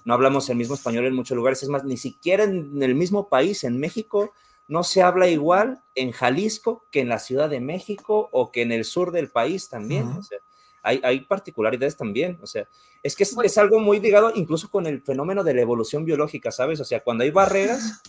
no 0.07 0.15
hablamos 0.15 0.49
el 0.49 0.57
mismo 0.57 0.75
español 0.75 1.05
en 1.05 1.15
muchos 1.15 1.37
lugares, 1.37 1.63
es 1.63 1.69
más, 1.69 1.85
ni 1.85 1.99
siquiera 1.99 2.45
en 2.45 2.83
el 2.83 2.95
mismo 2.95 3.29
país, 3.29 3.65
en 3.65 3.79
México, 3.79 4.33
no 4.67 4.83
se 4.83 5.03
habla 5.03 5.29
igual 5.29 5.83
en 5.95 6.13
Jalisco 6.13 6.87
que 6.91 7.01
en 7.01 7.11
la 7.11 7.19
Ciudad 7.19 7.51
de 7.51 7.61
México 7.61 8.31
o 8.33 8.51
que 8.51 8.63
en 8.63 8.73
el 8.73 8.87
sur 8.87 9.13
del 9.13 9.31
país 9.31 9.69
también. 9.69 10.09
o 10.09 10.23
sea, 10.23 10.39
hay, 10.85 11.01
hay, 11.03 11.21
particularidades 11.21 11.97
también. 11.97 12.39
O 12.43 12.47
sea, 12.47 12.69
es 13.03 13.17
que 13.17 13.25
es, 13.25 13.37
es, 13.43 13.59
algo 13.59 13.81
muy 13.81 13.99
ligado 13.99 14.33
incluso 14.35 14.71
con 14.71 14.87
el 14.87 15.03
fenómeno 15.03 15.43
de 15.43 15.55
la 15.55 15.63
evolución 15.63 16.05
biológica, 16.05 16.53
¿sabes? 16.53 16.79
O 16.81 16.85
sea, 16.85 17.01
cuando 17.01 17.25
hay 17.25 17.31
barreras, 17.31 18.03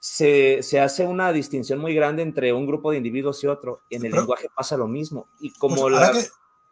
se, 0.00 0.62
se, 0.62 0.80
hace 0.80 1.06
una 1.06 1.32
distinción 1.32 1.78
muy 1.78 1.94
grande 1.94 2.22
entre 2.22 2.52
un 2.52 2.66
grupo 2.66 2.90
de 2.90 2.96
individuos 2.96 3.44
y 3.44 3.46
otro. 3.46 3.82
En 3.88 4.04
el 4.04 4.12
lenguaje 4.12 4.48
pasa 4.54 4.76
lo 4.76 4.88
mismo. 4.88 5.28
Y 5.38 5.52
como 5.52 5.82
pues, 5.82 5.94
la, 5.94 6.12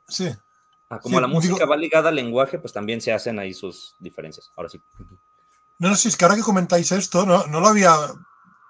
sí. 0.09 0.29
Ah, 0.89 0.99
como 0.99 1.21
la 1.21 1.29
música 1.29 1.65
va 1.67 1.77
ligada 1.77 2.09
al 2.09 2.17
lenguaje, 2.17 2.59
pues 2.59 2.73
también 2.73 3.01
se 3.01 3.13
hacen 3.13 3.39
ahí 3.39 3.55
sus 3.55 3.95
diferencias. 4.01 4.51
Ahora 4.57 4.69
sí. 4.69 4.83
No, 5.79 5.89
no, 5.89 5.95
sí, 5.95 6.09
es 6.09 6.17
que 6.17 6.25
ahora 6.25 6.37
que 6.37 6.43
comentáis 6.43 6.91
esto, 6.91 7.25
no, 7.25 7.47
no 7.47 7.61
lo 7.61 7.69
había 7.69 7.95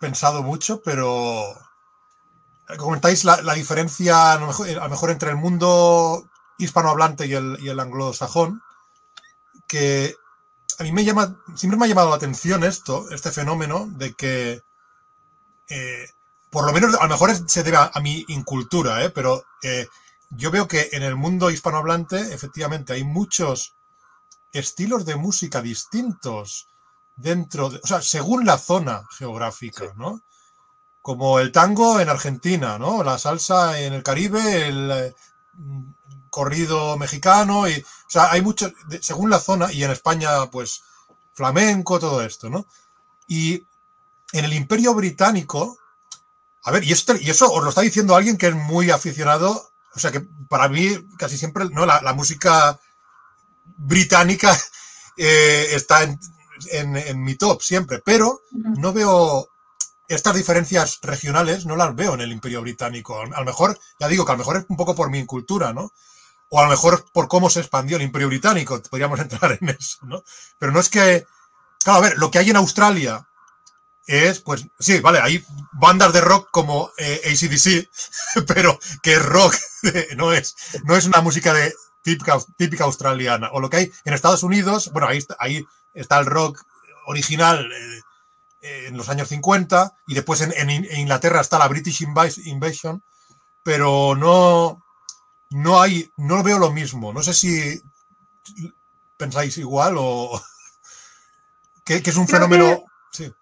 pensado 0.00 0.42
mucho, 0.42 0.82
pero 0.82 1.42
comentáis 2.76 3.24
la, 3.24 3.40
la 3.42 3.54
diferencia 3.54 4.32
a 4.32 4.38
lo, 4.38 4.46
mejor, 4.48 4.68
a 4.68 4.84
lo, 4.84 4.90
mejor, 4.90 5.10
entre 5.10 5.30
el 5.30 5.36
mundo 5.36 6.29
hispanohablante 6.62 7.26
y 7.26 7.34
el, 7.34 7.58
y 7.60 7.68
el 7.68 7.80
anglosajón, 7.80 8.62
que 9.66 10.16
a 10.78 10.82
mí 10.82 10.92
me 10.92 11.04
llama, 11.04 11.36
siempre 11.54 11.78
me 11.78 11.84
ha 11.84 11.88
llamado 11.88 12.10
la 12.10 12.16
atención 12.16 12.64
esto, 12.64 13.10
este 13.10 13.30
fenómeno 13.30 13.88
de 13.92 14.14
que, 14.14 14.62
eh, 15.68 16.06
por 16.48 16.66
lo 16.66 16.72
menos, 16.72 16.94
a 16.94 17.02
lo 17.04 17.08
mejor 17.08 17.30
se 17.48 17.62
debe 17.62 17.76
a, 17.76 17.90
a 17.92 18.00
mi 18.00 18.24
incultura, 18.28 19.04
¿eh? 19.04 19.10
pero 19.10 19.44
eh, 19.62 19.86
yo 20.30 20.50
veo 20.50 20.66
que 20.68 20.88
en 20.92 21.02
el 21.02 21.16
mundo 21.16 21.50
hispanohablante, 21.50 22.32
efectivamente, 22.32 22.92
hay 22.92 23.04
muchos 23.04 23.74
estilos 24.52 25.04
de 25.04 25.16
música 25.16 25.60
distintos 25.60 26.68
dentro 27.16 27.70
de, 27.70 27.80
o 27.82 27.86
sea, 27.86 28.00
según 28.00 28.46
la 28.46 28.58
zona 28.58 29.02
geográfica, 29.18 29.84
sí. 29.84 29.90
¿no? 29.96 30.22
Como 31.02 31.38
el 31.38 31.52
tango 31.52 32.00
en 32.00 32.08
Argentina, 32.08 32.78
¿no? 32.78 33.02
La 33.02 33.18
salsa 33.18 33.80
en 33.80 33.92
el 33.92 34.02
Caribe, 34.02 34.68
el 34.68 34.90
eh, 34.90 35.14
corrido 36.30 36.96
mexicano, 36.96 37.68
y, 37.68 37.80
o 37.80 38.10
sea, 38.10 38.30
hay 38.32 38.42
mucho, 38.42 38.72
según 39.00 39.30
la 39.30 39.40
zona, 39.40 39.72
y 39.72 39.84
en 39.84 39.90
España, 39.90 40.50
pues, 40.50 40.82
flamenco, 41.34 41.98
todo 41.98 42.22
esto, 42.22 42.48
¿no? 42.48 42.66
Y 43.26 43.66
en 44.32 44.44
el 44.44 44.52
Imperio 44.52 44.94
Británico, 44.94 45.78
a 46.62 46.70
ver, 46.70 46.84
y, 46.84 46.92
esto, 46.92 47.14
y 47.16 47.30
eso 47.30 47.52
os 47.52 47.62
lo 47.62 47.70
está 47.70 47.80
diciendo 47.80 48.14
alguien 48.14 48.36
que 48.36 48.48
es 48.48 48.54
muy 48.54 48.90
aficionado, 48.90 49.70
o 49.94 49.98
sea, 49.98 50.12
que 50.12 50.20
para 50.48 50.68
mí 50.68 50.88
casi 51.18 51.36
siempre, 51.36 51.66
¿no? 51.70 51.86
La, 51.86 52.00
la 52.02 52.12
música 52.12 52.78
británica 53.76 54.56
eh, 55.16 55.68
está 55.72 56.02
en, 56.02 56.18
en, 56.70 56.96
en, 56.96 57.22
mi 57.22 57.34
top 57.34 57.62
siempre, 57.62 58.00
pero 58.04 58.42
no 58.52 58.92
veo 58.92 59.48
estas 60.08 60.34
diferencias 60.34 60.98
regionales, 61.02 61.66
no 61.66 61.76
las 61.76 61.94
veo 61.94 62.14
en 62.14 62.20
el 62.20 62.32
Imperio 62.32 62.62
Británico. 62.62 63.20
A 63.20 63.26
lo 63.26 63.44
mejor, 63.44 63.78
ya 63.98 64.08
digo 64.08 64.24
que 64.24 64.32
a 64.32 64.34
lo 64.34 64.38
mejor 64.38 64.56
es 64.56 64.64
un 64.68 64.76
poco 64.76 64.94
por 64.94 65.08
mi 65.08 65.24
cultura, 65.24 65.72
¿no? 65.72 65.92
O 66.50 66.60
a 66.60 66.64
lo 66.64 66.68
mejor 66.68 67.06
por 67.12 67.28
cómo 67.28 67.48
se 67.48 67.60
expandió 67.60 67.96
el 67.96 68.02
Imperio 68.02 68.28
Británico, 68.28 68.80
podríamos 68.90 69.18
entrar 69.20 69.58
en 69.60 69.70
eso, 69.70 69.98
¿no? 70.02 70.22
Pero 70.58 70.72
no 70.72 70.80
es 70.80 70.88
que, 70.88 71.26
claro, 71.82 71.98
a 71.98 72.02
ver, 72.02 72.18
lo 72.18 72.30
que 72.30 72.38
hay 72.38 72.50
en 72.50 72.56
Australia 72.56 73.26
es, 74.06 74.40
pues, 74.40 74.66
sí, 74.78 75.00
vale, 75.00 75.20
hay 75.20 75.44
bandas 75.72 76.12
de 76.12 76.20
rock 76.20 76.48
como 76.50 76.90
eh, 76.98 77.20
ACDC, 77.24 78.44
pero 78.46 78.78
que 79.02 79.14
es 79.14 79.24
rock, 79.24 79.56
no 80.16 80.32
es, 80.32 80.56
no 80.84 80.96
es 80.96 81.06
una 81.06 81.20
música 81.20 81.54
de 81.54 81.72
típica, 82.02 82.38
típica 82.56 82.84
australiana. 82.84 83.50
O 83.52 83.60
lo 83.60 83.70
que 83.70 83.76
hay 83.76 83.92
en 84.04 84.14
Estados 84.14 84.42
Unidos, 84.42 84.90
bueno, 84.92 85.08
ahí 85.08 85.24
ahí 85.38 85.64
está 85.94 86.18
el 86.18 86.26
rock 86.26 86.62
original 87.06 87.70
eh, 88.62 88.86
en 88.88 88.96
los 88.96 89.08
años 89.08 89.28
50 89.28 89.94
y 90.06 90.14
después 90.14 90.40
en, 90.40 90.52
en, 90.52 90.86
Inglaterra 90.98 91.40
está 91.40 91.58
la 91.58 91.68
British 91.68 92.02
Invasion, 92.02 93.02
pero 93.62 94.14
no, 94.16 94.82
no 95.50 95.80
hay, 95.80 96.10
no 96.16 96.42
veo 96.42 96.58
lo 96.58 96.70
mismo. 96.70 97.12
No 97.12 97.22
sé 97.22 97.34
si 97.34 97.82
pensáis 99.16 99.58
igual 99.58 99.96
o 99.98 100.40
que, 101.84 102.02
que 102.02 102.10
es 102.10 102.16
un 102.16 102.26
Creo 102.26 102.38
fenómeno. 102.38 102.84
Que, 103.12 103.24
sí. 103.24 103.34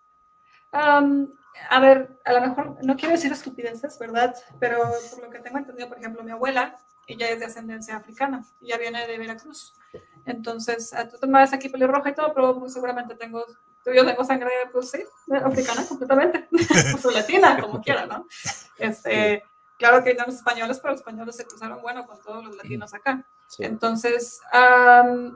um, 0.72 1.28
a 1.70 1.80
ver, 1.80 2.20
a 2.24 2.32
lo 2.32 2.40
mejor 2.40 2.78
no 2.82 2.96
quiero 2.96 3.14
decir 3.14 3.30
estupideces, 3.32 3.98
¿verdad? 3.98 4.34
Pero 4.58 4.78
por 5.10 5.22
lo 5.22 5.30
que 5.30 5.40
tengo 5.40 5.58
entendido, 5.58 5.88
por 5.88 5.98
ejemplo, 5.98 6.22
mi 6.22 6.30
abuela, 6.30 6.78
ella 7.06 7.28
es 7.30 7.40
de 7.40 7.46
ascendencia 7.46 7.96
africana, 7.96 8.44
ella 8.60 8.78
viene 8.78 9.06
de 9.06 9.18
Veracruz. 9.18 9.74
Entonces, 10.24 10.92
tú 11.10 11.18
te 11.18 11.26
mueves 11.26 11.52
aquí 11.52 11.68
pelirroja 11.68 12.10
y 12.10 12.14
todo, 12.14 12.34
pero 12.34 12.54
muy 12.54 12.70
seguramente 12.70 13.14
tengo, 13.14 13.44
yo 13.86 14.06
tengo 14.06 14.24
sangre, 14.24 14.50
pues 14.72 14.90
sí, 14.90 15.02
africana 15.42 15.86
completamente, 15.86 16.48
pues 16.50 17.04
latina, 17.14 17.58
como 17.60 17.80
quiera, 17.80 18.06
¿no? 18.06 18.26
Este, 18.76 19.42
claro 19.78 20.04
que 20.04 20.14
los 20.14 20.34
españoles, 20.34 20.78
pero 20.80 20.92
los 20.92 21.00
españoles 21.00 21.36
se 21.36 21.46
cruzaron, 21.46 21.80
bueno, 21.80 22.06
con 22.06 22.20
todos 22.20 22.44
los 22.44 22.56
latinos 22.56 22.92
acá. 22.94 23.24
Sí. 23.46 23.64
Entonces, 23.64 24.40
um, 24.52 25.34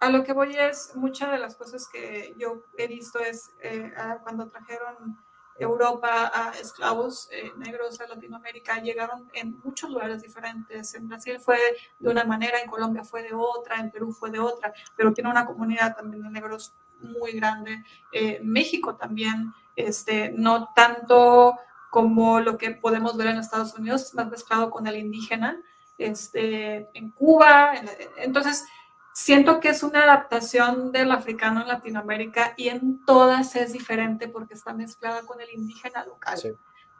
a 0.00 0.10
lo 0.10 0.22
que 0.22 0.32
voy 0.32 0.54
es, 0.54 0.94
muchas 0.94 1.30
de 1.32 1.38
las 1.38 1.56
cosas 1.56 1.88
que 1.88 2.34
yo 2.38 2.62
he 2.76 2.86
visto 2.86 3.18
es 3.18 3.50
eh, 3.60 3.92
cuando 4.22 4.48
trajeron 4.48 5.18
Europa 5.56 6.30
a 6.34 6.50
esclavos 6.58 7.28
eh, 7.30 7.52
negros 7.56 8.00
a 8.00 8.08
Latinoamérica 8.08 8.80
llegaron 8.80 9.30
en 9.32 9.58
muchos 9.62 9.90
lugares 9.90 10.20
diferentes. 10.22 10.94
En 10.94 11.08
Brasil 11.08 11.38
fue 11.38 11.58
de 11.98 12.08
una 12.08 12.24
manera, 12.24 12.60
en 12.60 12.68
Colombia 12.68 13.04
fue 13.04 13.22
de 13.22 13.34
otra, 13.34 13.76
en 13.76 13.90
Perú 13.90 14.12
fue 14.12 14.30
de 14.30 14.40
otra, 14.40 14.72
pero 14.96 15.12
tiene 15.12 15.30
una 15.30 15.46
comunidad 15.46 15.96
también 15.96 16.22
de 16.22 16.30
negros 16.30 16.74
muy 17.00 17.32
grande. 17.32 17.84
Eh, 18.12 18.40
México 18.42 18.96
también, 18.96 19.52
este, 19.76 20.32
no 20.32 20.72
tanto 20.74 21.56
como 21.94 22.40
lo 22.40 22.58
que 22.58 22.72
podemos 22.72 23.16
ver 23.16 23.28
en 23.28 23.38
Estados 23.38 23.72
Unidos, 23.74 24.12
más 24.14 24.28
mezclado 24.28 24.68
con 24.68 24.88
el 24.88 24.96
indígena, 24.96 25.62
este, 25.96 26.88
en 26.92 27.12
Cuba. 27.12 27.76
En, 27.76 27.88
entonces, 28.16 28.64
siento 29.12 29.60
que 29.60 29.68
es 29.68 29.84
una 29.84 30.02
adaptación 30.02 30.90
del 30.90 31.12
africano 31.12 31.60
en 31.60 31.68
Latinoamérica 31.68 32.52
y 32.56 32.66
en 32.66 33.04
todas 33.04 33.54
es 33.54 33.72
diferente 33.72 34.26
porque 34.26 34.54
está 34.54 34.74
mezclada 34.74 35.22
con 35.22 35.40
el 35.40 35.48
indígena 35.50 36.04
local. 36.04 36.36
Sí. 36.36 36.50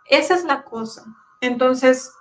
Esa 0.05 0.37
es 0.37 0.45
la 0.45 0.63
cosa. 0.63 1.05
Entonces, 1.41 2.13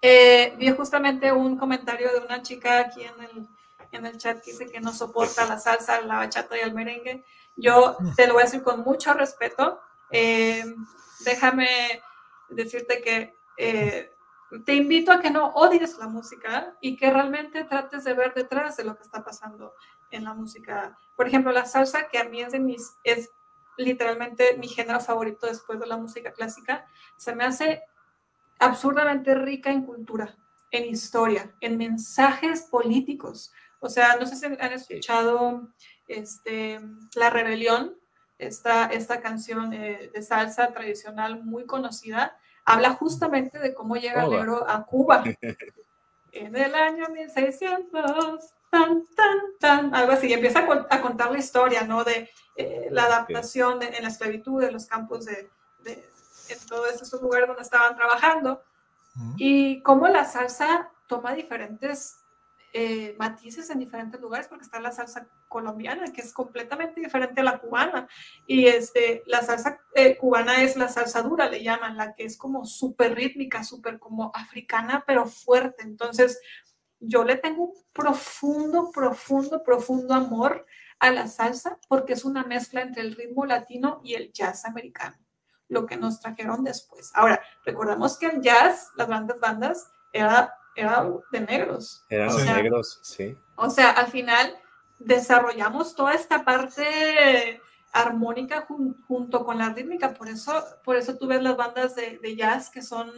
eh, 0.00 0.54
vi 0.56 0.70
justamente 0.70 1.30
un 1.32 1.58
comentario 1.58 2.10
de 2.14 2.20
una 2.20 2.40
chica 2.40 2.80
aquí 2.80 3.02
en 3.02 3.22
el, 3.22 3.48
en 3.92 4.06
el 4.06 4.16
chat 4.16 4.40
que 4.42 4.52
dice 4.52 4.70
que 4.70 4.80
no 4.80 4.94
soporta 4.94 5.44
la 5.44 5.58
salsa, 5.58 6.00
la 6.00 6.16
bachata 6.16 6.56
y 6.56 6.60
el 6.60 6.72
merengue. 6.72 7.26
Yo 7.56 7.98
te 8.16 8.26
lo 8.26 8.32
voy 8.32 8.44
a 8.44 8.46
decir 8.46 8.62
con 8.62 8.80
mucho 8.80 9.12
respeto. 9.12 9.82
Eh, 10.12 10.64
déjame 11.24 12.02
decirte 12.48 13.00
que 13.02 13.34
eh, 13.56 14.10
te 14.64 14.74
invito 14.74 15.12
a 15.12 15.20
que 15.20 15.30
no 15.30 15.48
odies 15.50 15.98
la 15.98 16.08
música 16.08 16.76
y 16.80 16.96
que 16.96 17.10
realmente 17.10 17.64
trates 17.64 18.04
de 18.04 18.14
ver 18.14 18.34
detrás 18.34 18.76
de 18.76 18.84
lo 18.84 18.96
que 18.96 19.02
está 19.02 19.24
pasando 19.24 19.74
en 20.10 20.24
la 20.24 20.34
música. 20.34 20.98
Por 21.16 21.28
ejemplo, 21.28 21.52
la 21.52 21.66
salsa, 21.66 22.08
que 22.08 22.18
a 22.18 22.24
mí 22.24 22.40
es 22.40 22.52
de 22.52 22.58
mis, 22.58 22.96
es 23.04 23.30
literalmente 23.76 24.56
mi 24.58 24.68
género 24.68 25.00
favorito 25.00 25.46
después 25.46 25.78
de 25.78 25.86
la 25.86 25.96
música 25.96 26.32
clásica, 26.32 26.86
se 27.16 27.34
me 27.34 27.44
hace 27.44 27.82
absurdamente 28.58 29.34
rica 29.34 29.70
en 29.70 29.84
cultura, 29.84 30.36
en 30.70 30.86
historia, 30.86 31.54
en 31.60 31.76
mensajes 31.76 32.62
políticos. 32.62 33.52
O 33.78 33.88
sea, 33.88 34.16
no 34.16 34.26
sé 34.26 34.36
si 34.36 34.46
han 34.46 34.72
escuchado 34.72 35.68
este, 36.06 36.80
La 37.14 37.30
Rebelión, 37.30 37.99
esta, 38.40 38.86
esta 38.86 39.20
canción 39.20 39.72
eh, 39.72 40.10
de 40.12 40.22
salsa 40.22 40.72
tradicional 40.72 41.42
muy 41.44 41.66
conocida, 41.66 42.36
habla 42.64 42.90
justamente 42.94 43.58
de 43.58 43.74
cómo 43.74 43.96
llega 43.96 44.24
el 44.24 44.30
negro 44.30 44.68
a 44.68 44.84
Cuba. 44.84 45.24
en 46.32 46.56
el 46.56 46.74
año 46.74 47.08
1600, 47.08 48.40
tan, 48.70 49.04
tan, 49.14 49.38
tan, 49.58 49.94
algo 49.94 50.12
así. 50.12 50.28
Y 50.28 50.32
empieza 50.32 50.60
a, 50.60 50.86
a, 50.90 51.00
contar 51.00 51.30
la 51.30 51.38
historia, 51.38 51.82
¿no? 51.82 52.04
De 52.04 52.30
eh, 52.56 52.88
la 52.90 53.04
adaptación 53.04 53.78
de, 53.78 53.88
en 53.88 54.02
la 54.02 54.08
esclavitud, 54.08 54.60
de 54.60 54.72
los 54.72 54.86
campos 54.86 55.24
de, 55.24 55.50
de, 55.80 55.92
en 56.48 56.66
todos 56.68 57.00
esos 57.00 57.20
lugares 57.20 57.48
donde 57.48 57.62
estaban 57.62 57.96
trabajando. 57.96 58.62
Uh 59.16 59.20
-huh. 59.20 59.34
Y 59.38 59.82
cómo 59.82 60.08
la 60.08 60.24
salsa 60.24 60.90
toma 61.06 61.34
diferentes 61.34 62.19
eh, 62.72 63.16
matices 63.18 63.68
en 63.70 63.80
diferentes 63.80 64.20
lugares 64.20 64.46
porque 64.48 64.64
está 64.64 64.78
la 64.80 64.92
salsa 64.92 65.28
colombiana, 65.48 66.12
que 66.12 66.20
es 66.20 66.32
completamente 66.32 67.00
diferente 67.00 67.40
a 67.40 67.44
la 67.44 67.58
cubana. 67.58 68.08
Y 68.46 68.66
este, 68.66 69.22
la 69.26 69.42
salsa 69.42 69.80
eh, 69.94 70.16
cubana 70.16 70.62
es 70.62 70.76
la 70.76 70.88
salsa 70.88 71.22
dura, 71.22 71.48
le 71.48 71.62
llaman, 71.62 71.96
la 71.96 72.14
que 72.14 72.24
es 72.24 72.36
como 72.36 72.64
súper 72.64 73.14
rítmica, 73.14 73.64
súper 73.64 73.98
como 73.98 74.30
africana, 74.34 75.02
pero 75.06 75.26
fuerte. 75.26 75.82
Entonces, 75.82 76.40
yo 77.00 77.24
le 77.24 77.36
tengo 77.36 77.64
un 77.64 77.74
profundo, 77.92 78.90
profundo, 78.92 79.62
profundo 79.62 80.14
amor 80.14 80.66
a 81.00 81.10
la 81.10 81.26
salsa 81.26 81.78
porque 81.88 82.12
es 82.12 82.24
una 82.24 82.44
mezcla 82.44 82.82
entre 82.82 83.02
el 83.02 83.16
ritmo 83.16 83.46
latino 83.46 84.00
y 84.04 84.14
el 84.14 84.32
jazz 84.32 84.64
americano, 84.66 85.16
lo 85.68 85.86
que 85.86 85.96
nos 85.96 86.20
trajeron 86.20 86.62
después. 86.62 87.10
Ahora, 87.14 87.42
recordamos 87.64 88.18
que 88.18 88.26
el 88.26 88.42
jazz, 88.42 88.90
las 88.96 89.08
grandes 89.08 89.40
bandas, 89.40 89.90
era 90.12 90.54
era 90.74 91.08
de 91.30 91.40
negros. 91.40 92.04
Eran 92.08 92.28
los 92.28 92.44
negros, 92.44 92.98
sí. 93.02 93.36
O 93.56 93.70
sea, 93.70 93.90
al 93.90 94.08
final 94.08 94.54
desarrollamos 94.98 95.94
toda 95.94 96.14
esta 96.14 96.44
parte 96.44 97.60
armónica 97.92 98.66
junto 99.08 99.44
con 99.44 99.58
la 99.58 99.70
rítmica, 99.70 100.14
por 100.14 100.28
eso, 100.28 100.64
por 100.84 100.96
eso 100.96 101.16
tú 101.16 101.26
ves 101.26 101.42
las 101.42 101.56
bandas 101.56 101.94
de, 101.96 102.36
jazz 102.36 102.70
que 102.70 102.82
son 102.82 103.10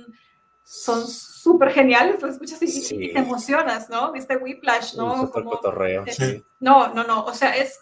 son 0.65 1.07
súper 1.09 1.71
geniales, 1.71 2.23
lo 2.23 2.29
escuchas 2.29 2.63
y, 2.63 3.13
te 3.13 3.19
emocionas, 3.19 3.91
¿no? 3.91 4.13
Viste 4.13 4.37
Whiplash, 4.37 4.95
¿no? 4.95 5.29
Como, 5.31 5.61
sí. 6.07 6.43
No, 6.61 6.95
no, 6.95 7.03
no, 7.03 7.25
o 7.25 7.35
sea, 7.35 7.57
es 7.57 7.81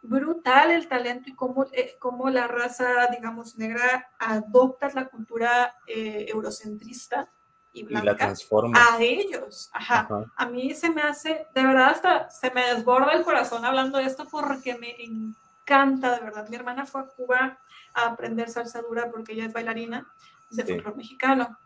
brutal 0.00 0.70
el 0.70 0.86
talento 0.86 1.28
y 1.28 1.34
cómo, 1.34 1.66
eh, 1.72 1.96
cómo 1.98 2.30
la 2.30 2.46
raza, 2.46 3.08
digamos, 3.10 3.58
negra 3.58 4.10
adopta 4.18 4.90
la 4.94 5.08
cultura 5.08 5.74
eh, 5.86 6.26
eurocentrista 6.28 7.30
y 7.74 7.82
blanca 7.82 8.16
transforma. 8.16 8.78
a 8.78 9.02
ellos. 9.02 9.68
Ajá. 9.72 10.08
A 10.36 10.46
mí 10.46 10.72
se 10.74 10.88
me 10.88 11.02
hace, 11.02 11.46
de 11.54 11.62
verdad, 11.62 11.90
hasta 11.90 12.30
se 12.30 12.50
me 12.52 12.64
desborda 12.72 13.12
el 13.12 13.24
corazón 13.24 13.64
hablando 13.64 13.98
de 13.98 14.04
esto 14.04 14.26
porque 14.30 14.78
me 14.78 14.94
encanta, 15.02 16.14
de 16.14 16.20
verdad. 16.20 16.48
Mi 16.48 16.56
hermana 16.56 16.86
fue 16.86 17.02
a 17.02 17.04
Cuba 17.04 17.58
a 17.92 18.06
aprender 18.06 18.48
salsa 18.48 18.80
dura 18.80 19.10
porque 19.10 19.32
ella 19.32 19.46
es 19.46 19.52
bailarina 19.52 20.06
de 20.50 20.64
sí. 20.64 20.82
mexicano 20.96 21.58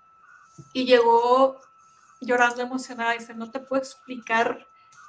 y 0.73 0.87
llegó 0.87 1.61
llorando 2.21 2.63
emocionada 2.63 3.15
y 3.15 3.19
dice, 3.19 3.35
no 3.35 3.51
te 3.51 3.61
puedo 3.61 3.81
explicar 3.81 4.67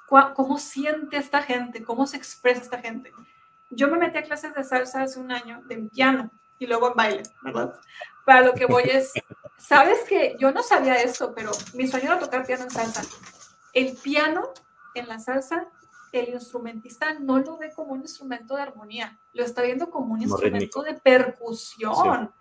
cómo 0.07 0.57
siente 0.57 1.17
esta 1.17 1.41
gente, 1.41 1.83
cómo 1.83 2.07
se 2.07 2.17
expresa 2.17 2.61
esta 2.61 2.79
gente. 2.79 3.11
Yo 3.69 3.87
me 3.87 3.97
metí 3.97 4.17
a 4.17 4.23
clases 4.23 4.53
de 4.53 4.63
salsa 4.63 5.03
hace 5.03 5.19
un 5.19 5.31
año, 5.31 5.61
de 5.65 5.77
piano 5.77 6.31
y 6.57 6.67
luego 6.67 6.89
en 6.89 6.95
baile, 6.95 7.23
¿verdad? 7.43 7.79
Para 8.25 8.41
lo 8.41 8.53
que 8.53 8.65
voy 8.65 8.83
es, 8.83 9.13
sabes 9.59 10.03
que 10.07 10.35
yo 10.39 10.51
no 10.51 10.63
sabía 10.63 11.01
esto, 11.01 11.33
pero 11.35 11.51
mi 11.73 11.87
sueño 11.87 12.11
era 12.11 12.19
tocar 12.19 12.45
piano 12.45 12.63
en 12.63 12.71
salsa. 12.71 13.03
El 13.73 13.95
piano 13.95 14.49
en 14.95 15.07
la 15.07 15.19
salsa, 15.19 15.67
el 16.11 16.29
instrumentista 16.29 17.13
no 17.19 17.39
lo 17.39 17.57
ve 17.57 17.71
como 17.73 17.93
un 17.93 18.01
instrumento 18.01 18.55
de 18.55 18.63
armonía, 18.63 19.19
lo 19.33 19.43
está 19.43 19.61
viendo 19.61 19.89
como 19.89 20.13
un 20.13 20.21
instrumento 20.21 20.81
de 20.81 20.95
percusión. 20.95 22.33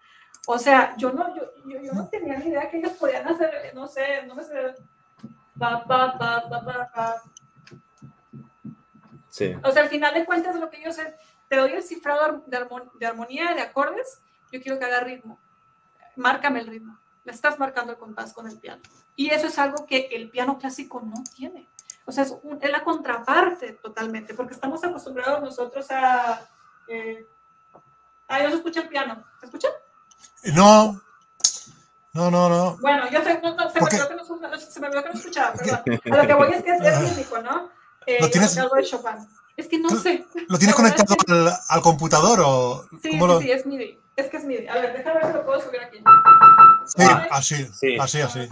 O 0.46 0.58
sea, 0.58 0.94
yo 0.96 1.12
no, 1.12 1.36
yo, 1.36 1.42
yo, 1.66 1.92
no 1.92 2.08
tenía 2.08 2.38
ni 2.38 2.46
idea 2.46 2.70
que 2.70 2.78
ellos 2.78 2.92
podían 2.92 3.28
hacer, 3.28 3.72
no 3.74 3.86
sé, 3.86 4.22
no 4.26 4.34
me 4.34 4.42
sé, 4.42 4.74
pa, 5.58 5.84
pa, 5.84 6.16
pa, 6.16 6.48
pa, 6.48 6.90
pa, 6.94 7.22
Sí. 9.28 9.54
O 9.62 9.70
sea, 9.70 9.82
al 9.82 9.88
final 9.88 10.14
de 10.14 10.24
cuentas, 10.24 10.56
lo 10.56 10.70
que 10.70 10.82
yo 10.82 10.90
sé, 10.90 11.14
te 11.48 11.56
doy 11.56 11.72
el 11.72 11.82
cifrado 11.82 12.42
de, 12.46 13.06
armonía, 13.06 13.54
de 13.54 13.60
acordes, 13.60 14.20
yo 14.50 14.60
quiero 14.60 14.78
que 14.78 14.86
haga 14.86 15.00
ritmo. 15.00 15.38
Márcame 16.16 16.60
el 16.60 16.66
ritmo. 16.66 16.98
Le 17.28 17.34
estás 17.34 17.58
marcando 17.58 17.92
el 17.92 17.98
compás 17.98 18.32
con 18.32 18.48
el 18.48 18.56
piano. 18.56 18.80
Y 19.14 19.28
eso 19.28 19.48
es 19.48 19.58
algo 19.58 19.84
que 19.84 20.08
el 20.12 20.30
piano 20.30 20.58
clásico 20.58 21.02
no 21.04 21.22
tiene. 21.36 21.68
O 22.06 22.10
sea, 22.10 22.24
es, 22.24 22.32
la 22.62 22.82
contraparte 22.82 23.74
totalmente, 23.74 24.32
porque 24.32 24.54
estamos 24.54 24.82
acostumbrados 24.82 25.42
nosotros 25.42 25.86
a... 25.90 26.48
Eh, 26.88 27.26
ah, 28.28 28.42
no 28.42 28.48
se 28.48 28.56
escucha 28.56 28.80
el 28.80 28.88
piano. 28.88 29.22
¿Se 29.38 29.44
escucha? 29.44 29.68
No. 30.54 30.98
No, 32.14 32.30
no, 32.30 32.48
no. 32.48 32.78
Bueno, 32.78 33.10
yo 33.10 33.22
sé, 33.22 33.38
no, 33.42 33.54
no, 33.54 33.68
se, 33.68 33.78
me 33.78 33.86
olvidó 33.86 34.08
que 34.08 34.14
no, 34.14 34.24
se 34.24 34.80
me 34.80 34.86
olvidó 34.86 35.02
que 35.02 35.08
no 35.10 35.14
escuchaba, 35.14 35.52
perdón. 35.52 36.00
A 36.10 36.16
lo 36.16 36.26
que 36.26 36.34
voy 36.34 36.52
es 36.54 36.62
que 36.62 36.70
es 36.70 37.00
rítmico, 37.02 37.42
¿no? 37.42 37.68
Eh, 38.06 38.16
¿Lo 38.22 38.30
tienes? 38.30 38.56
Algo 38.56 38.74
de 38.74 38.84
Chopin. 38.84 39.28
Es 39.54 39.68
que 39.68 39.78
no 39.78 39.90
sé. 39.90 40.24
¿Lo 40.48 40.56
tienes 40.56 40.74
conectado 40.74 41.14
al, 41.28 41.52
al, 41.68 41.82
computador 41.82 42.40
o...? 42.42 42.86
Sí, 43.02 43.10
sí, 43.10 43.20
sí, 43.42 43.50
es 43.50 43.66
MIDI. 43.66 44.00
Es 44.16 44.30
que 44.30 44.38
es 44.38 44.44
MIDI. 44.44 44.66
A 44.66 44.74
ver, 44.76 44.96
déjame 44.96 45.16
ver 45.16 45.26
si 45.26 45.32
lo 45.34 45.44
puedo 45.44 45.60
subir 45.60 45.82
aquí. 45.82 45.98
Sí, 46.88 47.04
así, 47.30 47.66
sí. 47.72 47.98
así, 47.98 48.20
así. 48.22 48.40
Es 48.40 48.48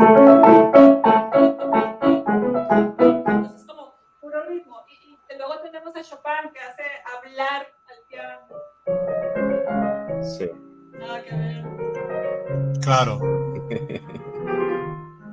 como 3.66 3.98
puro 4.20 4.44
ritmo. 4.46 4.84
Y, 4.88 4.92
y, 5.14 5.38
luego 5.38 5.60
tenemos 5.62 5.96
a 5.96 6.02
Chopin 6.02 6.52
que 6.52 6.60
hace 6.60 6.82
hablar 7.16 7.66
al 7.88 7.98
piano. 8.08 8.46
Sí. 10.22 10.50
Nada 10.98 11.22
que 11.22 11.34
ver. 11.34 11.64
Claro. 12.82 13.20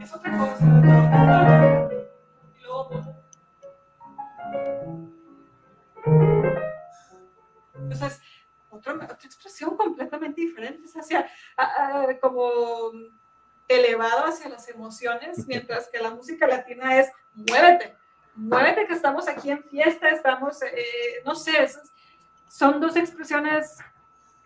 Es 0.01 0.13
otra 0.13 0.37
cosa. 0.37 0.65
Y 0.65 1.82
otra, 8.91 9.05
otra 9.05 9.17
expresión 9.23 9.77
completamente 9.77 10.41
diferente, 10.41 10.87
hacia, 10.97 11.29
como 12.21 12.91
elevado 13.67 14.25
hacia 14.25 14.49
las 14.49 14.67
emociones, 14.69 15.47
mientras 15.47 15.89
que 15.89 15.99
la 15.99 16.11
música 16.11 16.47
latina 16.47 16.99
es 16.99 17.11
muévete, 17.33 17.95
muévete 18.35 18.87
que 18.87 18.93
estamos 18.93 19.27
aquí 19.27 19.51
en 19.51 19.63
fiesta, 19.63 20.09
estamos, 20.09 20.61
eh, 20.63 21.21
no 21.25 21.35
sé, 21.35 21.67
son 22.47 22.79
dos 22.79 22.95
expresiones 22.95 23.77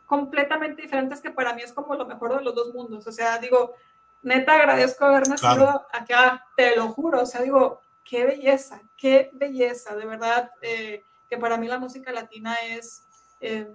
completamente 0.06 0.82
diferentes 0.82 1.20
que 1.20 1.32
para 1.32 1.54
mí 1.54 1.62
es 1.62 1.74
como 1.74 1.96
lo 1.96 2.06
mejor 2.06 2.38
de 2.38 2.44
los 2.44 2.56
dos 2.56 2.74
mundos. 2.74 3.06
O 3.08 3.12
sea, 3.12 3.38
digo, 3.38 3.76
neta 4.22 4.54
agradezco 4.54 5.06
haber 5.06 5.28
nacido 5.28 5.86
acá, 5.92 6.46
te 6.56 6.76
lo 6.76 6.90
juro, 6.90 7.22
o 7.22 7.26
sea, 7.26 7.42
digo, 7.42 7.82
qué 8.04 8.26
belleza, 8.26 8.82
qué 8.96 9.30
belleza, 9.34 9.96
de 9.96 10.06
verdad, 10.06 10.52
eh, 10.62 11.04
que 11.30 11.38
para 11.38 11.58
mí 11.58 11.68
la 11.68 11.80
música 11.80 12.12
latina 12.12 12.56
es 12.64 13.04
eh, 13.42 13.68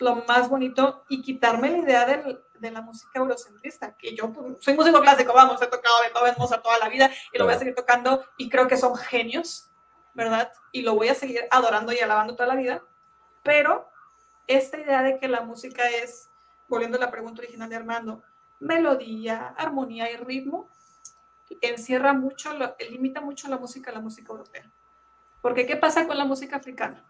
lo 0.00 0.16
más 0.26 0.48
bonito 0.48 1.04
y 1.08 1.22
quitarme 1.22 1.70
la 1.70 1.78
idea 1.78 2.06
de, 2.06 2.40
de 2.58 2.70
la 2.70 2.82
música 2.82 3.18
eurocentrista, 3.18 3.96
que 3.96 4.14
yo 4.14 4.32
pues, 4.32 4.56
soy 4.60 4.74
músico 4.74 5.00
clásico, 5.00 5.32
vamos, 5.32 5.60
he 5.62 5.66
tocado 5.66 5.96
Beethoven, 6.02 6.34
Mozart 6.38 6.62
toda 6.62 6.78
la 6.78 6.88
vida 6.88 7.10
y 7.32 7.38
lo 7.38 7.44
voy 7.44 7.54
a 7.54 7.58
seguir 7.58 7.74
tocando 7.74 8.24
y 8.36 8.48
creo 8.48 8.68
que 8.68 8.76
son 8.76 8.96
genios, 8.96 9.70
¿verdad? 10.14 10.52
Y 10.72 10.82
lo 10.82 10.94
voy 10.94 11.08
a 11.08 11.14
seguir 11.14 11.46
adorando 11.50 11.92
y 11.92 11.98
alabando 11.98 12.34
toda 12.34 12.48
la 12.48 12.56
vida, 12.56 12.82
pero 13.42 13.88
esta 14.46 14.78
idea 14.78 15.02
de 15.02 15.18
que 15.18 15.28
la 15.28 15.42
música 15.42 15.88
es, 15.88 16.28
volviendo 16.68 16.98
a 16.98 17.00
la 17.00 17.10
pregunta 17.10 17.42
original 17.42 17.68
de 17.68 17.76
Armando, 17.76 18.22
melodía, 18.58 19.54
armonía 19.56 20.10
y 20.10 20.16
ritmo, 20.16 20.68
encierra 21.60 22.12
mucho, 22.12 22.50
limita 22.90 23.20
mucho 23.20 23.48
la 23.48 23.58
música 23.58 23.90
a 23.90 23.94
la 23.94 24.00
música 24.00 24.32
europea. 24.32 24.70
Porque 25.40 25.66
¿qué 25.66 25.76
pasa 25.76 26.06
con 26.06 26.18
la 26.18 26.24
música 26.24 26.56
africana? 26.56 27.04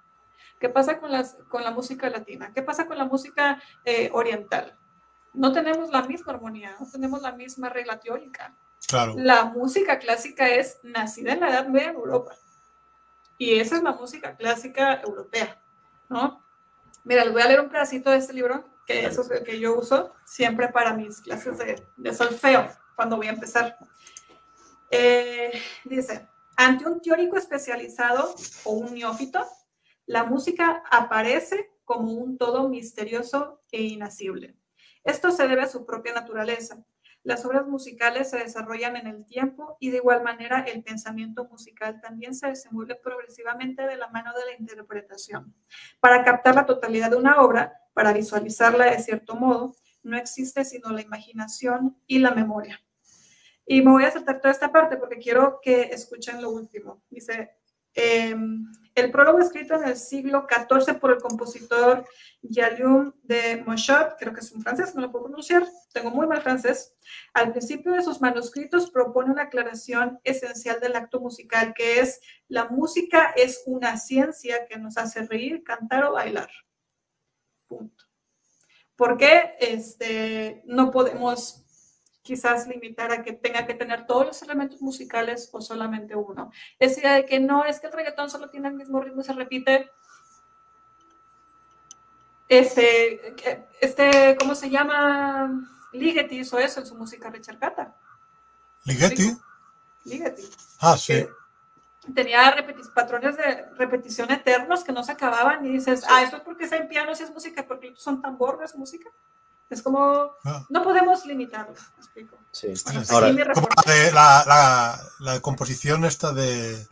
¿Qué 0.60 0.68
pasa 0.68 0.98
con, 0.98 1.10
las, 1.10 1.38
con 1.48 1.64
la 1.64 1.70
música 1.70 2.10
latina? 2.10 2.52
¿Qué 2.54 2.62
pasa 2.62 2.86
con 2.86 2.98
la 2.98 3.06
música 3.06 3.60
eh, 3.84 4.10
oriental? 4.12 4.76
No 5.32 5.52
tenemos 5.52 5.88
la 5.90 6.02
misma 6.02 6.34
armonía, 6.34 6.76
no 6.78 6.86
tenemos 6.88 7.22
la 7.22 7.32
misma 7.32 7.70
regla 7.70 7.98
teórica. 7.98 8.54
Claro. 8.86 9.14
La 9.16 9.44
música 9.44 9.98
clásica 9.98 10.48
es 10.48 10.78
nacida 10.82 11.32
en 11.32 11.40
la 11.40 11.48
Edad 11.48 11.66
Media 11.66 11.88
en 11.88 11.94
Europa. 11.94 12.36
Y 13.38 13.58
esa 13.58 13.76
es 13.76 13.82
la 13.82 13.92
música 13.92 14.36
clásica 14.36 15.00
europea, 15.00 15.58
¿no? 16.10 16.44
Mira, 17.04 17.24
les 17.24 17.32
voy 17.32 17.40
a 17.40 17.46
leer 17.46 17.60
un 17.60 17.70
pedacito 17.70 18.10
de 18.10 18.18
este 18.18 18.34
libro, 18.34 18.68
que 18.86 19.06
es 19.06 19.18
el 19.30 19.42
que 19.42 19.58
yo 19.58 19.78
uso 19.78 20.14
siempre 20.26 20.68
para 20.68 20.92
mis 20.92 21.22
clases 21.22 21.56
de, 21.56 21.86
de 21.96 22.12
solfeo, 22.12 22.68
cuando 22.94 23.16
voy 23.16 23.28
a 23.28 23.32
empezar. 23.32 23.78
Eh, 24.90 25.52
dice, 25.84 26.28
ante 26.56 26.86
un 26.86 27.00
teórico 27.00 27.38
especializado 27.38 28.34
o 28.64 28.72
un 28.72 28.92
neófito, 28.92 29.46
la 30.10 30.24
música 30.24 30.82
aparece 30.90 31.70
como 31.84 32.10
un 32.14 32.36
todo 32.36 32.68
misterioso 32.68 33.62
e 33.70 33.82
inacible. 33.82 34.56
Esto 35.04 35.30
se 35.30 35.46
debe 35.46 35.62
a 35.62 35.68
su 35.68 35.86
propia 35.86 36.12
naturaleza. 36.12 36.84
Las 37.22 37.44
obras 37.44 37.64
musicales 37.68 38.28
se 38.28 38.38
desarrollan 38.38 38.96
en 38.96 39.06
el 39.06 39.24
tiempo 39.24 39.76
y 39.78 39.90
de 39.90 39.98
igual 39.98 40.24
manera 40.24 40.64
el 40.66 40.82
pensamiento 40.82 41.44
musical 41.44 42.00
también 42.00 42.34
se 42.34 42.48
desenvuelve 42.48 42.96
progresivamente 42.96 43.86
de 43.86 43.96
la 43.96 44.08
mano 44.08 44.32
de 44.32 44.46
la 44.46 44.58
interpretación. 44.58 45.54
Para 46.00 46.24
captar 46.24 46.56
la 46.56 46.66
totalidad 46.66 47.10
de 47.10 47.16
una 47.16 47.40
obra, 47.40 47.72
para 47.92 48.12
visualizarla 48.12 48.86
de 48.86 48.98
cierto 48.98 49.36
modo, 49.36 49.76
no 50.02 50.16
existe 50.16 50.64
sino 50.64 50.90
la 50.90 51.02
imaginación 51.02 51.96
y 52.08 52.18
la 52.18 52.32
memoria. 52.32 52.82
Y 53.64 53.80
me 53.82 53.92
voy 53.92 54.02
a 54.02 54.10
saltar 54.10 54.40
toda 54.40 54.50
esta 54.50 54.72
parte 54.72 54.96
porque 54.96 55.18
quiero 55.18 55.60
que 55.62 55.82
escuchen 55.82 56.42
lo 56.42 56.50
último. 56.50 57.04
Dice, 57.10 57.52
em, 57.94 58.66
El 58.94 59.10
prólogo 59.12 59.38
escrito 59.38 59.74
en 59.74 59.84
el 59.84 59.96
siglo 59.96 60.46
XIV 60.48 60.98
por 60.98 61.12
el 61.12 61.18
compositor 61.18 62.04
Guillaume 62.42 63.12
de 63.22 63.62
Montchot, 63.64 64.16
creo 64.18 64.32
que 64.32 64.40
es 64.40 64.50
un 64.52 64.62
francés, 64.62 64.94
no 64.94 65.02
lo 65.02 65.12
puedo 65.12 65.26
pronunciar, 65.26 65.64
tengo 65.92 66.10
muy 66.10 66.26
mal 66.26 66.42
francés. 66.42 66.94
Al 67.32 67.52
principio 67.52 67.92
de 67.92 68.02
sus 68.02 68.20
manuscritos 68.20 68.90
propone 68.90 69.30
una 69.30 69.44
aclaración 69.44 70.18
esencial 70.24 70.80
del 70.80 70.96
acto 70.96 71.20
musical, 71.20 71.72
que 71.74 72.00
es 72.00 72.20
la 72.48 72.66
música 72.68 73.32
es 73.36 73.62
una 73.66 73.96
ciencia 73.96 74.66
que 74.66 74.78
nos 74.78 74.98
hace 74.98 75.22
reír, 75.22 75.62
cantar 75.62 76.04
o 76.04 76.12
bailar. 76.12 76.50
Punto. 77.68 78.04
¿Por 78.96 79.16
qué 79.16 79.54
este, 79.60 80.62
no 80.66 80.90
podemos 80.90 81.64
quizás 82.22 82.66
limitar 82.66 83.12
a 83.12 83.22
que 83.22 83.32
tenga 83.32 83.66
que 83.66 83.74
tener 83.74 84.06
todos 84.06 84.26
los 84.26 84.42
elementos 84.42 84.82
musicales 84.82 85.48
o 85.52 85.60
solamente 85.60 86.14
uno. 86.14 86.52
Esa 86.78 87.00
idea 87.00 87.12
de 87.14 87.26
que 87.26 87.40
no, 87.40 87.64
es 87.64 87.80
que 87.80 87.86
el 87.86 87.92
reggaetón 87.92 88.30
solo 88.30 88.50
tiene 88.50 88.68
el 88.68 88.74
mismo 88.74 89.00
ritmo 89.00 89.22
y 89.22 89.24
se 89.24 89.32
repite. 89.32 89.90
Este, 92.48 93.34
este, 93.80 94.36
¿cómo 94.38 94.54
se 94.54 94.68
llama? 94.68 95.66
Ligeti 95.92 96.40
hizo 96.40 96.58
eso 96.58 96.80
en 96.80 96.86
su 96.86 96.94
música 96.94 97.30
Richard 97.30 97.58
Cata. 97.58 97.96
¿Ligeti? 98.84 99.36
Ligeti. 100.04 100.48
Ah, 100.80 100.96
sí. 100.96 101.26
tenía 102.14 102.54
patrones 102.94 103.36
de 103.36 103.66
repetición 103.76 104.30
eternos 104.30 104.82
que 104.82 104.92
no 104.92 105.04
se 105.04 105.12
acababan 105.12 105.64
y 105.64 105.70
dices, 105.70 106.04
ah, 106.08 106.22
esto 106.22 106.38
es 106.38 106.42
porque 106.42 106.64
es 106.64 106.72
en 106.72 106.88
piano, 106.88 107.14
si 107.14 107.22
es 107.22 107.30
música, 107.30 107.66
porque 107.66 107.94
son 107.96 108.20
tambores, 108.20 108.74
música. 108.76 109.10
Es 109.70 109.82
como, 109.82 110.32
ah. 110.44 110.66
no 110.68 110.82
podemos 110.82 111.24
limitarlo, 111.26 111.74
explico. 111.96 112.36
Sí. 112.50 112.74
Ahora, 113.08 113.30
la, 114.12 115.00
la, 115.20 115.40
composición 115.40 116.04
esta 116.04 116.32
de... 116.32 116.86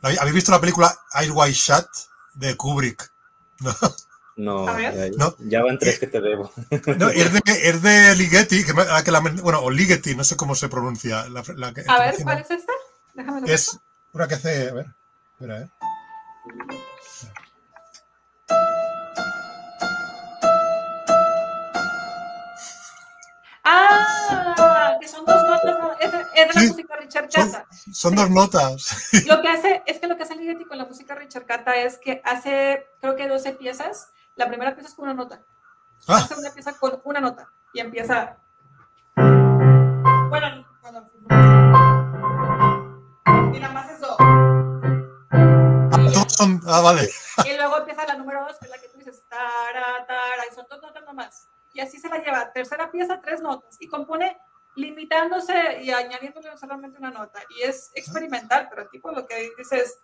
¿Habéis 0.00 0.34
visto 0.34 0.52
la 0.52 0.60
película 0.60 0.96
Air 1.14 1.32
White 1.32 1.52
Shut 1.52 1.88
de 2.34 2.56
Kubrick? 2.56 3.12
No. 4.38 4.66
No, 4.66 5.34
ya, 5.38 5.62
van 5.62 5.78
tres 5.78 5.98
que 5.98 6.08
te 6.08 6.20
debo. 6.20 6.52
No, 6.98 7.08
es 7.08 7.32
de, 7.32 7.40
es 7.46 7.80
de 7.80 8.14
Ligeti, 8.16 8.64
que, 8.64 8.74
que 9.02 9.10
la, 9.10 9.20
bueno, 9.20 9.60
o 9.60 9.70
Ligeti, 9.70 10.14
no 10.14 10.24
sé 10.24 10.36
cómo 10.36 10.54
se 10.54 10.68
pronuncia. 10.68 11.20
a 11.20 11.30
ver, 11.30 12.22
¿cuál 12.22 12.40
es 12.40 12.50
esta? 12.50 12.72
Déjame 13.14 13.50
Es 13.50 13.78
una 14.12 14.28
que 14.28 14.34
hace, 14.34 14.68
a 14.68 14.74
ver, 14.74 14.86
espera, 15.32 15.62
eh. 15.62 15.70
Ah, 23.78 24.96
que 25.00 25.06
son 25.06 25.24
dos 25.24 25.42
notas, 25.42 25.78
no, 25.78 25.92
es, 25.98 26.12
es 26.34 26.48
de 26.48 26.54
la 26.60 26.66
música 26.68 26.96
Richard 26.96 27.28
Cata. 27.30 27.66
Son, 27.92 28.14
dos 28.14 28.30
notas. 28.30 29.10
Lo 29.26 29.42
que 29.42 29.48
hace, 29.48 29.82
es 29.86 29.98
que 29.98 30.06
lo 30.06 30.16
que 30.16 30.22
hace 30.22 30.34
Ligeti 30.34 30.64
con 30.64 30.78
la 30.78 30.86
música 30.86 31.14
Richard 31.14 31.44
Cata 31.44 31.76
es 31.76 31.98
que 31.98 32.22
hace, 32.24 32.86
creo 33.00 33.16
que 33.16 33.28
12 33.28 33.52
piezas. 33.52 34.12
La 34.34 34.48
primera 34.48 34.74
pieza 34.74 34.88
es 34.88 34.94
con 34.94 35.04
una 35.04 35.14
nota. 35.14 35.42
Ah. 36.08 36.16
Hace 36.16 36.34
una 36.34 36.50
pieza 36.50 36.72
con 36.78 37.00
una 37.04 37.20
nota 37.20 37.50
y 37.74 37.80
empieza. 37.80 38.38
Bueno, 39.16 40.66
cuando. 40.80 41.10
Y 43.54 43.58
la 43.58 43.68
más 43.70 43.90
es 43.90 44.00
do. 44.00 44.16
Ah, 46.66 46.80
vale. 46.80 47.10
Y 47.44 47.56
luego 47.56 47.78
empieza 47.78 48.06
la 48.06 48.14
número 48.16 48.44
dos, 48.46 48.58
que 48.58 48.66
es 48.66 48.70
la 48.70 48.78
que 48.78 48.88
tú 48.88 48.98
dices, 48.98 49.22
tara, 49.28 50.06
tara, 50.06 50.42
y 50.50 50.54
son 50.54 50.66
dos 50.68 50.80
notas 50.82 51.04
nomás 51.04 51.48
y 51.76 51.80
así 51.80 51.98
se 51.98 52.08
la 52.08 52.22
lleva. 52.22 52.50
Tercera 52.52 52.90
pieza, 52.90 53.20
tres 53.20 53.42
notas 53.42 53.76
y 53.78 53.86
compone 53.86 54.38
limitándose 54.76 55.82
y 55.82 55.90
añadiéndole 55.90 56.56
solamente 56.56 56.98
una 56.98 57.10
nota. 57.10 57.40
Y 57.50 57.62
es 57.62 57.90
experimental, 57.94 58.68
pero 58.70 58.88
tipo 58.88 59.12
lo 59.12 59.26
que 59.26 59.52
dice 59.58 59.78
es, 59.78 59.98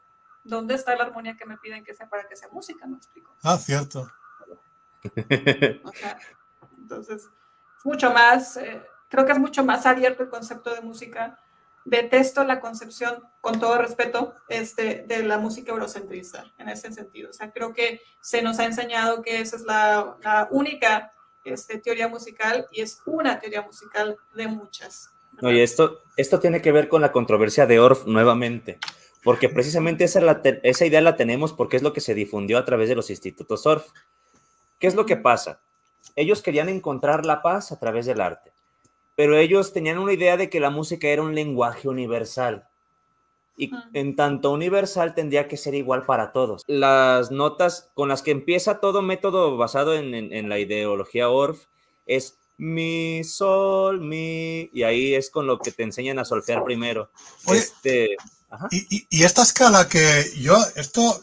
¿dónde 0.45 0.75
está 0.75 0.95
la 0.95 1.05
armonía 1.05 1.37
que 1.37 1.47
me 1.47 1.57
piden 1.57 1.83
que 1.83 1.95
sea 1.95 2.09
para 2.09 2.29
que 2.29 2.37
sea 2.37 2.49
música? 2.53 2.87
¿Me 2.87 2.99
explico? 2.99 3.35
Ah, 3.43 3.57
cierto. 3.57 4.11
entonces, 6.79 7.25
es 7.79 7.85
mucho 7.85 8.12
más, 8.12 8.59
eh, 8.59 8.83
creo 9.09 9.25
que 9.25 9.33
es 9.33 9.39
mucho 9.39 9.64
más 9.64 9.87
abierto 9.87 10.23
el 10.23 10.29
concepto 10.29 10.75
de 10.75 10.83
música. 10.83 11.39
Detesto 11.85 12.45
la 12.45 12.61
concepción, 12.61 13.25
con 13.41 13.59
todo 13.59 13.77
respeto, 13.77 14.37
este, 14.49 15.05
de 15.09 15.25
la 15.25 15.39
música 15.39 15.73
eurocentrista, 15.73 16.45
en 16.59 16.68
ese 16.68 16.93
sentido. 16.93 17.31
O 17.31 17.33
sea, 17.33 17.51
creo 17.51 17.75
que 17.75 18.01
se 18.20 18.41
nos 18.41 18.61
ha 18.61 18.66
enseñado 18.66 19.20
que 19.23 19.41
esa 19.41 19.57
es 19.57 19.62
la, 19.62 20.16
la 20.23 20.47
única 20.53 21.12
este, 21.45 21.78
teoría 21.78 22.09
musical 22.09 22.66
y 22.72 22.80
es 22.80 23.01
una 23.07 23.38
teoría 23.38 23.62
musical 23.62 24.16
de 24.34 24.49
muchas. 24.49 25.11
Oye, 25.40 25.62
esto, 25.62 26.01
esto 26.16 26.40
tiene 26.40 26.61
que 26.61 26.72
ver 26.72 26.88
con 26.88 27.01
la 27.01 27.12
controversia 27.12 27.66
de 27.66 27.80
Orff 27.80 28.07
nuevamente, 28.07 28.78
porque 29.24 29.49
precisamente 29.49 30.05
esa, 30.05 30.40
esa 30.62 30.86
idea 30.86 31.01
la 31.01 31.16
tenemos 31.16 31.53
porque 31.53 31.76
es 31.76 31.82
lo 31.82 31.93
que 31.93 32.01
se 32.01 32.14
difundió 32.14 32.59
a 32.59 32.64
través 32.64 32.88
de 32.88 32.95
los 32.95 33.11
institutos 33.11 33.66
Orff. 33.66 33.88
¿Qué 34.78 34.86
es 34.86 34.95
lo 34.95 35.07
que 35.07 35.16
pasa? 35.16 35.61
Ellos 36.16 36.43
querían 36.43 36.68
encontrar 36.68 37.24
la 37.24 37.43
paz 37.43 37.72
a 37.72 37.78
través 37.78 38.07
del 38.07 38.20
arte, 38.20 38.53
pero 39.16 39.36
ellos 39.36 39.72
tenían 39.72 39.99
una 39.99 40.12
idea 40.12 40.36
de 40.36 40.51
que 40.51 40.61
la 40.61 40.70
música 40.70 41.09
era 41.09 41.22
un 41.22 41.34
lenguaje 41.34 41.88
universal 41.88 42.68
y 43.57 43.70
en 43.92 44.16
tanto 44.16 44.50
universal 44.50 45.14
tendría 45.14 45.48
que 45.48 45.57
ser 45.57 45.74
igual 45.74 46.07
para 46.07 46.32
todos. 46.32 46.62
Las 46.66 47.30
notas 47.30 47.90
con 47.94 48.09
las 48.09 48.22
que 48.22 48.30
empieza 48.30 48.80
todo 48.80 49.03
método 49.03 49.57
basado 49.57 49.94
en, 49.94 50.48
la 50.48 50.59
ideología 50.59 51.28
Orff 51.28 51.66
es 52.07 52.38
mi, 52.57 53.24
sol, 53.24 54.00
mi, 54.00 54.70
y 54.72 54.82
ahí 54.84 55.14
es 55.14 55.30
con 55.30 55.46
lo 55.46 55.59
que 55.59 55.72
te 55.72 55.82
enseñan 55.82 56.18
a 56.18 56.24
solfear 56.24 56.64
primero. 56.64 57.11
este, 57.48 58.16
Y, 58.70 59.22
esta 59.22 59.42
escala 59.42 59.88
que 59.88 60.24
yo, 60.38 60.57
esto 60.76 61.22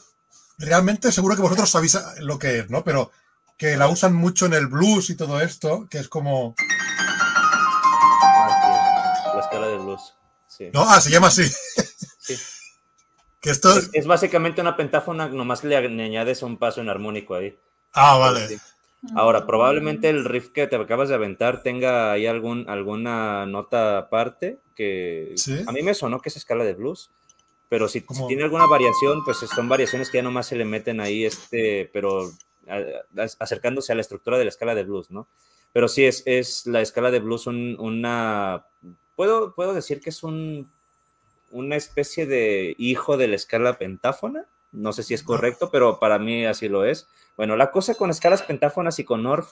realmente 0.57 1.11
seguro 1.11 1.36
que 1.36 1.41
vosotros 1.41 1.69
sabéis 1.69 1.97
lo 2.19 2.38
que 2.38 2.59
es, 2.59 2.69
¿no? 2.69 2.84
Pero 2.84 3.11
que 3.57 3.75
la 3.75 3.89
usan 3.89 4.13
mucho 4.13 4.45
en 4.45 4.53
el 4.53 4.67
blues 4.67 5.09
y 5.09 5.15
todo 5.15 5.41
esto, 5.41 5.88
que 5.89 5.99
es 5.99 6.07
como... 6.07 6.55
Ah, 8.21 9.34
la 9.36 9.41
escala 9.41 9.67
de 9.67 9.77
blues. 9.77 10.13
No, 10.73 10.84
ah, 10.89 10.99
se 10.99 11.09
llama 11.09 11.27
así. 11.27 11.43
Que 13.41 13.51
esto... 13.51 13.69
Es, 13.93 14.05
básicamente 14.05 14.61
una 14.61 14.75
pentáfona, 14.75 15.30
nomás 15.30 15.63
le, 15.63 15.75
añades 15.75 16.43
un 16.43 16.57
paso 16.57 16.82
en 16.82 16.89
armónico 16.89 17.36
ahí. 17.36 17.57
Ah, 17.93 18.17
vale. 18.17 18.59
Ahora, 19.15 19.45
probablemente 19.45 20.09
el 20.09 20.25
riff 20.25 20.49
que 20.49 20.67
te 20.67 20.75
acabas 20.75 21.07
de 21.09 21.15
aventar 21.15 21.63
tenga 21.63 22.11
ahí 22.11 22.27
algún, 22.27 22.69
alguna 22.69 23.45
nota 23.45 23.97
aparte 23.97 24.59
que 24.75 25.36
a 25.65 25.71
mí 25.71 25.82
me 25.82 25.93
sonó 25.93 26.19
que 26.19 26.30
es 26.30 26.36
escala 26.36 26.65
de 26.65 26.73
blues, 26.73 27.09
pero 27.69 27.88
si, 27.88 28.01
tiene 28.27 28.43
alguna 28.43 28.65
variación, 28.65 29.23
pues 29.23 29.38
son 29.38 29.69
variaciones 29.69 30.09
que 30.09 30.17
ya 30.17 30.23
nomás 30.23 30.47
se 30.47 30.57
le 30.57 30.65
meten 30.65 30.99
ahí, 30.99 31.23
este, 31.23 31.89
pero 31.93 32.30
acercándose 33.39 33.91
a 33.91 33.95
la 33.95 34.01
estructura 34.01 34.38
de 34.38 34.45
la 34.45 34.49
escala 34.49 34.75
de 34.75 34.84
blues, 34.84 35.11
¿no? 35.11 35.27
Pero 35.71 35.88
sí 35.88 36.05
es, 36.05 36.23
es 36.25 36.65
la 36.65 36.82
escala 36.82 37.11
de 37.11 37.19
blues 37.19 37.47
una... 37.47 38.65
Puedo, 39.15 39.53
puedo 39.53 39.73
decir 39.73 40.01
que 40.01 40.09
es 40.09 40.23
un 40.23 40.71
una 41.52 41.76
especie 41.76 42.26
de 42.26 42.76
hijo 42.78 43.18
de 43.18 43.28
la 43.28 43.36
escala 43.36 43.78
pentáfona. 43.78 44.45
No 44.72 44.93
sé 44.93 45.04
si 45.04 45.14
es 45.14 45.24
correcto, 45.24 45.70
pero 45.72 46.00
para 46.00 46.20
mí 46.20 46.45
así 46.45 46.70
lo 46.70 46.86
es. 46.86 47.08
Bueno, 47.36 47.56
la 47.56 47.72
cosa 47.72 47.95
con 47.95 48.10
escalas 48.10 48.43
pentáfonas 48.43 49.00
y 49.00 49.04
con 49.04 49.26
Orff 49.26 49.52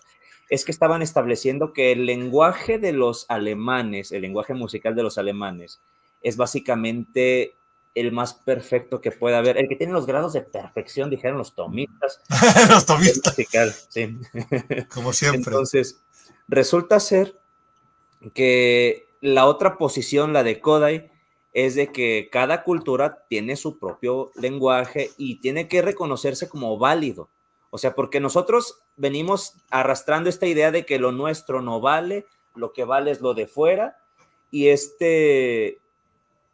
es 0.49 0.63
que 0.63 0.71
estaban 0.71 1.01
estableciendo 1.01 1.73
que 1.73 1.91
el 1.91 2.05
lenguaje 2.05 2.77
de 2.79 2.93
los 2.93 3.25
alemanes, 3.29 4.11
el 4.11 4.21
lenguaje 4.21 4.53
musical 4.53 4.95
de 4.95 5.03
los 5.03 5.17
alemanes, 5.17 5.81
es 6.21 6.37
básicamente 6.37 7.55
el 7.95 8.11
más 8.11 8.35
perfecto 8.35 9.01
que 9.01 9.11
puede 9.11 9.35
haber, 9.35 9.57
el 9.57 9.67
que 9.67 9.75
tiene 9.75 9.91
los 9.91 10.05
grados 10.05 10.33
de 10.33 10.41
perfección, 10.41 11.09
dijeron 11.09 11.37
los 11.37 11.55
tomistas. 11.55 12.21
los 12.69 12.85
tomistas. 12.85 13.35
sí. 13.89 14.17
Como 14.93 15.13
siempre. 15.13 15.51
Entonces, 15.51 15.99
resulta 16.47 16.99
ser 16.99 17.39
que 18.33 19.07
la 19.21 19.45
otra 19.45 19.77
posición, 19.77 20.31
la 20.31 20.43
de 20.43 20.59
Kodai, 20.59 21.11
es 21.57 21.73
de 21.73 21.91
que 21.91 22.29
cada 22.31 22.61
cultura 22.61 23.25
tiene 23.27 23.55
su 23.55 23.79
propio 23.79 24.31
lenguaje 24.35 25.09
y 25.17 25.39
tiene 25.39 25.67
que 25.67 25.81
reconocerse 25.81 26.47
como 26.47 26.77
válido. 26.77 27.31
O 27.71 27.79
sea, 27.79 27.95
porque 27.95 28.19
nosotros 28.19 28.83
venimos 28.95 29.55
arrastrando 29.71 30.29
esta 30.29 30.45
idea 30.45 30.69
de 30.69 30.85
que 30.85 30.99
lo 30.99 31.11
nuestro 31.11 31.63
no 31.63 31.81
vale, 31.81 32.27
lo 32.53 32.73
que 32.73 32.83
vale 32.83 33.09
es 33.09 33.21
lo 33.21 33.33
de 33.33 33.47
fuera, 33.47 33.97
y 34.51 34.67
este, 34.67 35.79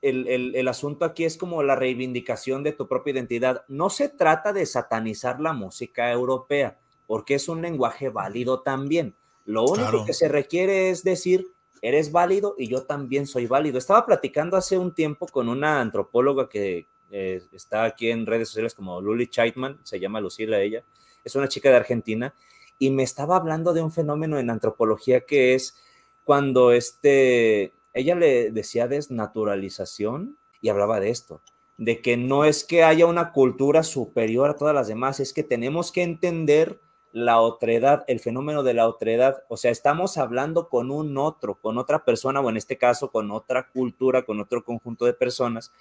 el, 0.01 0.56
el, 0.56 0.68
asunto 0.70 1.04
aquí 1.04 1.26
es 1.26 1.36
como 1.36 1.64
la 1.64 1.76
reivindicación 1.76 2.64
de 2.64 2.72
tu 2.72 2.88
propia 2.88 3.12
identidad. 3.12 3.66
No 3.68 3.89
se 3.89 4.08
trata 4.08 4.54
de 4.54 4.66
satanizar 4.66 5.41
la 5.41 5.51
música 5.51 6.14
europea, 6.14 6.80
porque 7.08 7.36
es 7.36 7.49
un 7.49 7.62
lenguaje 7.62 8.08
válido 8.08 8.62
también. 8.62 9.18
Lo 9.43 9.66
único 9.66 10.06
que 10.06 10.14
se 10.14 10.30
requiere 10.30 10.91
es 10.91 11.04
decir, 11.04 11.47
eres 11.84 12.13
válido 12.13 12.55
y 12.57 12.69
yo 12.69 12.84
también 12.84 13.27
soy 13.27 13.45
válido. 13.45 13.77
Estaba 13.77 14.05
platicando 14.05 14.55
hace 14.55 14.77
un 14.77 14.95
tiempo 14.95 15.27
con 15.27 15.49
una 15.49 15.81
antropóloga 15.81 16.47
que 16.47 16.88
eh, 17.11 17.43
está 17.51 17.84
aquí 17.84 18.09
en 18.09 18.25
redes 18.25 18.47
sociales 18.47 18.73
como 18.73 19.01
Luli 19.01 19.27
Chaitman, 19.27 19.77
se 19.84 19.99
llama 19.99 20.21
Lucila 20.21 20.61
ella, 20.61 20.84
es 21.25 21.36
una 21.36 21.49
chica 21.49 21.69
de 21.69 21.75
Argentina, 21.75 22.34
y 22.79 22.89
me 22.89 23.03
estaba 23.03 23.36
hablando 23.36 23.73
de 23.73 23.81
un 23.81 23.91
fenómeno 23.91 24.39
en 24.39 24.49
antropología 24.49 25.25
que 25.25 25.55
es 25.55 25.77
cuando 26.23 26.71
este, 26.71 27.73
ella 27.93 28.15
le 28.15 28.51
decía 28.51 28.88
desnaturalización 28.88 30.38
y 30.61 30.69
hablaba 30.69 31.01
de 31.01 31.09
esto. 31.09 31.41
de 31.75 32.01
que 32.01 32.17
no 32.17 32.45
es 32.45 32.63
que 32.63 32.84
haya 32.84 33.07
una 33.07 33.34
cultura 33.34 33.84
superior 33.84 34.49
a 34.49 34.55
todas 34.55 34.75
las 34.75 34.88
demás, 34.88 35.19
es 35.19 35.34
que 35.34 35.43
tenemos 35.43 35.91
que 35.91 36.03
entender 36.03 36.79
la 37.14 37.39
otredad, 37.39 38.03
el 38.07 38.20
fenómeno 38.20 38.64
de 38.64 38.74
la 38.74 38.88
otredad. 38.88 39.43
O 39.47 39.55
sea, 39.55 39.72
estamos 39.72 40.18
hablando 40.18 40.68
con 40.68 40.91
un 40.91 41.18
otro, 41.18 41.55
con 41.55 41.78
otra 41.78 42.03
persona, 42.03 42.41
o 42.41 42.49
en 42.49 42.57
este 42.57 42.78
caso 42.78 43.11
con 43.11 43.32
otra 43.32 43.70
cultura, 43.70 44.26
con 44.26 44.41
otro 44.41 44.66
conjunto 44.66 45.05
de 45.05 45.14
personas. 45.14 45.72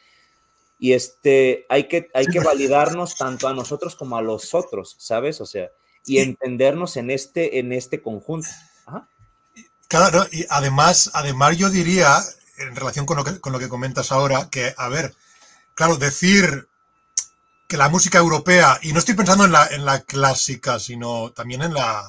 Y 0.79 0.93
este, 0.93 1.65
hay 1.71 1.89
que, 1.89 2.11
hay 2.13 2.27
que 2.27 2.41
validarnos 2.41 3.17
tanto 3.17 3.49
a 3.49 3.55
nosotros 3.55 3.97
como 3.97 4.17
a 4.17 4.23
los 4.23 4.53
otros, 4.53 4.95
¿sabes? 4.99 5.41
O 5.41 5.47
sea, 5.47 5.71
y 6.05 6.19
entendernos 6.19 6.97
en 6.97 7.11
este, 7.11 7.59
en 7.59 7.73
este 7.73 8.03
conjunto. 8.03 8.49
Claro, 9.89 10.27
y 10.33 10.45
además, 10.51 11.11
además 11.15 11.57
yo 11.57 11.71
diría, 11.71 12.19
en 12.59 12.77
relación 12.77 13.07
con 13.07 13.17
lo, 13.17 13.25
que, 13.25 13.41
con 13.41 13.53
lo 13.53 13.59
que 13.59 13.69
comentas 13.69 14.13
ahora, 14.13 14.49
que, 14.51 14.75
a 14.77 14.89
ver, 14.89 15.15
claro, 15.75 15.97
decir 15.97 16.69
que 17.73 17.79
la 17.79 17.89
música 17.89 18.19
europea, 18.19 18.79
y 18.83 18.93
no 18.93 18.99
estoy 18.99 19.15
pensando 19.15 19.47
en 19.47 19.53
la, 19.53 19.67
en 19.69 19.87
la 19.87 20.03
clásica, 20.03 20.79
sino 20.79 21.31
también 21.31 21.63
en 21.63 21.73
la, 21.73 22.03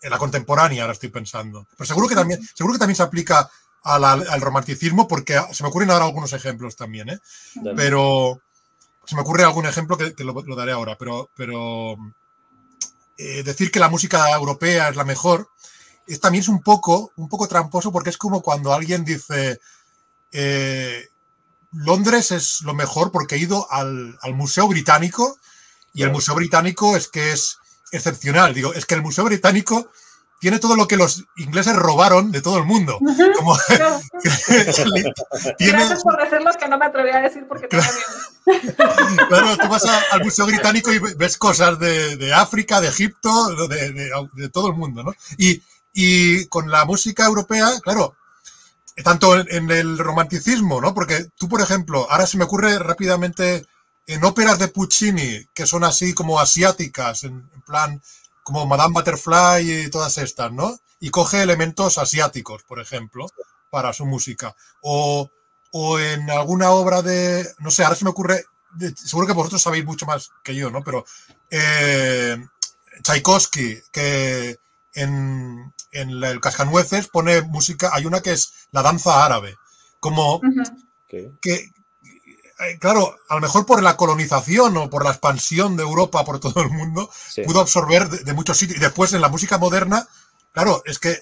en 0.00 0.10
la 0.10 0.16
contemporánea, 0.16 0.82
ahora 0.82 0.92
estoy 0.92 1.08
pensando. 1.08 1.66
Pero 1.76 1.88
seguro 1.88 2.06
que 2.06 2.14
también, 2.14 2.40
seguro 2.54 2.74
que 2.74 2.78
también 2.78 2.94
se 2.94 3.02
aplica 3.02 3.50
al 3.82 4.40
romanticismo, 4.40 5.08
porque 5.08 5.42
se 5.50 5.64
me 5.64 5.70
ocurren 5.70 5.90
ahora 5.90 6.04
algunos 6.04 6.32
ejemplos 6.34 6.76
también, 6.76 7.08
¿eh? 7.08 7.18
Pero 7.74 8.40
se 9.04 9.16
me 9.16 9.22
ocurre 9.22 9.42
algún 9.42 9.66
ejemplo 9.66 9.98
que, 9.98 10.14
lo, 10.22 10.40
daré 10.54 10.70
ahora, 10.70 10.96
pero, 10.96 11.30
pero 11.34 11.96
eh, 13.18 13.42
decir 13.42 13.72
que 13.72 13.80
la 13.80 13.88
música 13.88 14.30
europea 14.30 14.88
es 14.88 14.94
la 14.94 15.02
mejor 15.02 15.48
es, 16.06 16.20
también 16.20 16.42
es 16.42 16.48
un 16.48 16.62
poco, 16.62 17.10
un 17.16 17.28
poco 17.28 17.48
tramposo 17.48 17.90
porque 17.90 18.10
es 18.10 18.18
como 18.18 18.40
cuando 18.40 18.72
alguien 18.72 19.04
dice 19.04 19.58
eh, 20.30 21.08
Londres 21.72 22.30
es 22.30 22.60
lo 22.62 22.74
mejor 22.74 23.10
porque 23.10 23.36
he 23.36 23.38
ido 23.38 23.70
al, 23.70 24.18
Museo 24.34 24.68
Británico 24.68 25.38
y 25.94 26.02
el 26.02 26.10
Museo 26.10 26.34
Británico 26.34 26.96
es 26.96 27.08
que 27.08 27.32
es 27.32 27.58
excepcional. 27.90 28.54
Digo, 28.54 28.72
es 28.74 28.86
que 28.86 28.94
el 28.94 29.02
Museo 29.02 29.24
Británico 29.24 29.90
tiene 30.38 30.58
todo 30.58 30.74
lo 30.76 30.88
que 30.88 30.96
los 30.96 31.24
ingleses 31.36 31.76
robaron 31.76 32.32
de 32.32 32.42
todo 32.42 32.58
el 32.58 32.64
mundo. 32.64 32.98
Como, 33.36 33.56
Gracias 35.58 36.02
por 36.02 36.18
decirlo 36.22 36.50
que 36.58 36.68
no 36.68 36.78
me 36.78 36.86
atreví 36.86 37.10
a 37.10 37.20
decir 37.20 37.46
porque 37.48 37.68
claro, 37.68 37.92
claro, 39.28 39.56
tú 39.56 39.68
vas 39.68 39.84
al 39.84 40.24
Museo 40.24 40.46
Británico 40.46 40.92
y 40.92 40.98
ves 40.98 41.38
cosas 41.38 41.78
de, 41.78 42.32
África, 42.34 42.80
de 42.80 42.88
Egipto, 42.88 43.68
de, 43.68 44.48
todo 44.52 44.68
el 44.68 44.74
mundo, 44.74 45.04
¿no? 45.04 45.14
Y, 45.38 45.62
y 45.92 46.46
con 46.46 46.70
la 46.70 46.84
música 46.84 47.24
europea, 47.24 47.68
claro, 47.82 48.16
tanto 49.02 49.38
en, 49.38 49.70
el 49.70 49.98
romanticismo, 49.98 50.80
¿no? 50.80 50.94
Porque 50.94 51.26
tú, 51.36 51.48
por 51.48 51.60
ejemplo, 51.60 52.06
ahora 52.10 52.26
se 52.26 52.36
me 52.36 52.44
ocurre 52.44 52.78
rápidamente 52.78 53.66
en 54.06 54.24
óperas 54.24 54.58
de 54.58 54.68
Puccini, 54.68 55.46
que 55.54 55.66
son 55.66 55.84
así 55.84 56.12
como 56.14 56.40
asiáticas, 56.40 57.24
en, 57.24 57.48
plan 57.66 58.02
como 58.42 58.66
Madame 58.66 58.94
Butterfly 58.94 59.84
y 59.84 59.90
todas 59.90 60.18
estas, 60.18 60.52
¿no? 60.52 60.78
Y 61.00 61.10
coge 61.10 61.42
elementos 61.42 61.96
asiáticos, 61.96 62.64
por 62.64 62.80
ejemplo, 62.80 63.26
para 63.70 63.92
su 63.92 64.04
música. 64.04 64.54
O, 64.82 65.30
o 65.70 65.98
en 65.98 66.28
alguna 66.30 66.70
obra 66.70 67.02
de, 67.02 67.48
no 67.60 67.70
sé, 67.70 67.84
ahora 67.84 67.96
se 67.96 68.04
me 68.04 68.10
ocurre, 68.10 68.44
seguro 68.96 69.26
que 69.26 69.32
vosotros 69.32 69.62
sabéis 69.62 69.84
mucho 69.84 70.06
más 70.06 70.30
que 70.42 70.54
yo, 70.54 70.70
¿no? 70.70 70.82
Pero 70.82 71.04
eh, 71.50 72.36
Tchaikovsky, 73.02 73.80
que 73.90 74.58
en, 74.94 75.72
el 75.92 76.40
Cascanueces 76.40 77.08
pone 77.08 77.42
música, 77.42 77.90
hay 77.92 78.06
una 78.06 78.20
que 78.20 78.32
es 78.32 78.52
la 78.72 78.82
danza 78.82 79.24
árabe, 79.24 79.56
como 80.00 80.40
que, 81.08 81.72
eh, 82.62 82.78
claro, 82.80 83.16
a 83.28 83.34
lo 83.34 83.40
mejor 83.40 83.66
por 83.66 83.82
la 83.82 83.96
colonización 83.96 84.76
o 84.76 84.90
por 84.90 85.04
la 85.04 85.10
expansión 85.10 85.76
de 85.76 85.82
Europa 85.82 86.24
por 86.24 86.40
todo 86.40 86.62
el 86.62 86.70
mundo, 86.70 87.10
pudo 87.44 87.60
absorber 87.60 88.08
de, 88.08 88.32
muchos 88.32 88.58
sitios. 88.58 88.78
Y 88.78 88.80
después 88.80 89.12
en 89.12 89.20
la 89.20 89.28
música 89.28 89.58
moderna, 89.58 90.06
claro, 90.52 90.82
es 90.86 90.98
que 90.98 91.20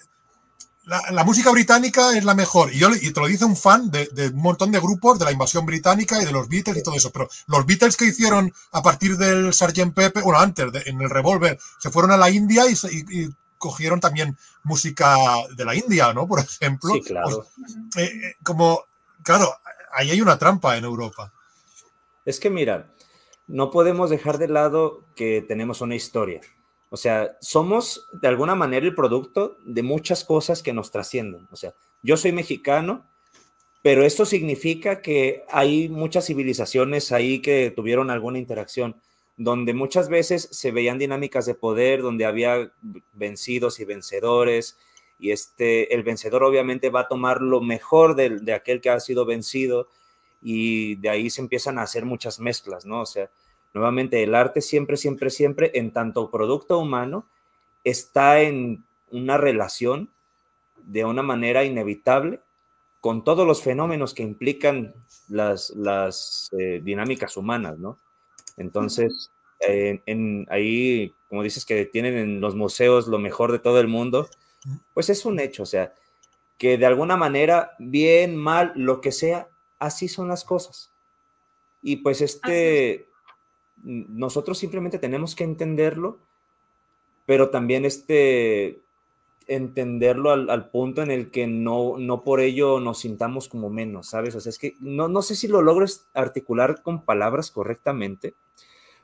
la, 0.85 1.25
música 1.25 1.51
británica 1.51 2.16
es 2.16 2.25
la 2.25 2.35
mejor. 2.35 2.73
Y, 2.73 2.79
yo, 2.79 2.91
y 2.95 3.12
te 3.12 3.21
lo 3.21 3.27
dice 3.27 3.45
un 3.45 3.57
fan 3.57 3.91
de, 3.91 4.09
un 4.33 4.41
montón 4.41 4.73
de 4.73 4.81
grupos 4.81 5.18
de 5.18 5.25
la 5.25 5.33
invasión 5.33 5.64
británica 5.66 6.21
y 6.21 6.25
de 6.25 6.33
los 6.33 6.49
Beatles 6.49 6.79
y 6.79 6.83
todo 6.83 6.97
eso. 6.97 7.11
Pero 7.11 7.29
los 7.47 7.66
Beatles 7.66 7.97
que 7.97 8.07
hicieron 8.07 8.53
a 8.73 8.83
partir 8.83 9.16
del 9.16 9.53
Sgt. 9.53 9.93
Pepper, 9.95 10.23
bueno, 10.23 10.41
antes, 10.41 10.66
en 10.87 11.01
el 11.01 11.11
Revolver, 11.11 11.59
se 11.79 11.91
fueron 11.91 12.12
a 12.12 12.16
la 12.16 12.31
India 12.31 12.64
y, 12.68 12.75
y 13.16 13.29
cogieron 13.61 14.00
también 14.00 14.36
música 14.64 15.16
de 15.54 15.64
la 15.64 15.76
India, 15.76 16.12
¿no? 16.12 16.26
Por 16.26 16.40
ejemplo. 16.40 16.94
Sí, 16.94 17.02
claro. 17.02 17.46
Eh, 17.96 18.04
eh, 18.04 18.34
como, 18.42 18.84
claro, 19.22 19.54
ahí 19.92 20.11
hay 20.11 20.20
una 20.20 20.38
trampa 20.38 20.76
en 20.76 20.84
Europa. 20.84 21.32
Es 22.24 22.40
que 22.40 22.50
mira, 22.50 22.90
no 23.46 23.70
podemos 23.70 24.11
dejar 24.11 24.38
de 24.38 24.48
lado 24.48 25.04
que 25.14 25.44
tenemos 25.46 25.82
una 25.82 25.94
historia. 25.94 26.40
O 26.88 26.96
sea, 26.96 27.36
somos 27.40 28.08
de 28.12 28.28
alguna 28.28 28.54
manera 28.54 28.86
el 28.86 28.94
producto 28.94 29.58
de 29.64 29.82
muchas 29.82 30.24
cosas 30.24 30.62
que 30.62 30.72
nos 30.72 30.90
trascienden. 30.90 31.46
O 31.52 31.56
sea, 31.56 31.74
yo 32.02 32.16
soy 32.16 32.32
mexicano, 32.32 33.06
pero 33.82 34.04
esto 34.04 34.24
significa 34.24 35.02
que 35.02 35.44
hay 35.50 35.88
muchas 35.90 36.26
civilizaciones 36.26 37.12
ahí 37.12 37.40
que 37.40 37.72
tuvieron 37.74 38.11
alguna 38.11 38.38
interacción 38.38 38.96
donde 39.41 39.72
muchas 39.72 40.11
veces 40.11 40.51
se 40.53 40.70
veían 40.70 40.99
dinámicas 40.99 41.47
de 41.47 41.55
poder, 41.55 42.03
donde 42.03 42.26
había 42.26 42.72
vencidos 43.14 43.80
y 43.80 43.86
vencedores, 43.86 44.76
y 45.18 45.30
este, 45.30 45.95
el 45.95 46.03
vencedor 46.03 46.45
obviamente 46.45 46.91
va 46.91 47.01
a 47.01 47.09
tomar 47.09 47.41
lo 47.41 47.62
mejor 47.62 48.16
de, 48.16 48.38
de, 48.41 48.53
aquel 48.53 48.82
que 48.82 48.91
ha 48.91 49.01
sido 49.01 49.24
vencido, 49.24 49.88
y 50.43 50.97
de 50.97 51.09
ahí 51.09 51.30
se 51.30 51.41
empiezan 51.41 51.78
a 51.78 51.82
hacer 51.82 52.05
muchas 52.05 52.38
mezclas, 52.38 52.84
¿no? 52.84 53.01
O 53.01 53.07
sea, 53.07 53.30
nuevamente 53.72 54.22
el 54.22 54.34
arte 54.34 54.61
siempre, 54.61 54.99
siempre, 54.99 55.30
siempre, 55.30 55.70
en 55.72 55.91
tanto 55.91 56.30
producto 56.30 56.78
humano, 56.78 57.24
está 57.82 58.43
en 58.43 58.84
una 59.11 59.38
relación 59.38 60.11
de 60.84 61.07
una 61.07 61.22
manera 61.22 61.64
inevitable 61.64 62.41
con 63.01 63.24
todos 63.24 63.47
los 63.47 63.62
fenómenos 63.62 64.12
que 64.12 64.22
implican 64.22 64.93
las, 65.28 65.70
las 65.70 66.51
eh, 66.59 66.82
dinámicas 66.84 67.38
humanas, 67.38 67.78
¿no? 67.78 67.99
Entonces, 68.61 69.32
en, 69.61 70.46
ahí, 70.50 71.14
como 71.28 71.42
dices, 71.42 71.64
que 71.64 71.86
tienen 71.86 72.16
en 72.16 72.40
los 72.40 72.54
museos 72.54 73.08
lo 73.08 73.18
mejor 73.18 73.52
de 73.52 73.58
todo 73.58 73.80
el 73.80 73.88
mundo, 73.88 74.28
pues 74.94 75.08
es 75.08 75.24
un 75.24 75.40
hecho, 75.40 75.62
o 75.62 75.66
sea, 75.66 75.94
que 76.58 76.76
de 76.76 76.86
alguna 76.86 77.16
manera, 77.16 77.72
bien, 77.78 78.36
mal, 78.36 78.72
lo 78.76 79.00
que 79.00 79.12
sea, 79.12 79.48
así 79.78 80.08
son 80.08 80.28
las 80.28 80.44
cosas. 80.44 80.92
Y 81.82 81.96
pues 81.96 82.20
este, 82.20 83.08
nosotros 83.82 84.58
simplemente 84.58 84.98
tenemos 84.98 85.34
que 85.34 85.44
entenderlo, 85.44 86.18
pero 87.24 87.48
también 87.48 87.86
este, 87.86 88.80
entenderlo 89.51 90.30
al, 90.30 90.70
punto 90.70 91.03
en 91.03 91.11
el 91.11 91.32
que 91.32 91.48
no, 91.48 91.98
no 91.98 92.22
por 92.22 92.40
ello 92.40 92.78
nos 92.78 93.01
sintamos 93.01 93.48
como 93.48 93.68
menos, 93.68 94.09
¿sabes? 94.09 94.36
O 94.36 94.40
sea, 94.40 94.51
es 94.51 94.59
que 94.59 94.76
no, 94.78 95.09
no 95.09 95.22
sé 95.22 95.34
si 95.34 95.48
lo 95.48 95.61
logro 95.61 95.86
articular 96.14 96.82
con 96.82 97.05
palabras 97.05 97.51
correctamente, 97.51 98.34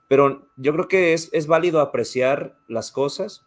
pero 0.07 0.47
yo 0.57 0.73
creo 0.73 0.87
que 0.87 1.15
es, 1.15 1.31
es 1.33 1.49
válido 1.49 1.81
apreciar 1.81 2.55
las 2.69 2.93
cosas. 2.93 3.45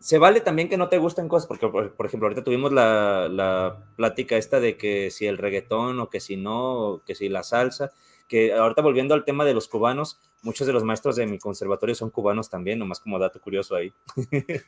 Se 0.00 0.18
vale 0.18 0.40
también 0.40 0.68
que 0.68 0.76
no 0.76 0.88
te 0.88 0.98
gusten 0.98 1.28
cosas, 1.28 1.46
porque 1.46 1.68
por, 1.68 2.06
ejemplo, 2.06 2.26
ahorita 2.26 2.42
tuvimos 2.42 2.72
la, 2.72 3.28
la, 3.28 3.78
plática 3.94 4.36
esta 4.36 4.58
de 4.58 4.76
que 4.76 5.12
si 5.12 5.26
el 5.26 5.38
reggaetón 5.38 6.00
o 6.00 6.10
que 6.10 6.18
si 6.18 6.36
no, 6.36 6.74
o 6.74 7.02
que 7.04 7.14
si 7.14 7.28
la 7.28 7.44
salsa, 7.44 7.92
que 8.30 8.54
ahorita 8.54 8.80
volviendo 8.80 9.12
al 9.12 9.24
tema 9.24 9.44
de 9.44 9.52
los 9.52 9.66
cubanos, 9.66 10.20
muchos 10.42 10.66
de 10.66 10.72
los 10.72 10.84
maestros 10.84 11.16
de 11.16 11.26
mi 11.26 11.38
conservatorio 11.38 11.96
son 11.96 12.10
cubanos 12.10 12.48
también, 12.48 12.78
nomás 12.78 13.00
como 13.00 13.18
dato 13.18 13.40
curioso 13.40 13.74
ahí. 13.74 13.92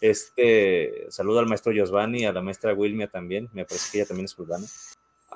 este, 0.00 1.06
saludo 1.10 1.40
al 1.40 1.46
maestro 1.46 1.72
Giovanni, 1.72 2.24
a 2.24 2.32
la 2.32 2.40
maestra 2.40 2.72
Wilmia 2.72 3.08
también, 3.08 3.50
me 3.52 3.66
parece 3.66 3.92
que 3.92 3.98
ella 3.98 4.08
también 4.08 4.24
es 4.24 4.34
cubana 4.34 4.66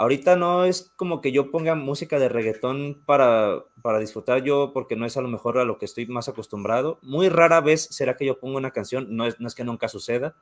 ahorita 0.01 0.35
no 0.35 0.65
es 0.65 0.93
como 0.97 1.21
que 1.21 1.31
yo 1.31 1.51
ponga 1.51 1.75
música 1.75 2.19
de 2.19 2.31
reggaetón 2.31 3.03
para, 3.05 3.65
para 3.83 3.99
disfrutar 3.99 4.43
yo, 4.43 4.73
porque 4.73 4.97
no 4.97 5.05
es 5.05 5.19
a 5.19 5.21
lo 5.21 5.29
mejor 5.29 5.59
a 5.59 5.65
lo 5.65 5.77
que 5.77 5.85
estoy 5.85 6.07
más 6.07 6.27
acostumbrado. 6.27 6.99
Muy 7.03 7.29
rara 7.29 7.61
vez 7.61 7.87
será 7.91 8.17
que 8.17 8.25
yo 8.25 8.39
ponga 8.41 8.57
una 8.57 8.71
canción, 8.71 9.15
no 9.15 9.27
es, 9.27 9.39
no 9.41 9.47
es 9.47 9.55
que 9.55 9.65
nunca 9.65 9.89
suceda, 9.89 10.35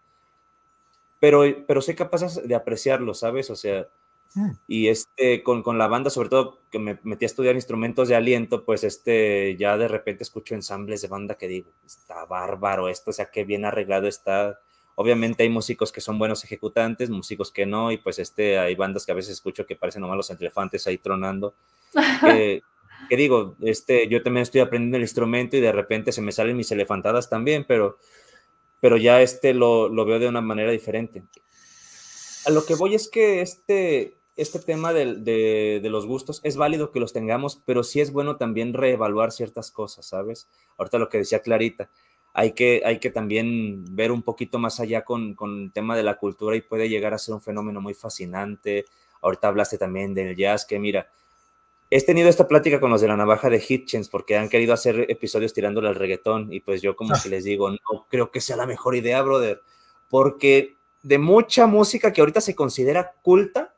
pero, 1.19 1.43
pero 1.67 1.83
soy 1.83 1.97
capaz 1.97 2.37
de 2.37 2.55
apreciarlo, 2.55 3.15
¿sabes? 3.15 3.51
O 3.51 3.57
sea. 3.57 3.89
Y 4.69 4.89
este, 4.89 5.43
con, 5.43 5.63
con, 5.63 5.79
la 5.79 5.89
banda, 5.89 6.11
sobre 6.11 6.29
todo 6.29 6.61
que 6.71 6.79
me 6.79 6.99
metí 7.03 7.25
a 7.25 7.27
estudiar 7.27 7.55
instrumentos 7.55 8.09
de 8.09 8.15
aliento, 8.15 8.65
pues 8.65 8.85
este, 8.85 9.57
ya 9.57 9.77
de 9.77 9.89
repente 9.89 10.23
escucho 10.23 10.55
ensambles 10.55 11.03
de 11.03 11.09
banda 11.09 11.37
que 11.37 11.49
digo, 11.49 11.71
está 11.85 12.25
bárbaro 12.27 12.89
esto, 12.89 13.11
o 13.11 13.15
sea, 13.15 13.31
qué 13.31 13.45
bien 13.45 13.65
arreglado 13.65 14.07
está 14.07 14.61
Obviamente 15.01 15.45
hay 15.45 15.49
músicos 15.49 15.93
que 15.93 16.01
son 16.01 16.19
buenos 16.19 16.43
ejecutantes, 16.43 17.09
músicos 17.09 17.53
que 17.53 17.67
no, 17.67 17.93
y 17.93 17.99
pues 17.99 18.19
este, 18.19 18.59
hay 18.59 18.75
bandas 18.75 19.07
que 19.07 19.13
a 19.13 19.15
veces 19.15 19.35
escucho 19.35 19.65
que 19.65 19.77
parecen 19.77 20.03
nomás 20.03 20.17
los 20.17 20.31
elefantes 20.31 20.87
ahí 20.89 20.99
tronando. 20.99 21.55
Que, 23.09 23.17
digo, 23.17 23.55
este, 23.63 24.09
yo 24.09 24.25
también 24.25 24.43
estoy 24.43 24.61
aprendiendo 24.61 24.97
el 24.97 25.05
instrumento 25.05 25.57
y 25.57 25.61
de 25.61 25.71
repente 25.71 26.11
se 26.11 26.21
me 26.21 26.33
salen 26.33 26.57
mis 26.57 26.73
elefantadas 26.73 27.31
también, 27.31 27.65
pero, 27.67 27.97
pero 28.81 28.97
ya 28.97 29.23
este 29.23 29.55
lo, 29.55 29.89
lo 29.89 30.05
veo 30.05 30.19
de 30.19 30.27
una 30.27 30.41
manera 30.41 30.73
diferente. 30.73 31.23
A 32.45 32.51
lo 32.51 32.67
que 32.67 32.75
voy 32.75 32.97
es 32.97 33.09
que 33.09 33.41
este, 33.41 34.18
este 34.39 34.61
tema 34.61 34.93
de, 34.93 35.81
los 35.85 36.07
gustos 36.07 36.41
es 36.45 36.57
válido 36.57 36.91
que 36.91 37.01
los 37.01 37.13
tengamos, 37.13 37.61
pero 37.67 37.83
sí 37.83 38.01
es 38.01 38.13
bueno 38.13 38.37
también 38.37 38.73
reevaluar 38.73 39.33
ciertas 39.33 39.71
cosas, 39.71 40.07
¿sabes? 40.07 40.49
Ahorita 40.79 40.99
lo 40.99 41.09
que 41.09 41.19
decía 41.19 41.41
Clarita, 41.41 41.91
hay 42.33 42.53
que, 42.53 42.83
hay 42.85 43.01
que 43.01 43.11
también 43.11 43.85
ver 43.97 44.13
un 44.13 44.23
poquito 44.23 44.59
más 44.59 44.81
allá 44.81 45.05
con, 45.05 45.35
con 45.35 45.65
el 45.65 45.73
tema 45.73 45.97
de 45.97 46.05
la 46.05 46.19
cultura 46.19 46.57
y 46.57 46.61
puede 46.61 46.89
llegar 46.89 47.15
a 47.15 47.19
ser 47.19 47.35
un 47.35 47.41
fenómeno 47.41 47.81
muy 47.81 47.95
fascinante. 47.95 48.85
Ahorita 49.21 49.49
hablaste 49.49 49.77
también 49.77 50.15
del 50.15 50.37
jazz, 50.37 50.65
que 50.65 50.79
mira, 50.79 51.09
he 51.91 52.01
tenido 52.05 52.29
esta 52.29 52.47
plática 52.47 52.81
con 52.81 52.91
los 52.91 53.01
de 53.01 53.09
la 53.09 53.17
navaja 53.17 53.51
de 53.51 53.65
Hitchens 53.67 54.09
porque 54.09 54.37
han 54.37 54.49
querido 54.49 54.75
hacer 54.75 55.07
episodios 55.09 55.53
tirándole 55.53 55.89
al 55.89 55.95
reggaetón 55.95 56.53
y 56.53 56.61
pues 56.61 56.83
yo 56.83 56.95
como 56.97 57.15
que 57.21 57.29
les 57.29 57.45
digo, 57.45 57.71
no 57.71 58.07
creo 58.09 58.31
que 58.31 58.41
sea 58.41 58.57
la 58.57 58.67
mejor 58.67 58.95
idea, 58.95 59.23
brother, 59.23 59.63
porque 60.09 60.77
de 61.03 61.19
mucha 61.19 61.67
música 61.67 62.13
que 62.13 62.21
ahorita 62.21 62.41
se 62.41 62.55
considera 62.55 63.15
culta, 63.23 63.75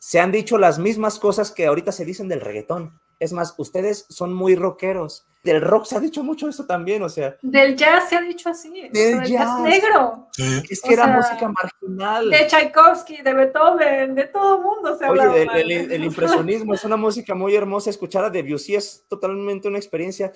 se 0.00 0.18
han 0.18 0.32
dicho 0.32 0.56
las 0.56 0.78
mismas 0.78 1.18
cosas 1.18 1.52
que 1.52 1.66
ahorita 1.66 1.92
se 1.92 2.06
dicen 2.06 2.26
del 2.26 2.40
reggaetón. 2.40 2.98
Es 3.18 3.34
más, 3.34 3.54
ustedes 3.58 4.06
son 4.08 4.32
muy 4.32 4.56
rockeros. 4.56 5.26
Del 5.44 5.60
rock 5.60 5.84
se 5.84 5.96
ha 5.96 6.00
dicho 6.00 6.24
mucho 6.24 6.48
eso 6.48 6.64
también, 6.64 7.02
o 7.02 7.08
sea. 7.10 7.36
Del 7.42 7.76
jazz 7.76 8.08
se 8.08 8.16
ha 8.16 8.22
dicho 8.22 8.48
así. 8.48 8.88
Del 8.88 9.22
jazz. 9.24 9.60
negro. 9.60 10.28
Es 10.70 10.80
que 10.80 10.94
era 10.94 11.06
música 11.06 11.52
marginal. 11.52 12.30
De 12.30 12.46
Tchaikovsky, 12.46 13.20
de 13.20 13.34
Beethoven, 13.34 14.14
de 14.14 14.24
todo 14.24 14.56
el 14.56 14.62
mundo 14.62 14.96
se 14.96 15.04
habla. 15.04 15.30
Oye, 15.30 15.94
el, 15.94 16.02
impresionismo 16.02 16.72
es 16.72 16.82
una 16.84 16.96
música 16.96 17.34
muy 17.34 17.54
hermosa. 17.54 17.90
Escuchar 17.90 18.24
a 18.24 18.30
Debussy 18.30 18.76
es 18.76 19.04
totalmente 19.06 19.68
una 19.68 19.78
experiencia 19.78 20.32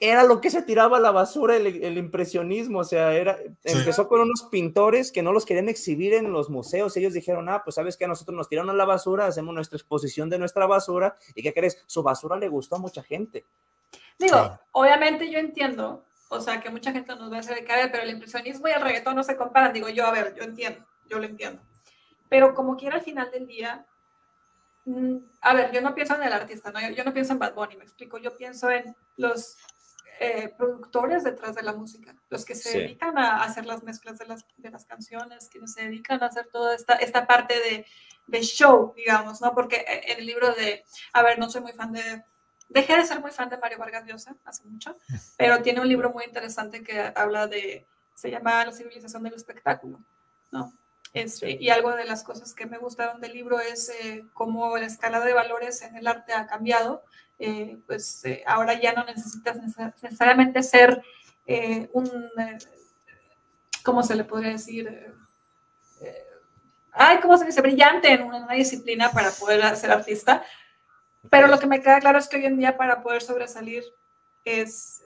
era 0.00 0.24
lo 0.24 0.40
que 0.40 0.50
se 0.50 0.62
tiraba 0.62 0.98
a 0.98 1.00
la 1.00 1.10
basura 1.10 1.56
el, 1.56 1.98
impresionismo, 1.98 2.80
o 2.80 2.84
sea, 2.84 3.14
era, 3.14 3.38
empezó 3.64 4.08
con 4.08 4.20
unos 4.20 4.44
pintores 4.50 5.10
que 5.10 5.22
no 5.22 5.32
los 5.32 5.44
querían 5.44 5.68
exhibir 5.68 6.14
en 6.14 6.32
los 6.32 6.50
museos, 6.50 6.96
ellos 6.96 7.12
dijeron, 7.12 7.48
ah, 7.48 7.62
pues 7.64 7.74
sabes 7.74 7.96
que 7.96 8.04
a 8.04 8.08
nosotros 8.08 8.36
nos 8.36 8.48
tiraron 8.48 8.70
a 8.70 8.74
la 8.74 8.84
basura, 8.84 9.26
hacemos 9.26 9.54
nuestra 9.54 9.76
exposición 9.76 10.30
de 10.30 10.38
nuestra 10.38 10.66
basura, 10.66 11.16
y 11.34 11.42
¿qué 11.42 11.52
crees? 11.52 11.82
Su 11.86 12.02
basura 12.02 12.36
le 12.36 12.48
gustó 12.48 12.76
a 12.76 12.78
mucha 12.78 13.02
gente. 13.02 13.44
Digo, 14.18 14.58
obviamente 14.72 15.30
yo 15.30 15.38
entiendo, 15.38 16.04
o 16.28 16.40
sea, 16.40 16.60
que 16.60 16.70
mucha 16.70 16.92
gente 16.92 17.14
nos 17.16 17.32
va 17.32 17.36
a 17.36 17.40
hacer 17.40 17.56
de 17.56 17.64
cara, 17.64 17.90
pero 17.90 18.04
el 18.04 18.10
impresionismo 18.10 18.68
y 18.68 18.72
el 18.72 18.80
reggaetón 18.80 19.16
no 19.16 19.22
se 19.22 19.36
comparan, 19.36 19.72
digo 19.72 19.88
yo, 19.88 20.06
a 20.06 20.12
ver, 20.12 20.34
yo 20.36 20.44
entiendo, 20.44 20.84
yo 21.08 21.18
lo 21.18 21.24
entiendo, 21.24 21.62
pero 22.28 22.54
como 22.54 22.76
quiera 22.76 22.96
al 22.96 23.02
final 23.02 23.30
del 23.30 23.46
día, 23.46 23.86
mm, 24.84 25.16
a 25.40 25.54
ver, 25.54 25.72
yo 25.72 25.80
no 25.80 25.94
pienso 25.94 26.14
en 26.14 26.22
el 26.22 26.32
artista, 26.32 26.70
¿no? 26.70 26.80
yo 26.90 27.04
no 27.04 27.12
pienso 27.12 27.32
en 27.32 27.38
Bad 27.38 27.54
Bunny, 27.54 27.76
me 27.76 27.84
explico, 27.84 28.18
yo 28.18 28.36
pienso 28.36 28.70
en 28.70 28.94
los 29.16 29.56
eh, 30.20 30.52
productores 30.56 31.24
detrás 31.24 31.54
de 31.54 31.62
la 31.62 31.72
música, 31.72 32.14
los 32.28 32.44
que 32.44 32.54
se 32.54 32.78
dedican 32.78 33.16
a 33.18 33.42
hacer 33.42 33.66
las 33.66 33.82
mezclas 33.82 34.18
de 34.18 34.26
las, 34.26 34.44
de 34.56 34.70
las 34.70 34.84
canciones, 34.84 35.48
quienes 35.48 35.72
se 35.72 35.82
dedican 35.82 36.22
a 36.22 36.26
hacer 36.26 36.48
toda 36.48 36.74
esta, 36.74 36.94
esta 36.94 37.26
parte 37.26 37.54
de, 37.54 37.86
de, 38.26 38.42
show, 38.42 38.92
digamos, 38.96 39.40
¿no? 39.40 39.54
Porque 39.54 39.76
eh, 39.76 40.12
en 40.12 40.18
el 40.18 40.26
libro 40.26 40.52
de, 40.54 40.84
a 41.12 41.22
ver, 41.22 41.38
no 41.38 41.48
soy 41.48 41.60
muy 41.60 41.72
fan 41.72 41.92
de, 41.92 42.24
dejé 42.68 42.96
de 42.96 43.04
ser 43.04 43.20
muy 43.20 43.30
fan 43.30 43.48
de 43.48 43.58
Mario 43.58 43.78
Vargas 43.78 44.06
Llosa 44.06 44.36
hace 44.44 44.64
mucho, 44.64 44.96
pero 45.38 45.62
tiene 45.62 45.80
un 45.80 45.88
libro 45.88 46.10
muy 46.10 46.24
interesante 46.24 46.82
que 46.82 47.12
habla 47.14 47.46
de, 47.46 47.86
se 48.14 48.30
llama 48.30 48.64
La 48.64 48.72
civilización 48.72 49.22
del 49.22 49.34
espectáculo, 49.34 50.00
¿no? 50.50 50.72
Este, 51.14 51.52
y 51.62 51.70
algo 51.70 51.92
de 51.92 52.04
las 52.04 52.22
cosas 52.22 52.54
que 52.54 52.66
me 52.66 52.78
gustaron 52.78 53.20
del 53.20 53.32
libro 53.32 53.60
es 53.60 53.88
eh, 53.88 54.24
cómo 54.34 54.76
la 54.76 54.86
escala 54.86 55.20
de 55.20 55.32
valores 55.32 55.80
en 55.82 55.96
el 55.96 56.06
arte 56.06 56.34
ha 56.34 56.46
cambiado 56.46 57.02
eh, 57.38 57.78
pues 57.86 58.24
eh, 58.24 58.42
ahora 58.46 58.80
ya 58.80 58.92
no 58.92 59.04
necesitas 59.04 59.56
necesariamente 60.02 60.60
ser 60.60 61.00
eh, 61.46 61.88
un, 61.92 62.10
¿cómo 63.84 64.02
se 64.02 64.16
le 64.16 64.24
podría 64.24 64.50
decir? 64.50 65.14
ay, 66.92 67.18
¿cómo 67.20 67.38
se 67.38 67.44
dice? 67.44 67.60
Brillante 67.60 68.10
en 68.10 68.22
una, 68.22 68.52
disciplina 68.54 69.12
para 69.12 69.30
poder 69.30 69.76
ser 69.76 69.92
artista. 69.92 70.42
Pero 71.30 71.46
lo 71.46 71.58
que 71.60 71.66
me 71.68 71.80
queda 71.80 72.00
claro 72.00 72.18
es 72.18 72.26
que 72.26 72.38
hoy 72.38 72.46
en 72.46 72.58
día 72.58 72.76
para 72.76 73.02
poder 73.02 73.22
sobresalir 73.22 73.84
es 74.44 75.04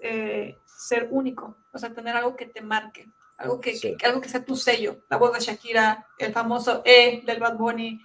ser 0.64 1.08
único, 1.10 1.58
o 1.72 1.78
sea, 1.78 1.92
tener 1.92 2.16
algo 2.16 2.34
que 2.34 2.46
te 2.46 2.62
marque, 2.62 3.10
algo 3.36 3.60
que, 3.60 3.96
algo 4.04 4.20
que 4.22 4.28
sea 4.28 4.44
tu 4.44 4.56
sello. 4.56 5.04
La 5.10 5.18
voz 5.18 5.34
de 5.34 5.40
Shakira, 5.40 6.06
el 6.18 6.32
famoso 6.32 6.82
E 6.84 7.22
del 7.26 7.40
Bad 7.40 7.56
Bunny, 7.56 8.02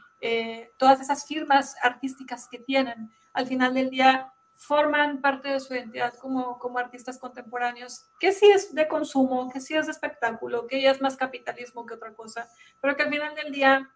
todas 0.75 0.99
esas 0.99 1.25
firmas 1.25 1.75
artísticas 1.81 2.47
que 2.49 2.59
tienen 2.59 3.09
al 3.37 3.45
final 3.45 3.75
del 3.75 3.91
día 3.91 4.33
forman 4.55 5.21
parte 5.21 5.49
de 5.49 5.59
su 5.59 5.75
identidad 5.75 6.15
como, 6.15 6.57
como 6.57 6.79
artistas 6.79 7.19
contemporáneos, 7.19 8.07
que 8.19 8.31
sí 8.31 8.47
es 8.47 8.73
de 8.73 8.87
consumo, 8.87 9.51
que 9.51 9.61
sí 9.61 9.75
es 9.75 9.85
de 9.85 9.91
espectáculo, 9.91 10.65
que 10.65 10.81
ya 10.81 10.89
es 10.89 11.01
más 11.01 11.15
capitalismo 11.15 11.85
que 11.85 11.93
otra 11.93 12.15
cosa, 12.15 12.49
pero 12.81 12.95
que 12.95 13.03
al 13.03 13.11
final 13.11 13.35
del 13.35 13.51
día 13.51 13.91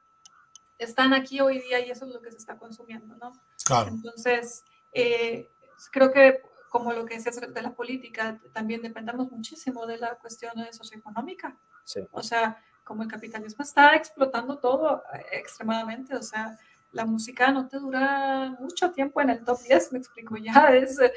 están 0.78 1.16
aquí 1.16 1.42
hoy 1.42 1.60
día 1.60 1.80
y 1.80 1.90
eso 1.90 2.06
es 2.06 2.14
lo 2.14 2.22
que 2.22 2.32
se 2.32 2.38
está 2.38 2.60
consumiendo, 2.60 3.16
¿no? 3.16 3.34
Claro. 3.66 3.90
Entonces, 3.90 4.64
eh, 4.94 5.52
creo 5.92 6.12
que 6.12 6.44
como 6.70 6.94
lo 6.94 7.06
que 7.06 7.16
decías 7.16 7.42
de 7.42 7.62
la 7.62 7.74
política, 7.74 8.40
también 8.54 8.84
dependemos 8.84 9.32
muchísimo 9.32 9.88
de 9.88 9.98
la 9.98 10.16
cuestión 10.20 10.54
socioeconómica. 10.72 11.58
Sí. 11.84 12.02
O 12.12 12.22
sea, 12.22 12.64
como 12.84 13.02
el 13.02 13.10
capitalismo 13.10 13.64
está 13.64 13.96
explotando 13.96 14.60
todo 14.60 15.04
eh, 15.14 15.26
extremadamente, 15.32 16.16
o 16.16 16.22
sea, 16.22 16.58
la 16.92 17.06
música 17.06 17.52
no 17.52 17.68
te 17.68 17.80
dura 17.80 18.56
mucho 18.60 18.92
tiempo 18.92 19.22
en 19.22 19.30
el 19.30 19.44
top 19.44 19.60
10, 19.62 19.94
me 19.94 20.00
explico 20.00 20.38
ya, 20.38 20.70
es 20.76 21.00
eh, 21.00 21.14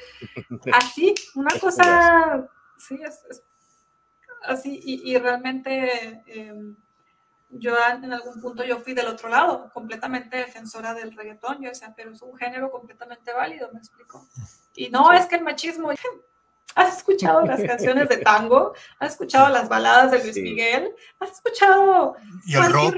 así, 0.72 1.14
una 1.34 1.58
cosa, 1.58 2.48
sí, 2.78 2.98
es, 3.02 3.42
así, 4.44 4.80
y, 4.82 5.16
realmente 5.18 6.22
em, 6.26 6.76
yo 7.50 7.74
en 8.02 8.12
algún 8.12 8.40
punto 8.40 8.64
yo 8.64 8.78
fui 8.78 8.94
del 8.94 9.06
otro 9.06 9.28
lado, 9.28 9.70
completamente 9.72 10.38
defensora 10.38 10.94
del 10.94 11.16
reggaetón, 11.16 11.62
yo 11.62 11.68
decía, 11.68 11.92
pero 11.96 12.12
es 12.12 12.22
un 12.22 12.36
género 12.36 12.70
completamente 12.70 13.32
válido, 13.32 13.70
me 13.72 13.78
explico. 13.78 14.26
Y 14.74 14.88
no 14.90 15.12
es 15.12 15.26
que 15.26 15.36
el 15.36 15.44
machismo, 15.44 15.90
¿has 16.74 16.98
escuchado 16.98 17.42
las 17.42 17.62
canciones 17.62 18.08
de 18.08 18.18
tango? 18.18 18.74
¿Has 18.98 19.12
escuchado 19.12 19.48
las 19.50 19.68
baladas 19.68 20.10
de 20.10 20.24
Luis 20.24 20.36
Miguel? 20.36 20.94
¿Has 21.20 21.32
escuchado... 21.32 22.16
¿Y 22.44 22.56
el 22.56 22.72
rock? 22.72 22.96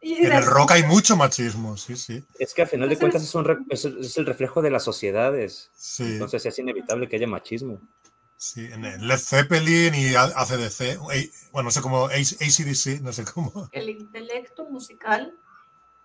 En 0.00 0.32
el 0.32 0.46
rock 0.46 0.72
hay 0.72 0.82
mucho 0.84 1.16
machismo, 1.16 1.76
sí, 1.76 1.96
sí. 1.96 2.24
Es 2.38 2.54
que 2.54 2.62
al 2.62 2.68
final 2.68 2.88
de 2.88 2.98
cuentas 2.98 3.22
es, 3.22 3.84
es, 3.84 4.16
el 4.16 4.26
reflejo 4.26 4.62
de 4.62 4.70
las 4.70 4.84
sociedades. 4.84 5.70
Sí. 5.74 6.04
Entonces 6.04 6.46
es 6.46 6.58
inevitable 6.58 7.08
que 7.08 7.16
haya 7.16 7.26
machismo. 7.26 7.80
Sí, 8.36 8.66
en 8.66 8.82
Led 9.08 9.18
Zeppelin 9.18 9.94
y 9.96 10.14
ACDC, 10.14 10.98
bueno, 11.50 11.64
no 11.64 11.70
sé 11.72 11.82
cómo, 11.82 12.04
ACDC, 12.04 13.00
no 13.02 13.12
sé 13.12 13.24
cómo. 13.24 13.68
El 13.72 13.88
intelecto 13.88 14.64
musical 14.66 15.34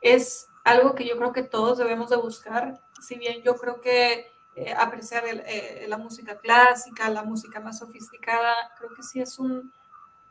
es 0.02 0.48
algo 0.64 0.96
que 0.96 1.08
yo 1.08 1.16
creo 1.18 1.32
que 1.32 1.44
todos 1.44 1.78
debemos 1.78 2.10
de 2.10 2.16
buscar, 2.16 2.82
si 3.08 3.20
bien 3.20 3.44
yo 3.44 3.56
creo 3.56 3.82
que 3.82 4.32
eh, 4.56 4.74
apreciar 4.76 5.26
eh, 5.28 5.86
la 5.88 5.98
música 5.98 6.40
clásica, 6.40 7.08
la 7.10 7.22
música 7.22 7.60
más 7.60 7.78
sofisticada, 7.78 8.56
creo 8.80 8.96
que 8.96 9.04
sí 9.04 9.22
es 9.22 9.38
un 9.38 9.72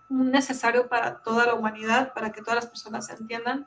necesario 0.09 0.89
para 0.89 1.19
toda 1.19 1.47
la 1.47 1.55
humanidad, 1.55 2.13
para 2.13 2.33
que 2.33 2.43
todas 2.43 2.57
las 2.57 2.67
personas 2.67 3.07
se 3.07 3.15
entiendan. 3.15 3.67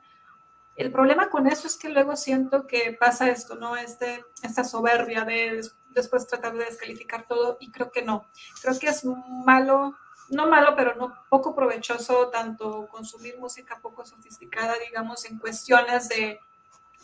El 0.76 0.92
problema 0.92 1.30
con 1.30 1.46
eso 1.46 1.66
es 1.66 1.76
que 1.76 1.88
luego 1.88 2.16
siento 2.16 2.66
que 2.66 2.96
pasa 2.98 3.28
esto, 3.30 3.56
¿no? 3.56 3.76
Este, 3.76 4.24
esta 4.42 4.62
soberbia 4.62 5.24
de 5.24 5.62
después 5.96 6.26
tratar 6.26 6.52
de 6.52 6.66
descalificar 6.66 7.26
todo 7.26 7.56
y 7.58 7.72
creo 7.72 7.90
que 7.90 8.02
no. 8.02 8.26
Creo 8.60 8.78
que 8.78 8.88
es 8.88 9.04
malo, 9.04 9.96
no 10.28 10.46
malo, 10.46 10.74
pero 10.76 10.94
no 10.94 11.14
poco 11.30 11.54
provechoso 11.54 12.28
tanto 12.28 12.86
consumir 12.88 13.38
música 13.38 13.80
poco 13.80 14.04
sofisticada, 14.04 14.74
digamos, 14.86 15.24
en 15.24 15.38
cuestiones 15.38 16.08
de 16.10 16.38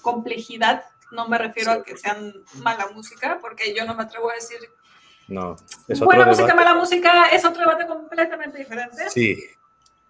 complejidad. 0.03 0.85
No 1.11 1.27
me 1.29 1.39
refiero 1.39 1.73
a 1.73 1.83
que 1.83 1.97
sean 1.97 2.35
mala 2.57 2.89
música, 2.89 3.39
porque 3.41 3.75
yo 3.75 3.87
no 3.87 3.95
me 3.95 4.03
atrevo 4.03 4.31
a 4.31 4.35
decir 4.35 4.61
no. 5.29 5.57
Es 5.89 6.01
Buena 6.01 6.27
música, 6.27 6.55
mala 6.55 6.75
música 6.75 7.27
es 7.27 7.45
otro 7.45 7.61
debate 7.61 7.87
completamente 7.87 8.59
diferente. 8.59 9.11
Sí. 9.11 9.37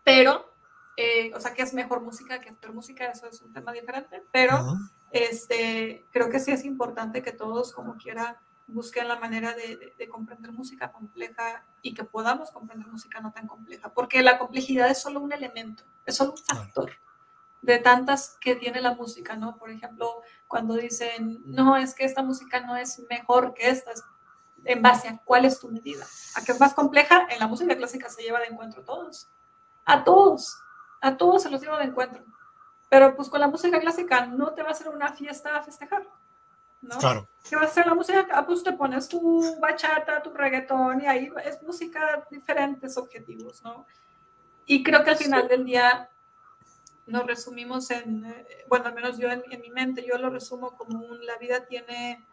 Pero, 0.05 0.53
eh, 0.97 1.33
o 1.35 1.41
sea, 1.41 1.55
que 1.55 1.63
es 1.63 1.75
mejor 1.75 2.01
música 2.01 2.41
que 2.41 2.53
peor 2.53 2.75
música, 2.75 3.07
eso 3.07 3.27
es 3.27 3.41
un 3.43 3.53
tema 3.53 3.73
diferente. 3.73 4.23
Pero 4.33 4.77
este, 5.11 6.05
creo 6.11 6.31
que 6.31 6.41
sí 6.41 6.51
es 6.51 6.65
importante 6.65 7.23
que 7.23 7.33
todos, 7.33 7.73
como 7.73 7.97
quiera, 7.97 8.41
busquen 8.67 9.09
la 9.09 9.19
manera 9.19 9.55
de, 9.55 9.95
de, 9.99 10.09
comprender 10.09 10.53
música 10.53 10.93
compleja 10.93 11.65
y 11.83 11.95
que 11.95 12.05
podamos 12.05 12.51
comprender 12.51 12.89
música 12.89 13.21
no 13.21 13.33
tan 13.33 13.47
compleja. 13.47 13.93
Porque 13.93 14.23
la 14.23 14.39
complejidad 14.39 14.91
es 14.91 15.01
solo 15.01 15.21
un 15.21 15.33
elemento, 15.33 15.85
es 16.07 16.17
solo 16.17 16.33
un 16.33 16.39
factor. 16.39 16.93
de 17.61 17.79
tantas 17.79 18.37
que 18.41 18.57
tiene 18.57 18.81
la 18.81 18.95
música, 18.95 19.37
¿no? 19.37 19.57
Por 19.57 19.71
ejemplo, 19.71 20.23
cuando 20.49 20.75
dicen, 20.75 21.43
no, 21.45 21.77
es 21.77 21.95
que 21.95 22.05
esta 22.05 22.23
música 22.23 22.61
no 22.61 22.77
es 22.77 23.01
mejor 23.09 23.55
que 23.55 23.69
esta, 23.69 23.93
en 24.65 24.83
base 24.83 25.09
a 25.09 25.19
cuál 25.25 25.45
es 25.45 25.59
tu 25.61 25.69
medida. 25.69 26.05
A 26.37 26.43
qué 26.45 26.53
es 26.53 26.61
más 26.61 26.75
compleja, 26.75 27.27
en 27.31 27.39
la 27.39 27.47
música 27.47 27.77
clásica 27.77 28.09
se 28.09 28.23
lleva 28.23 28.41
de 28.41 28.47
encuentro 28.47 28.83
a 28.83 28.85
todos. 28.85 29.29
A 29.85 30.05
todos, 30.05 30.57
a 31.01 31.17
todos 31.17 31.43
se 31.43 31.51
los 31.51 31.61
lleva 31.61 31.79
de 31.79 31.85
encuentro. 31.85 32.25
Pero 32.89 33.17
pues 33.17 33.29
con 33.29 33.41
la 33.41 33.49
música 33.49 33.81
clásica 33.81 34.27
no 34.27 34.53
te 34.53 34.63
va 34.63 34.69
a 34.69 34.73
hacer 34.73 34.89
una 34.89 35.13
fiesta 35.13 35.57
a 35.57 35.63
festejar. 35.63 36.07
¿no? 36.83 36.99
Claro. 36.99 37.29
¿Qué 37.49 37.57
va 37.57 37.63
a 37.63 37.69
ser 37.69 37.87
la 37.87 37.95
música? 37.95 38.27
Ah, 38.33 38.45
pues 38.45 38.63
te 38.63 38.73
pones 38.73 39.09
tu 39.09 39.59
bachata, 39.61 40.23
tu 40.23 40.31
reggaetón 40.31 41.01
y 41.01 41.07
ahí 41.07 41.33
es 41.45 41.63
música 41.63 42.27
diferentes 42.31 42.97
objetivos, 42.97 43.63
¿no? 43.63 43.87
Y 44.67 44.83
creo 44.83 45.03
que 45.05 45.11
al 45.11 45.17
final 45.17 45.49
del 45.49 45.65
día 45.65 46.11
nos 47.07 47.27
resumimos 47.27 47.91
en, 47.91 48.25
eh, 48.25 48.65
bueno, 48.69 48.87
al 48.87 48.95
menos 48.95 49.19
yo 49.19 49.29
en, 49.31 49.43
mi 49.61 49.71
mente, 49.71 50.05
yo 50.07 50.19
lo 50.19 50.31
resumo 50.31 50.77
como 50.77 50.99
un, 50.99 51.25
la 51.25 51.37
vida 51.37 51.67
tiene 51.67 52.25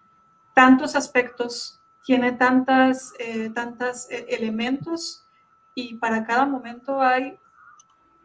tantos 0.53 0.95
aspectos, 0.95 1.78
tiene 2.05 2.31
tantas, 2.33 3.13
eh, 3.19 3.49
tantos 3.53 4.09
eh, 4.09 4.25
elementos 4.29 5.25
y 5.75 5.95
para 5.95 6.25
cada 6.25 6.45
momento 6.45 7.01
hay 7.01 7.37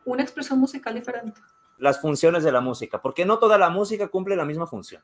una 0.05 0.23
expresión 0.23 0.59
musical 0.59 0.95
diferente. 0.95 1.41
Las 1.79 2.01
funciones 2.01 2.45
de 2.45 2.53
la 2.53 2.61
música, 2.61 3.03
porque 3.03 3.25
no 3.25 3.39
toda 3.39 3.59
la 3.59 3.71
música 3.71 4.09
cumple 4.09 4.37
la 4.37 4.45
misma 4.45 4.67
función. 4.67 5.03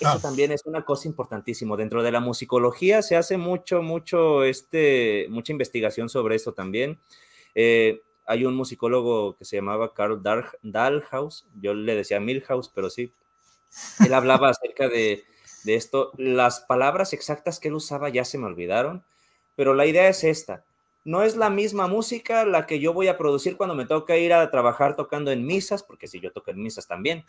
Eso 0.00 0.08
ah. 0.08 0.18
también 0.20 0.52
es 0.52 0.64
una 0.64 0.84
cosa 0.84 1.06
importantísima. 1.08 1.76
Dentro 1.76 2.02
de 2.02 2.12
la 2.12 2.20
musicología 2.20 3.02
se 3.02 3.16
hace 3.16 3.36
mucho, 3.36 3.82
mucho, 3.82 4.42
este, 4.44 5.26
mucha 5.28 5.52
investigación 5.52 6.08
sobre 6.08 6.36
esto 6.36 6.52
también. 6.52 6.98
Eh, 7.54 8.02
hay 8.26 8.44
un 8.44 8.54
musicólogo 8.54 9.36
que 9.36 9.44
se 9.44 9.56
llamaba 9.56 9.92
Carl 9.94 10.22
Dahlhaus, 10.22 11.46
yo 11.60 11.74
le 11.74 11.94
decía 11.94 12.20
Milhaus, 12.20 12.68
pero 12.68 12.88
sí, 12.88 13.12
él 14.04 14.14
hablaba 14.14 14.50
acerca 14.50 14.88
de, 14.88 15.24
de 15.64 15.74
esto. 15.74 16.12
Las 16.16 16.60
palabras 16.60 17.12
exactas 17.12 17.60
que 17.60 17.68
él 17.68 17.74
usaba 17.74 18.08
ya 18.08 18.24
se 18.24 18.38
me 18.38 18.46
olvidaron, 18.46 19.04
pero 19.56 19.74
la 19.74 19.86
idea 19.86 20.08
es 20.08 20.24
esta 20.24 20.64
no 21.04 21.22
es 21.22 21.36
la 21.36 21.50
misma 21.50 21.88
música 21.88 22.44
la 22.44 22.66
que 22.66 22.78
yo 22.78 22.92
voy 22.92 23.08
a 23.08 23.18
producir 23.18 23.56
cuando 23.56 23.74
me 23.74 23.86
toca 23.86 24.16
ir 24.16 24.32
a 24.32 24.50
trabajar 24.50 24.94
tocando 24.96 25.30
en 25.30 25.44
misas, 25.44 25.82
porque 25.82 26.06
si 26.06 26.20
yo 26.20 26.32
toco 26.32 26.50
en 26.50 26.62
misas 26.62 26.86
también. 26.86 27.24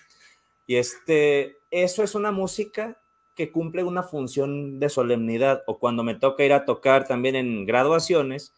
Y 0.67 0.75
este, 0.75 1.57
eso 1.71 2.03
es 2.03 2.15
una 2.15 2.31
música 2.31 2.99
que 3.35 3.51
cumple 3.51 3.83
una 3.83 4.03
función 4.03 4.79
de 4.79 4.89
solemnidad, 4.89 5.63
o 5.65 5.79
cuando 5.79 6.03
me 6.03 6.15
toca 6.15 6.43
ir 6.43 6.53
a 6.53 6.65
tocar 6.65 7.07
también 7.07 7.35
en 7.35 7.65
graduaciones, 7.65 8.53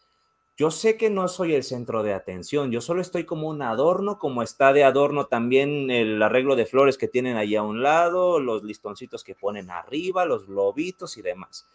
yo 0.56 0.70
sé 0.70 0.96
que 0.96 1.10
no 1.10 1.28
soy 1.28 1.54
el 1.54 1.62
centro 1.62 2.02
de 2.02 2.14
atención, 2.14 2.70
yo 2.70 2.80
solo 2.80 3.02
estoy 3.02 3.24
como 3.24 3.48
un 3.48 3.60
adorno, 3.60 4.18
como 4.18 4.42
está 4.42 4.72
de 4.72 4.84
adorno 4.84 5.26
también 5.26 5.90
el 5.90 6.22
arreglo 6.22 6.56
de 6.56 6.64
flores 6.64 6.96
que 6.96 7.08
tienen 7.08 7.36
ahí 7.36 7.56
a 7.56 7.62
un 7.62 7.82
lado, 7.82 8.40
los 8.40 8.62
listoncitos 8.64 9.22
que 9.22 9.34
ponen 9.34 9.70
arriba, 9.70 10.24
los 10.24 10.46
globitos 10.46 11.18
y 11.18 11.22
demás. 11.22 11.68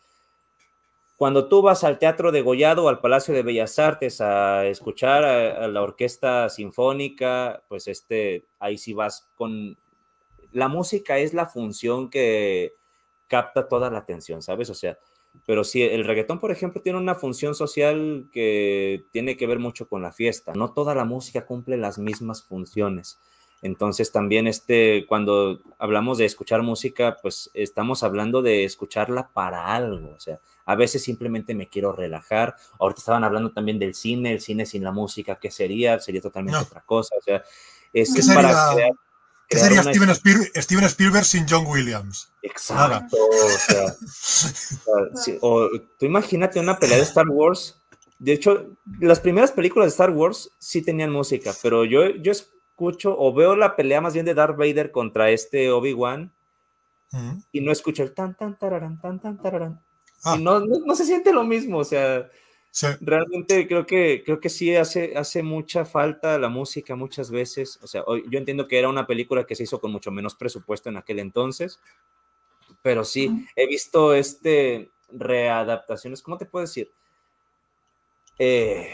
Cuando 1.15 1.47
tú 1.47 1.61
vas 1.61 1.83
al 1.83 1.99
Teatro 1.99 2.31
de 2.31 2.41
Gollado 2.41 2.85
o 2.85 2.89
al 2.89 2.99
Palacio 2.99 3.31
de 3.31 3.43
Bellas 3.43 3.77
Artes 3.77 4.19
a 4.21 4.65
escuchar 4.65 5.23
a, 5.23 5.67
la 5.67 5.83
orquesta 5.83 6.49
sinfónica, 6.49 7.61
pues 7.67 7.87
este, 7.87 8.47
ahí 8.57 8.79
sí 8.79 8.95
vas 8.95 9.29
con... 9.35 9.77
La 10.51 10.67
música 10.67 11.19
es 11.19 11.35
la 11.35 11.45
función 11.45 12.09
que 12.09 12.73
capta 13.27 13.67
toda 13.67 13.91
la 13.91 13.99
atención, 13.99 14.41
¿sabes? 14.41 14.71
O 14.71 14.73
sea, 14.73 14.97
pero 15.45 15.63
sí, 15.63 15.81
el 15.81 16.05
reggaetón, 16.05 16.39
por 16.39 16.51
ejemplo, 16.51 16.81
tiene 16.81 16.99
una 16.99 17.15
función 17.15 17.55
social 17.55 18.27
que 18.31 19.05
tiene 19.11 19.37
que 19.37 19.47
ver 19.47 19.59
mucho 19.59 19.87
con 19.87 20.01
la 20.01 20.11
fiesta. 20.11 20.53
No 20.53 20.71
toda 20.73 20.95
la 20.95 21.05
música 21.05 21.45
cumple 21.45 21.77
las 21.77 21.97
mismas 21.97 22.43
funciones. 22.43 23.19
Entonces 23.61 24.11
también 24.11 24.47
este, 24.47 25.05
cuando 25.07 25.59
hablamos 25.77 26.17
de 26.17 26.25
escuchar 26.25 26.63
música, 26.63 27.17
pues 27.21 27.51
estamos 27.53 28.01
hablando 28.01 28.41
de 28.41 28.63
escucharla 28.63 29.29
para 29.33 29.75
algo. 29.75 30.13
O 30.15 30.19
sea, 30.19 30.39
a 30.65 30.75
veces 30.75 31.03
simplemente 31.03 31.53
me 31.53 31.67
quiero 31.67 31.91
relajar. 31.91 32.55
Ahorita 32.79 32.99
estaban 32.99 33.23
hablando 33.23 33.51
también 33.51 33.77
del 33.77 33.93
cine, 33.93 34.33
el 34.33 34.41
cine 34.41 34.65
sin 34.65 34.83
la 34.83 34.91
música, 34.91 35.37
¿qué 35.39 35.51
sería? 35.51 35.99
Sería 35.99 36.21
totalmente 36.21 36.59
otra 36.59 36.81
cosa. 36.81 37.15
O 37.17 37.21
sea, 37.21 37.43
es 37.93 38.13
¿Qué 38.13 38.23
sería, 38.23 38.41
para 38.41 38.73
crear, 38.73 38.91
¿qué 39.51 39.59
sería 39.59 39.83
Steven, 39.83 40.09
Spielberg, 40.09 40.85
Spielberg, 40.85 41.25
sin 41.25 41.45
John 41.47 41.65
Williams? 41.67 42.31
Exacto. 42.41 43.17
O 43.17 43.49
sea, 43.59 45.37
o, 45.41 45.69
tú 45.99 46.05
imagínate 46.05 46.59
una 46.59 46.79
pelea 46.79 46.97
de 46.97 47.03
Star 47.03 47.27
Wars. 47.29 47.77
De 48.17 48.33
hecho, 48.33 48.77
las 48.99 49.19
primeras 49.19 49.51
películas 49.51 49.87
de 49.87 49.91
Star 49.91 50.11
Wars 50.11 50.51
sí 50.59 50.81
tenían 50.81 51.11
música, 51.11 51.53
pero 51.61 51.85
yo, 51.85 52.09
yo 52.15 52.31
escucho 52.31 53.15
o 53.17 53.33
veo 53.33 53.55
la 53.55 53.75
pelea 53.75 54.01
más 54.01 54.13
bien 54.13 54.25
de 54.25 54.33
Darth 54.33 54.57
Vader 54.57 54.91
contra 54.91 55.29
este 55.29 55.71
Obi-Wan 55.71 56.31
y 57.51 57.61
no 57.61 57.71
escucho 57.71 58.03
el 58.03 58.13
tan, 58.13 58.35
tan, 58.35 58.57
tararán, 58.57 58.99
tan, 59.01 59.19
tan, 59.19 59.41
tararán. 59.41 59.81
Ah. 60.23 60.37
no, 60.39 60.59
no, 60.59 60.95
se 60.95 61.05
siente 61.05 61.33
lo 61.33 61.43
mismo, 61.43 61.79
o 61.79 61.83
sea, 61.83 62.29
realmente 63.01 63.67
creo 63.67 63.85
que, 63.85 64.23
creo 64.25 64.39
que 64.39 64.49
sí 64.49 64.75
hace, 64.75 65.13
hace 65.17 65.43
mucha 65.43 65.85
falta 65.85 66.37
la 66.39 66.49
música 66.49 66.95
muchas 66.95 67.29
veces, 67.29 67.79
o 67.81 67.87
sea, 67.87 68.03
yo 68.07 68.39
entiendo 68.39 68.67
que 68.67 68.79
era 68.79 68.89
una 68.89 69.07
película 69.07 69.45
que 69.45 69.55
se 69.55 69.63
hizo 69.63 69.81
con 69.81 69.91
mucho 69.91 70.11
menos 70.11 70.35
presupuesto 70.35 70.89
en 70.89 70.97
aquel 70.97 71.19
entonces, 71.19 71.79
pero 72.81 73.03
sí, 73.03 73.45
he 73.55 73.67
visto 73.67 74.13
este 74.13 74.89
readaptaciones, 75.11 76.21
¿cómo 76.21 76.37
te 76.37 76.45
puedo 76.45 76.65
decir? 76.65 76.89
Eh, 78.39 78.89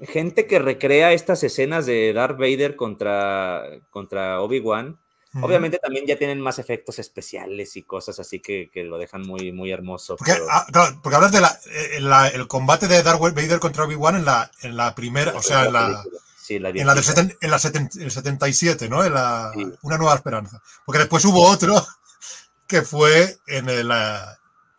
gente 0.00 0.46
que 0.46 0.58
recrea 0.58 1.12
estas 1.12 1.42
escenas 1.42 1.86
de 1.86 2.12
Darth 2.12 2.38
Vader 2.38 2.76
contra, 2.76 3.64
contra 3.90 4.40
Obi-Wan, 4.40 4.98
Obviamente 5.40 5.78
también 5.78 6.06
ya 6.06 6.18
tienen 6.18 6.40
más 6.40 6.58
efectos 6.58 6.98
especiales 6.98 7.76
y 7.76 7.84
cosas 7.84 8.18
así 8.18 8.40
que, 8.40 8.70
que 8.70 8.84
lo 8.84 8.98
dejan 8.98 9.22
muy, 9.22 9.50
muy 9.50 9.70
hermoso. 9.70 10.16
Porque, 10.16 10.34
ah, 10.50 10.66
porque 11.02 11.16
hablas 11.16 11.32
del 11.32 11.42
de 11.42 11.48
eh, 11.70 12.30
el 12.34 12.46
combate 12.48 12.86
de 12.86 13.02
Darth 13.02 13.20
Vader 13.20 13.58
contra 13.58 13.84
Obi-Wan 13.84 14.16
en 14.16 14.24
la, 14.26 14.50
en 14.60 14.76
la 14.76 14.94
primera, 14.94 15.32
o 15.34 15.42
sea, 15.42 15.64
en 15.64 15.72
la, 15.72 16.04
sí, 16.36 16.58
la, 16.58 16.68
en 16.68 16.86
la, 16.86 16.94
del 16.94 17.36
en 17.40 17.50
la 17.50 17.56
el 17.56 18.10
77, 18.10 18.88
¿no? 18.90 19.04
En 19.04 19.14
la, 19.14 19.52
Una 19.80 19.96
Nueva 19.96 20.16
Esperanza. 20.16 20.60
Porque 20.84 20.98
después 20.98 21.24
hubo 21.24 21.42
otro 21.48 21.82
que 22.66 22.82
fue 22.82 23.38
en 23.46 23.70
el, 23.70 23.90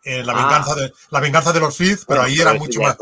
eh, 0.04 0.22
la, 0.22 0.34
ah. 0.34 0.36
venganza 0.36 0.74
de, 0.74 0.92
la 1.10 1.20
venganza 1.20 1.52
de 1.52 1.60
los 1.60 1.74
Sith, 1.74 2.00
pero 2.06 2.22
ahí 2.22 2.38
era 2.38 2.52
mucho 2.54 2.80
más, 2.80 2.96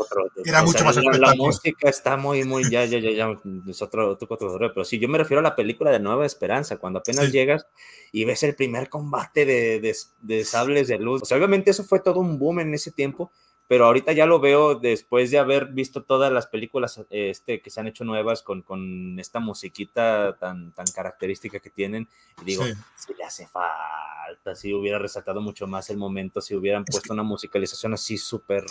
era 0.45 0.63
mucho 0.63 0.85
más 0.85 0.95
La 0.95 1.35
música 1.35 1.89
está 1.89 2.15
muy, 2.15 2.45
muy, 2.45 2.69
ya, 2.69 2.85
ya, 2.85 2.99
ya, 2.99 3.11
ya, 3.11 3.39
es 3.67 3.81
otro, 3.81 4.11
otro, 4.11 4.37
pero 4.73 4.85
sí, 4.85 4.99
yo 4.99 5.09
me 5.09 5.17
refiero 5.17 5.39
a 5.39 5.43
la 5.43 5.55
película 5.55 5.91
de 5.91 5.99
Nueva 5.99 6.25
Esperanza, 6.25 6.77
cuando 6.77 6.99
apenas 6.99 7.31
llegas 7.31 7.67
y 8.13 8.23
ves 8.23 8.43
el 8.43 8.55
primer 8.55 8.87
combate 8.87 9.45
de, 9.45 9.81
de, 9.81 9.95
de 10.21 10.45
sables 10.45 10.87
de 10.87 10.97
luz. 10.97 11.23
O 11.23 11.25
sea, 11.25 11.37
obviamente 11.37 11.71
eso 11.71 11.83
fue 11.83 11.99
todo 11.99 12.21
un 12.21 12.39
boom 12.39 12.61
en 12.61 12.73
ese 12.73 12.91
tiempo, 12.91 13.31
pero 13.67 13.85
ahorita 13.85 14.11
ya 14.11 14.25
lo 14.25 14.39
veo 14.39 14.75
después 14.75 15.31
de 15.31 15.39
haber 15.39 15.67
visto 15.67 16.03
todas 16.03 16.31
las 16.31 16.47
películas 16.47 17.01
este, 17.09 17.61
que 17.61 17.69
se 17.69 17.79
han 17.79 17.87
hecho 17.87 18.03
nuevas 18.03 18.41
con, 18.41 18.61
con 18.61 19.19
esta 19.19 19.39
musiquita 19.39 20.35
tan, 20.37 20.71
tan 20.73 20.85
característica 20.87 21.59
que 21.59 21.69
tienen, 21.69 22.07
y 22.41 22.45
digo, 22.45 22.63
si 22.95 23.13
le 23.13 23.23
hace 23.23 23.47
falta, 23.47 24.55
si 24.55 24.73
hubiera 24.73 24.99
resaltado 24.99 25.41
mucho 25.41 25.67
más 25.67 25.89
el 25.89 25.97
momento, 25.97 26.41
si 26.41 26.55
hubieran 26.55 26.85
puesto 26.85 27.13
una 27.13 27.23
musicalización 27.23 27.93
así 27.93 28.17
súper 28.17 28.65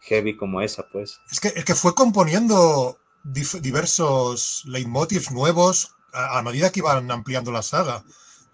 heavy 0.00 0.36
como 0.36 0.60
esa, 0.60 0.88
pues. 0.88 1.20
Es 1.30 1.40
que, 1.40 1.48
es 1.48 1.64
que 1.64 1.74
fue 1.74 1.94
componiendo 1.94 2.98
diversos 3.24 4.62
leitmotivs 4.66 5.32
nuevos 5.32 5.96
a, 6.12 6.38
a 6.38 6.42
medida 6.42 6.70
que 6.70 6.80
iban 6.80 7.10
ampliando 7.10 7.50
la 7.50 7.62
saga. 7.62 8.04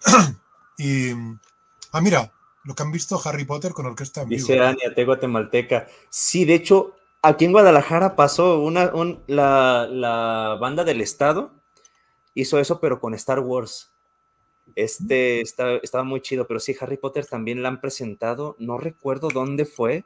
y, 0.77 1.11
ah, 1.91 2.01
mira, 2.01 2.31
lo 2.63 2.75
que 2.75 2.83
han 2.83 2.91
visto 2.91 3.19
Harry 3.23 3.45
Potter 3.45 3.73
con 3.73 3.85
orquesta 3.85 4.21
en 4.21 4.29
vivo. 4.29 4.39
Dice 4.39 4.59
Ania, 4.59 4.93
Tego 4.93 5.07
Guatemalteca. 5.07 5.87
Sí, 6.09 6.45
de 6.45 6.55
hecho, 6.55 6.95
aquí 7.21 7.45
en 7.45 7.51
Guadalajara 7.51 8.15
pasó 8.15 8.59
una, 8.59 8.91
la, 9.27 10.57
banda 10.59 10.83
del 10.83 11.01
Estado, 11.01 11.51
hizo 12.33 12.59
eso, 12.59 12.79
pero 12.79 12.99
con 12.99 13.13
Star 13.13 13.39
Wars. 13.39 13.91
Este 14.75 15.41
estaba 15.41 16.03
muy 16.03 16.21
chido, 16.21 16.47
pero 16.47 16.59
sí, 16.59 16.75
Harry 16.79 16.97
Potter 16.97 17.25
también 17.25 17.61
la 17.61 17.69
han 17.69 17.81
presentado. 17.81 18.55
No 18.59 18.77
recuerdo 18.77 19.27
dónde 19.27 19.65
fue, 19.65 20.05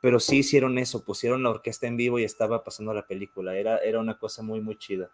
pero 0.00 0.18
sí 0.18 0.38
hicieron 0.38 0.78
eso, 0.78 1.04
pusieron 1.04 1.42
la 1.42 1.50
orquesta 1.50 1.86
en 1.86 1.96
vivo 1.96 2.18
y 2.18 2.24
estaba 2.24 2.64
pasando 2.64 2.94
la 2.94 3.06
película. 3.06 3.56
Era, 3.56 3.78
era 3.78 4.00
una 4.00 4.18
cosa 4.18 4.42
muy, 4.42 4.60
muy 4.60 4.76
chida. 4.76 5.10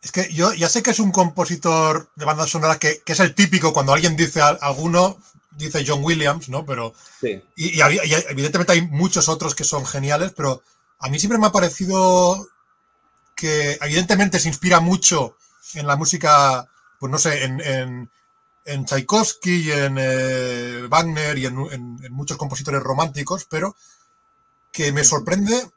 Es 0.00 0.12
que 0.12 0.32
yo 0.32 0.52
ya 0.54 0.68
sé 0.68 0.82
que 0.82 0.90
es 0.90 1.00
un 1.00 1.10
compositor 1.10 2.10
de 2.14 2.24
banda 2.24 2.46
sonora 2.46 2.78
que, 2.78 3.02
que 3.04 3.12
es 3.14 3.20
el 3.20 3.34
típico, 3.34 3.72
cuando 3.72 3.92
alguien 3.92 4.16
dice 4.16 4.40
a, 4.40 4.48
alguno, 4.48 5.18
dice 5.50 5.84
John 5.86 6.04
Williams, 6.04 6.48
¿no? 6.48 6.64
Pero. 6.64 6.94
Y, 7.56 7.80
evidentemente 7.80 8.72
hay 8.72 8.82
muchos 8.82 9.28
otros 9.28 9.54
que 9.54 9.64
son 9.64 9.84
geniales, 9.84 10.32
pero 10.36 10.62
a 11.00 11.08
mí 11.08 11.18
siempre 11.18 11.38
me 11.38 11.46
ha 11.46 11.52
parecido 11.52 12.48
que 13.34 13.78
evidentemente 13.80 14.38
se 14.38 14.48
inspira 14.48 14.80
mucho 14.80 15.36
en 15.74 15.86
la 15.86 15.96
música, 15.96 16.66
pues 16.98 17.10
no 17.10 17.18
sé, 17.18 17.44
en, 17.44 17.60
en, 18.64 18.84
Tchaikovsky 18.84 19.62
y 19.62 19.72
en 19.72 19.96
eh, 19.98 20.86
Wagner 20.88 21.38
y 21.38 21.46
en, 21.46 21.58
en, 21.72 22.12
muchos 22.12 22.36
compositores 22.36 22.82
románticos, 22.82 23.46
pero 23.48 23.76
que 24.70 24.92
me 24.92 25.04
sorprende 25.04 25.70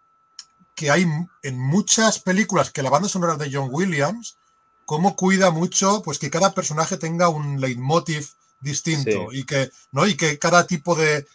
que 0.81 0.89
hay 0.89 1.05
en 1.43 1.59
muchas 1.59 2.17
películas 2.17 2.71
que 2.71 2.81
la 2.81 2.89
banda 2.89 3.07
sonora 3.07 3.35
de 3.35 3.51
John 3.53 3.69
Williams, 3.71 4.35
cómo 4.83 5.15
cuida 5.15 5.51
mucho, 5.51 6.01
pues 6.01 6.17
que 6.17 6.31
cada 6.31 6.55
personaje 6.55 6.97
tenga 6.97 7.29
un 7.29 7.61
leitmotiv 7.61 8.29
distinto 8.59 9.31
y, 9.31 9.43
que, 9.43 9.69
¿no? 9.91 10.07
y 10.07 10.17
que 10.17 10.39
cada 10.39 10.65
tipo 10.65 10.95
de, 10.95 11.27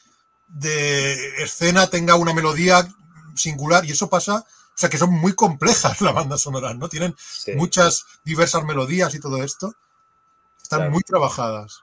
escena 1.38 1.88
tenga 1.88 2.16
una 2.16 2.34
melodía 2.34 2.88
singular 3.36 3.84
y 3.84 3.92
eso 3.92 4.10
pasa, 4.10 4.38
o 4.38 4.74
sea 4.74 4.90
que 4.90 4.98
son 4.98 5.12
muy 5.12 5.32
complejas 5.36 6.00
las 6.00 6.12
bandas 6.12 6.40
sonoras, 6.40 6.76
¿no? 6.76 6.88
Tienen 6.88 7.14
muchas 7.54 8.04
diversas 8.24 8.64
melodías 8.64 9.14
y 9.14 9.20
todo 9.20 9.44
esto. 9.44 9.76
Están 10.60 10.90
muy 10.90 11.04
trabajadas. 11.04 11.82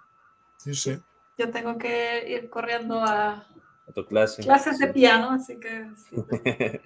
Sí, 0.57 0.75
sí. 0.75 0.99
Yo 1.37 1.49
tengo 1.49 1.77
que 1.77 2.25
ir 2.27 2.49
corriendo 2.49 3.01
a, 3.01 3.47
clase. 4.09 4.43
Clases 4.43 4.79
de 4.79 4.87
piano, 4.87 5.31
así 5.31 5.57
que... 5.61 5.91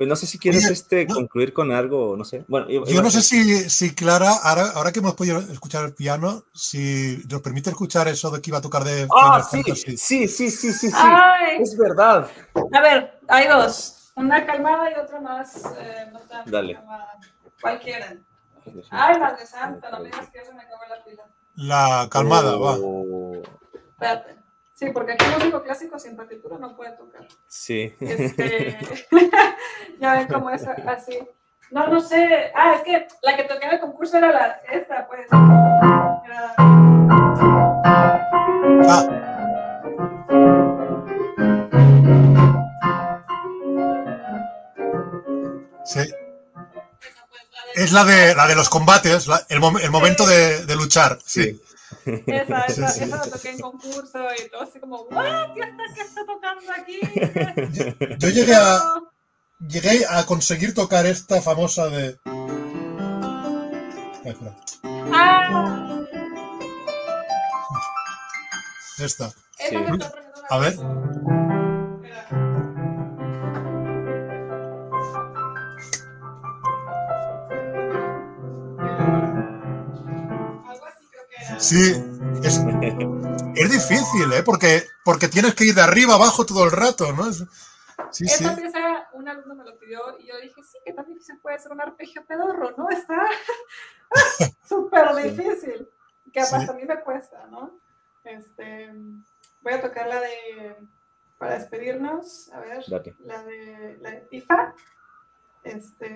pues 0.00 0.08
no 0.08 0.16
sé 0.16 0.26
si 0.26 0.38
quieres 0.38 0.64
este, 0.64 1.06
concluir 1.06 1.52
con 1.52 1.70
algo, 1.72 2.16
no 2.16 2.24
sé. 2.24 2.42
Bueno, 2.48 2.68
yo 2.70 3.02
no 3.02 3.10
sé 3.10 3.20
si, 3.20 3.68
si 3.68 3.94
Clara, 3.94 4.32
ahora, 4.44 4.70
ahora 4.70 4.92
que 4.92 5.00
hemos 5.00 5.12
podido 5.12 5.40
escuchar 5.40 5.84
el 5.84 5.92
piano, 5.92 6.44
si 6.54 7.22
nos 7.30 7.42
permite 7.42 7.68
escuchar 7.68 8.08
eso 8.08 8.30
de 8.30 8.40
que 8.40 8.48
iba 8.48 8.56
a 8.56 8.62
tocar 8.62 8.82
de 8.82 9.06
ah, 9.14 9.42
sí, 9.42 9.62
sí, 9.62 9.98
sí, 9.98 10.26
sí, 10.26 10.50
sí, 10.50 10.72
sí, 10.72 10.88
es 11.60 11.76
verdad. 11.76 12.30
A 12.72 12.80
ver, 12.80 13.20
hay 13.28 13.46
dos, 13.46 14.10
una 14.16 14.46
calmada 14.46 14.90
y 14.90 14.94
otra 14.94 15.20
más 15.20 15.66
eh, 15.78 16.06
no 16.10 16.20
tan 16.20 16.50
Dale. 16.50 16.76
calmada. 16.76 17.18
Cualquiera. 17.60 18.16
Ay, 18.88 19.20
madre 19.20 19.44
santa, 19.44 19.90
no 19.90 19.98
me 19.98 20.06
digas 20.06 20.30
que 20.30 20.42
se 20.42 20.54
me 20.54 20.62
acabó 20.62 20.80
la 20.88 21.04
pila. 21.04 21.24
La 21.56 22.08
calmada, 22.10 22.56
va. 22.56 22.78
Oh. 22.80 23.42
Espérate. 23.74 24.39
Sí, 24.80 24.86
porque 24.94 25.12
aquí 25.12 25.26
músico 25.26 25.62
clásico 25.62 25.98
sin 25.98 26.16
partitura 26.16 26.56
no 26.56 26.74
puede 26.74 26.92
tocar. 26.92 27.28
Sí. 27.46 27.94
Este, 28.00 28.78
ya 30.00 30.14
ven 30.14 30.26
cómo 30.26 30.48
es 30.48 30.66
así. 30.66 31.18
No, 31.70 31.86
no 31.88 32.00
sé. 32.00 32.50
Ah, 32.54 32.76
es 32.76 32.82
que 32.82 33.06
la 33.20 33.36
que 33.36 33.42
toqué 33.44 33.66
en 33.66 33.72
el 33.72 33.80
concurso 33.80 34.16
era 34.16 34.32
la 34.32 34.48
esta, 34.72 35.06
pues. 35.06 35.26
Era... 35.26 36.54
Ah. 38.88 39.06
Sí. 45.84 46.00
Es 47.74 47.92
la 47.92 48.04
de, 48.04 48.34
la 48.34 48.46
de 48.46 48.54
los 48.54 48.70
combates, 48.70 49.28
el, 49.50 49.62
el, 49.82 49.90
momento 49.90 50.26
de, 50.26 50.64
de, 50.64 50.74
luchar. 50.74 51.18
Sí. 51.22 51.60
Esa, 52.26 52.60
esa, 52.68 52.86
esa 52.86 53.16
la 53.16 53.30
toqué 53.30 53.50
en 53.50 53.58
concurso 53.58 54.18
y 54.38 54.48
todo 54.48 54.62
así 54.62 54.80
como, 54.80 55.02
¿what? 55.04 55.54
¿Qué 55.54 55.60
está, 55.60 55.82
qué 55.94 56.00
está 56.02 56.24
tocando 56.26 56.72
aquí? 56.76 57.00
Yo, 58.18 58.28
llegué 58.28 58.54
a, 58.54 58.80
llegué 59.68 60.06
a 60.08 60.24
conseguir 60.26 60.74
tocar 60.74 61.06
esta 61.06 61.42
famosa 61.42 61.88
de. 61.88 62.18
Ah. 65.12 66.06
Esta. 68.98 69.30
Sí. 69.30 69.76
A 70.50 70.58
ver. 70.58 70.76
Sí, 81.60 81.92
es, 82.42 82.58
es 83.54 83.70
difícil, 83.70 84.32
¿eh? 84.32 84.42
Porque, 84.42 84.84
porque 85.04 85.28
tienes 85.28 85.54
que 85.54 85.66
ir 85.66 85.74
de 85.74 85.82
arriba 85.82 86.14
abajo 86.14 86.46
todo 86.46 86.64
el 86.64 86.70
rato, 86.70 87.12
¿no? 87.12 87.30
Sí, 88.10 88.24
Esa 88.24 88.54
sí. 88.54 88.60
pieza 88.60 89.08
un 89.12 89.28
alumno 89.28 89.54
me 89.56 89.64
lo 89.64 89.78
pidió 89.78 90.18
y 90.18 90.26
yo 90.26 90.40
dije, 90.40 90.62
sí, 90.62 90.78
que 90.84 90.94
también 90.94 91.20
se 91.22 91.34
puede 91.36 91.56
hacer 91.56 91.70
un 91.70 91.82
arpegio 91.82 92.24
pedorro, 92.24 92.74
¿no? 92.78 92.88
Está 92.88 93.28
súper 94.66 95.14
difícil, 95.16 95.86
que 96.32 96.40
a 96.40 96.72
mí 96.72 96.84
me 96.84 97.00
cuesta, 97.00 97.46
¿no? 97.50 97.78
Este, 98.24 98.90
voy 99.60 99.74
a 99.74 99.82
tocar 99.82 100.08
la 100.08 100.20
de, 100.22 100.76
para 101.36 101.58
despedirnos, 101.58 102.50
a 102.54 102.60
ver, 102.60 102.84
la 102.88 103.42
de, 103.42 103.98
la 104.00 104.10
de 104.12 104.28
IFA, 104.30 104.74
este, 105.64 106.08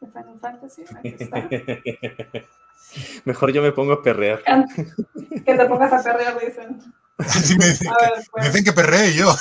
de 0.00 0.06
Final 0.06 0.38
Fantasy, 0.40 0.84
aquí 0.96 1.14
está. 1.18 1.48
Mejor 3.24 3.52
yo 3.52 3.62
me 3.62 3.72
pongo 3.72 3.94
a 3.94 4.02
perrear. 4.02 4.42
Que 4.44 5.54
te 5.54 5.64
pongas 5.66 5.92
a 5.92 6.02
perrear, 6.02 6.38
dicen. 6.38 6.80
Sí, 7.28 7.56
me, 7.56 7.66
dicen, 7.66 7.88
que, 7.88 7.94
me 8.06 8.12
pues. 8.32 8.46
dicen 8.46 8.64
que 8.64 8.72
perree 8.72 9.14
yo. 9.14 9.32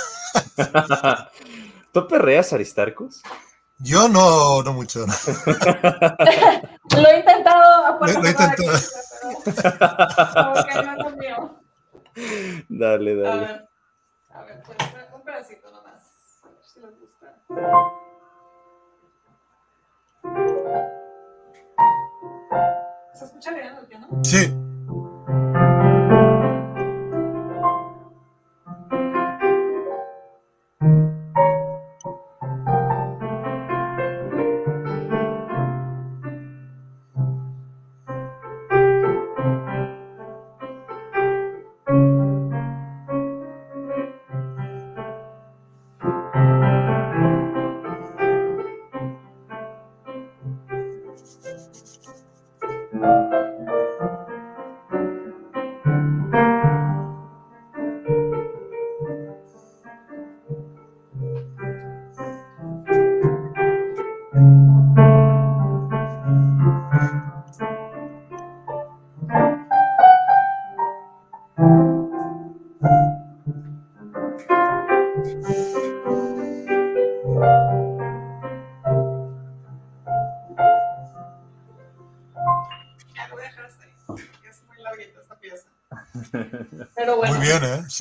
¿Tú 1.92 2.08
perreas, 2.08 2.54
Aristarcos? 2.54 3.24
Yo 3.80 4.08
no, 4.08 4.62
no 4.62 4.74
mucho. 4.74 5.00
lo 5.00 5.08
he 7.10 7.20
intentado 7.20 7.86
a 7.86 7.98
Lo, 8.00 8.08
he 8.08 8.14
intentado. 8.30 8.72
Como 10.36 10.54
que 10.66 10.84
no 10.84 11.08
es 11.08 11.18
mío. 11.18 11.58
Dale, 12.70 13.16
dale. 13.16 13.46
A 13.46 13.48
ver, 13.48 13.68
a 14.30 14.44
ver 14.44 14.62
pues, 14.64 14.78
un 15.14 15.24
pedacito 15.24 15.72
nomás. 15.72 16.04
A 16.44 16.50
ver 16.50 16.64
si 16.64 16.80
les 16.82 17.00
gusta. 17.00 17.34
¿Se 23.42 23.50
escucha 23.50 23.60
bien 23.60 23.76
el 23.76 23.88
piano? 23.88 24.08
Sí. 24.24 25.71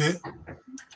Sí. 0.00 0.18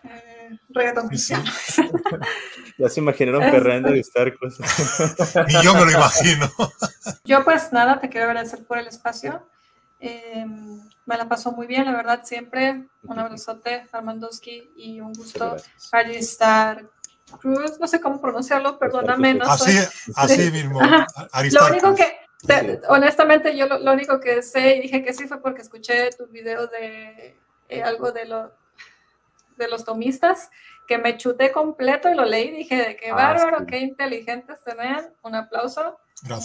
Eh, 0.05 0.59
reggaetón 0.71 1.11
ya 2.79 2.89
se 2.89 3.01
imaginaron 3.01 3.51
perreando 3.51 3.91
de 3.91 4.01
estar 4.01 4.37
cosas. 4.37 5.35
Y 5.49 5.63
yo 5.63 5.75
me 5.75 5.85
lo 5.85 5.91
imagino. 5.91 6.51
Yo 7.25 7.45
pues 7.45 7.73
nada, 7.73 8.01
te 8.01 8.09
quiero 8.09 8.27
agradecer 8.27 8.65
por 8.65 8.79
el 8.79 8.87
espacio. 8.87 9.49
Em, 10.01 10.81
me 11.07 11.17
la 11.17 11.29
pasó 11.29 11.53
muy 11.53 11.67
bien, 11.67 11.85
la 11.87 11.93
verdad, 11.93 12.23
siempre. 12.25 12.87
Un 13.03 13.19
abrazote, 13.19 13.87
Armandowski, 13.93 14.73
y 14.77 15.01
un 15.01 15.13
gusto 15.13 15.57
Aristar 15.93 16.85
Cruz, 17.41 17.81
no 17.81 17.87
sé 17.87 18.01
cómo 18.01 18.21
pronunciarlo, 18.21 18.79
perdóname. 18.79 19.35
No 19.35 19.47
así, 19.47 19.79
así 20.17 20.51
mismo. 20.51 20.81
Lo 20.81 21.67
único 21.67 21.95
que, 21.95 22.81
honestamente, 22.89 23.57
yo 23.57 23.67
lo, 23.67 23.93
único 23.93 24.21
que 24.21 24.43
sé 24.43 24.77
y 24.77 24.83
dije 24.83 25.03
que 25.03 25.15
sí 25.15 25.27
fue 25.27 25.41
porque 25.41 25.63
escuché 25.63 26.11
tu 26.11 26.27
video 26.27 26.67
de 26.67 27.39
eh, 27.69 27.83
algo 27.83 28.13
de 28.13 28.27
lo 28.27 28.53
de 29.57 29.69
los 29.69 29.85
tomistas 29.85 30.51
que 30.87 30.99
me 30.99 31.17
chuté 31.17 31.53
completo 31.53 32.09
y 32.11 32.15
lo 32.15 32.25
leí 32.25 32.51
dije, 32.51 32.77
de 32.77 32.97
qué 32.97 33.11
ah, 33.11 33.15
bárbaro, 33.15 33.67
qué 33.67 33.79
inteligentes 33.79 34.59
se 34.65 34.75
ven, 34.75 35.13
un 35.23 35.35
aplauso. 35.35 35.99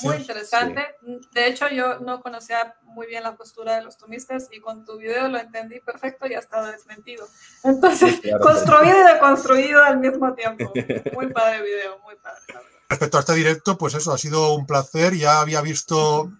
Muy 0.04 0.18
interesante. 0.18 0.84
De 1.32 1.48
hecho, 1.48 1.70
yo 1.70 2.00
no 2.00 2.22
conocía 2.22 2.76
muy 2.84 3.08
bien 3.08 3.24
la 3.24 3.36
postura 3.36 3.76
de 3.76 3.84
los 3.84 3.98
tomistas 3.98 4.50
y 4.52 4.60
con 4.60 4.84
tu 4.84 4.98
video 4.98 5.30
lo 5.30 5.38
entendí 5.38 5.80
perfecto 5.80 6.28
y 6.28 6.34
hasta 6.34 6.70
desmentido. 6.72 7.26
Entonces, 7.64 8.20
construido 8.42 9.00
y 9.00 9.14
deconstruido 9.14 9.84
al 9.84 10.00
mismo 10.00 10.34
tiempo. 10.34 10.74
Muy 11.14 11.28
padre 11.32 11.62
video, 11.62 12.00
muy 12.00 12.16
padre. 12.16 12.42
Respecto 12.90 13.18
a 13.18 13.20
este 13.22 13.36
directo, 13.36 13.78
pues 13.78 13.94
eso, 13.94 14.12
ha 14.12 14.18
sido 14.18 14.54
un 14.54 14.66
placer. 14.66 15.14
Ya 15.16 15.40
había 15.40 15.62
visto, 15.62 16.32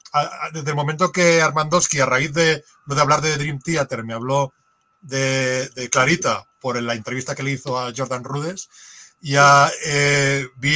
desde 0.52 0.72
el 0.72 0.76
momento 0.76 1.12
que 1.12 1.42
Armandowski, 1.42 2.00
a 2.00 2.08
raíz 2.08 2.34
de, 2.34 2.64
de 2.88 3.02
hablar 3.02 3.22
de 3.22 3.38
Dream 3.38 3.60
Theater, 3.60 4.04
me 4.04 4.16
habló 4.16 4.52
de, 5.02 5.70
de 5.70 5.90
Clarita, 5.90 6.48
por 6.60 6.82
la 6.82 6.94
entrevista 6.94 7.36
que 7.36 7.44
le 7.44 7.52
hizo 7.52 7.80
a 7.80 7.94
Jordan 7.96 8.24
Rudes. 8.24 8.70
Ya 9.22 9.70
eh, 9.86 10.48
vi, 10.58 10.76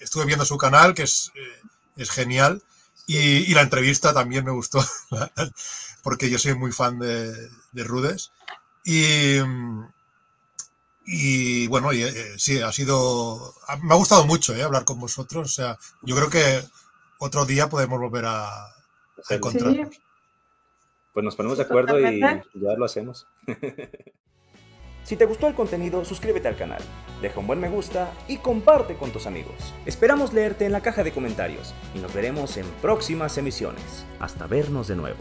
estuve 0.00 0.24
viendo 0.24 0.44
su 0.44 0.56
canal, 0.56 0.94
que 0.94 1.02
es, 1.02 1.30
eh, 1.34 1.60
es 1.96 2.10
genial, 2.10 2.62
y, 3.06 3.52
la 3.52 3.60
entrevista 3.60 4.14
también 4.14 4.44
me 4.44 4.50
gustó, 4.50 4.82
porque 6.02 6.30
yo 6.30 6.38
soy 6.38 6.54
muy 6.54 6.72
fan 6.72 6.98
de, 6.98 7.32
de 7.72 7.84
Rudes. 7.84 8.32
Y, 8.84 9.36
y 11.06 11.66
bueno, 11.66 11.92
eh, 11.92 12.34
sí, 12.38 12.60
ha 12.60 12.72
sido. 12.72 13.54
Me 13.82 13.92
ha 13.94 13.96
gustado 13.96 14.26
mucho 14.26 14.54
hablar 14.62 14.84
con 14.86 14.98
vosotros. 14.98 15.50
O 15.50 15.54
sea, 15.54 15.78
yo 16.02 16.16
creo 16.16 16.30
que 16.30 16.64
otro 17.18 17.44
día 17.44 17.68
podemos 17.68 18.00
volver 18.00 18.24
a, 18.24 18.48
a 18.66 18.72
encontrarnos. 19.28 20.00
Pues 21.14 21.24
nos 21.24 21.36
ponemos 21.36 21.56
de 21.56 21.64
acuerdo 21.64 21.98
y 21.98 22.20
ya 22.20 22.42
lo 22.76 22.84
hacemos. 22.84 23.26
Si 25.04 25.16
te 25.16 25.26
gustó 25.26 25.48
el 25.48 25.54
contenido, 25.54 26.02
suscríbete 26.02 26.48
al 26.48 26.56
canal, 26.56 26.80
deja 27.20 27.38
un 27.38 27.46
buen 27.46 27.60
me 27.60 27.68
gusta 27.68 28.10
y 28.26 28.38
comparte 28.38 28.94
con 28.94 29.10
tus 29.10 29.26
amigos. 29.26 29.74
Esperamos 29.84 30.32
leerte 30.32 30.64
en 30.64 30.72
la 30.72 30.80
caja 30.80 31.04
de 31.04 31.12
comentarios 31.12 31.74
y 31.94 31.98
nos 31.98 32.14
veremos 32.14 32.56
en 32.56 32.64
próximas 32.80 33.36
emisiones. 33.36 34.06
Hasta 34.18 34.46
vernos 34.46 34.88
de 34.88 34.96
nuevo. 34.96 35.18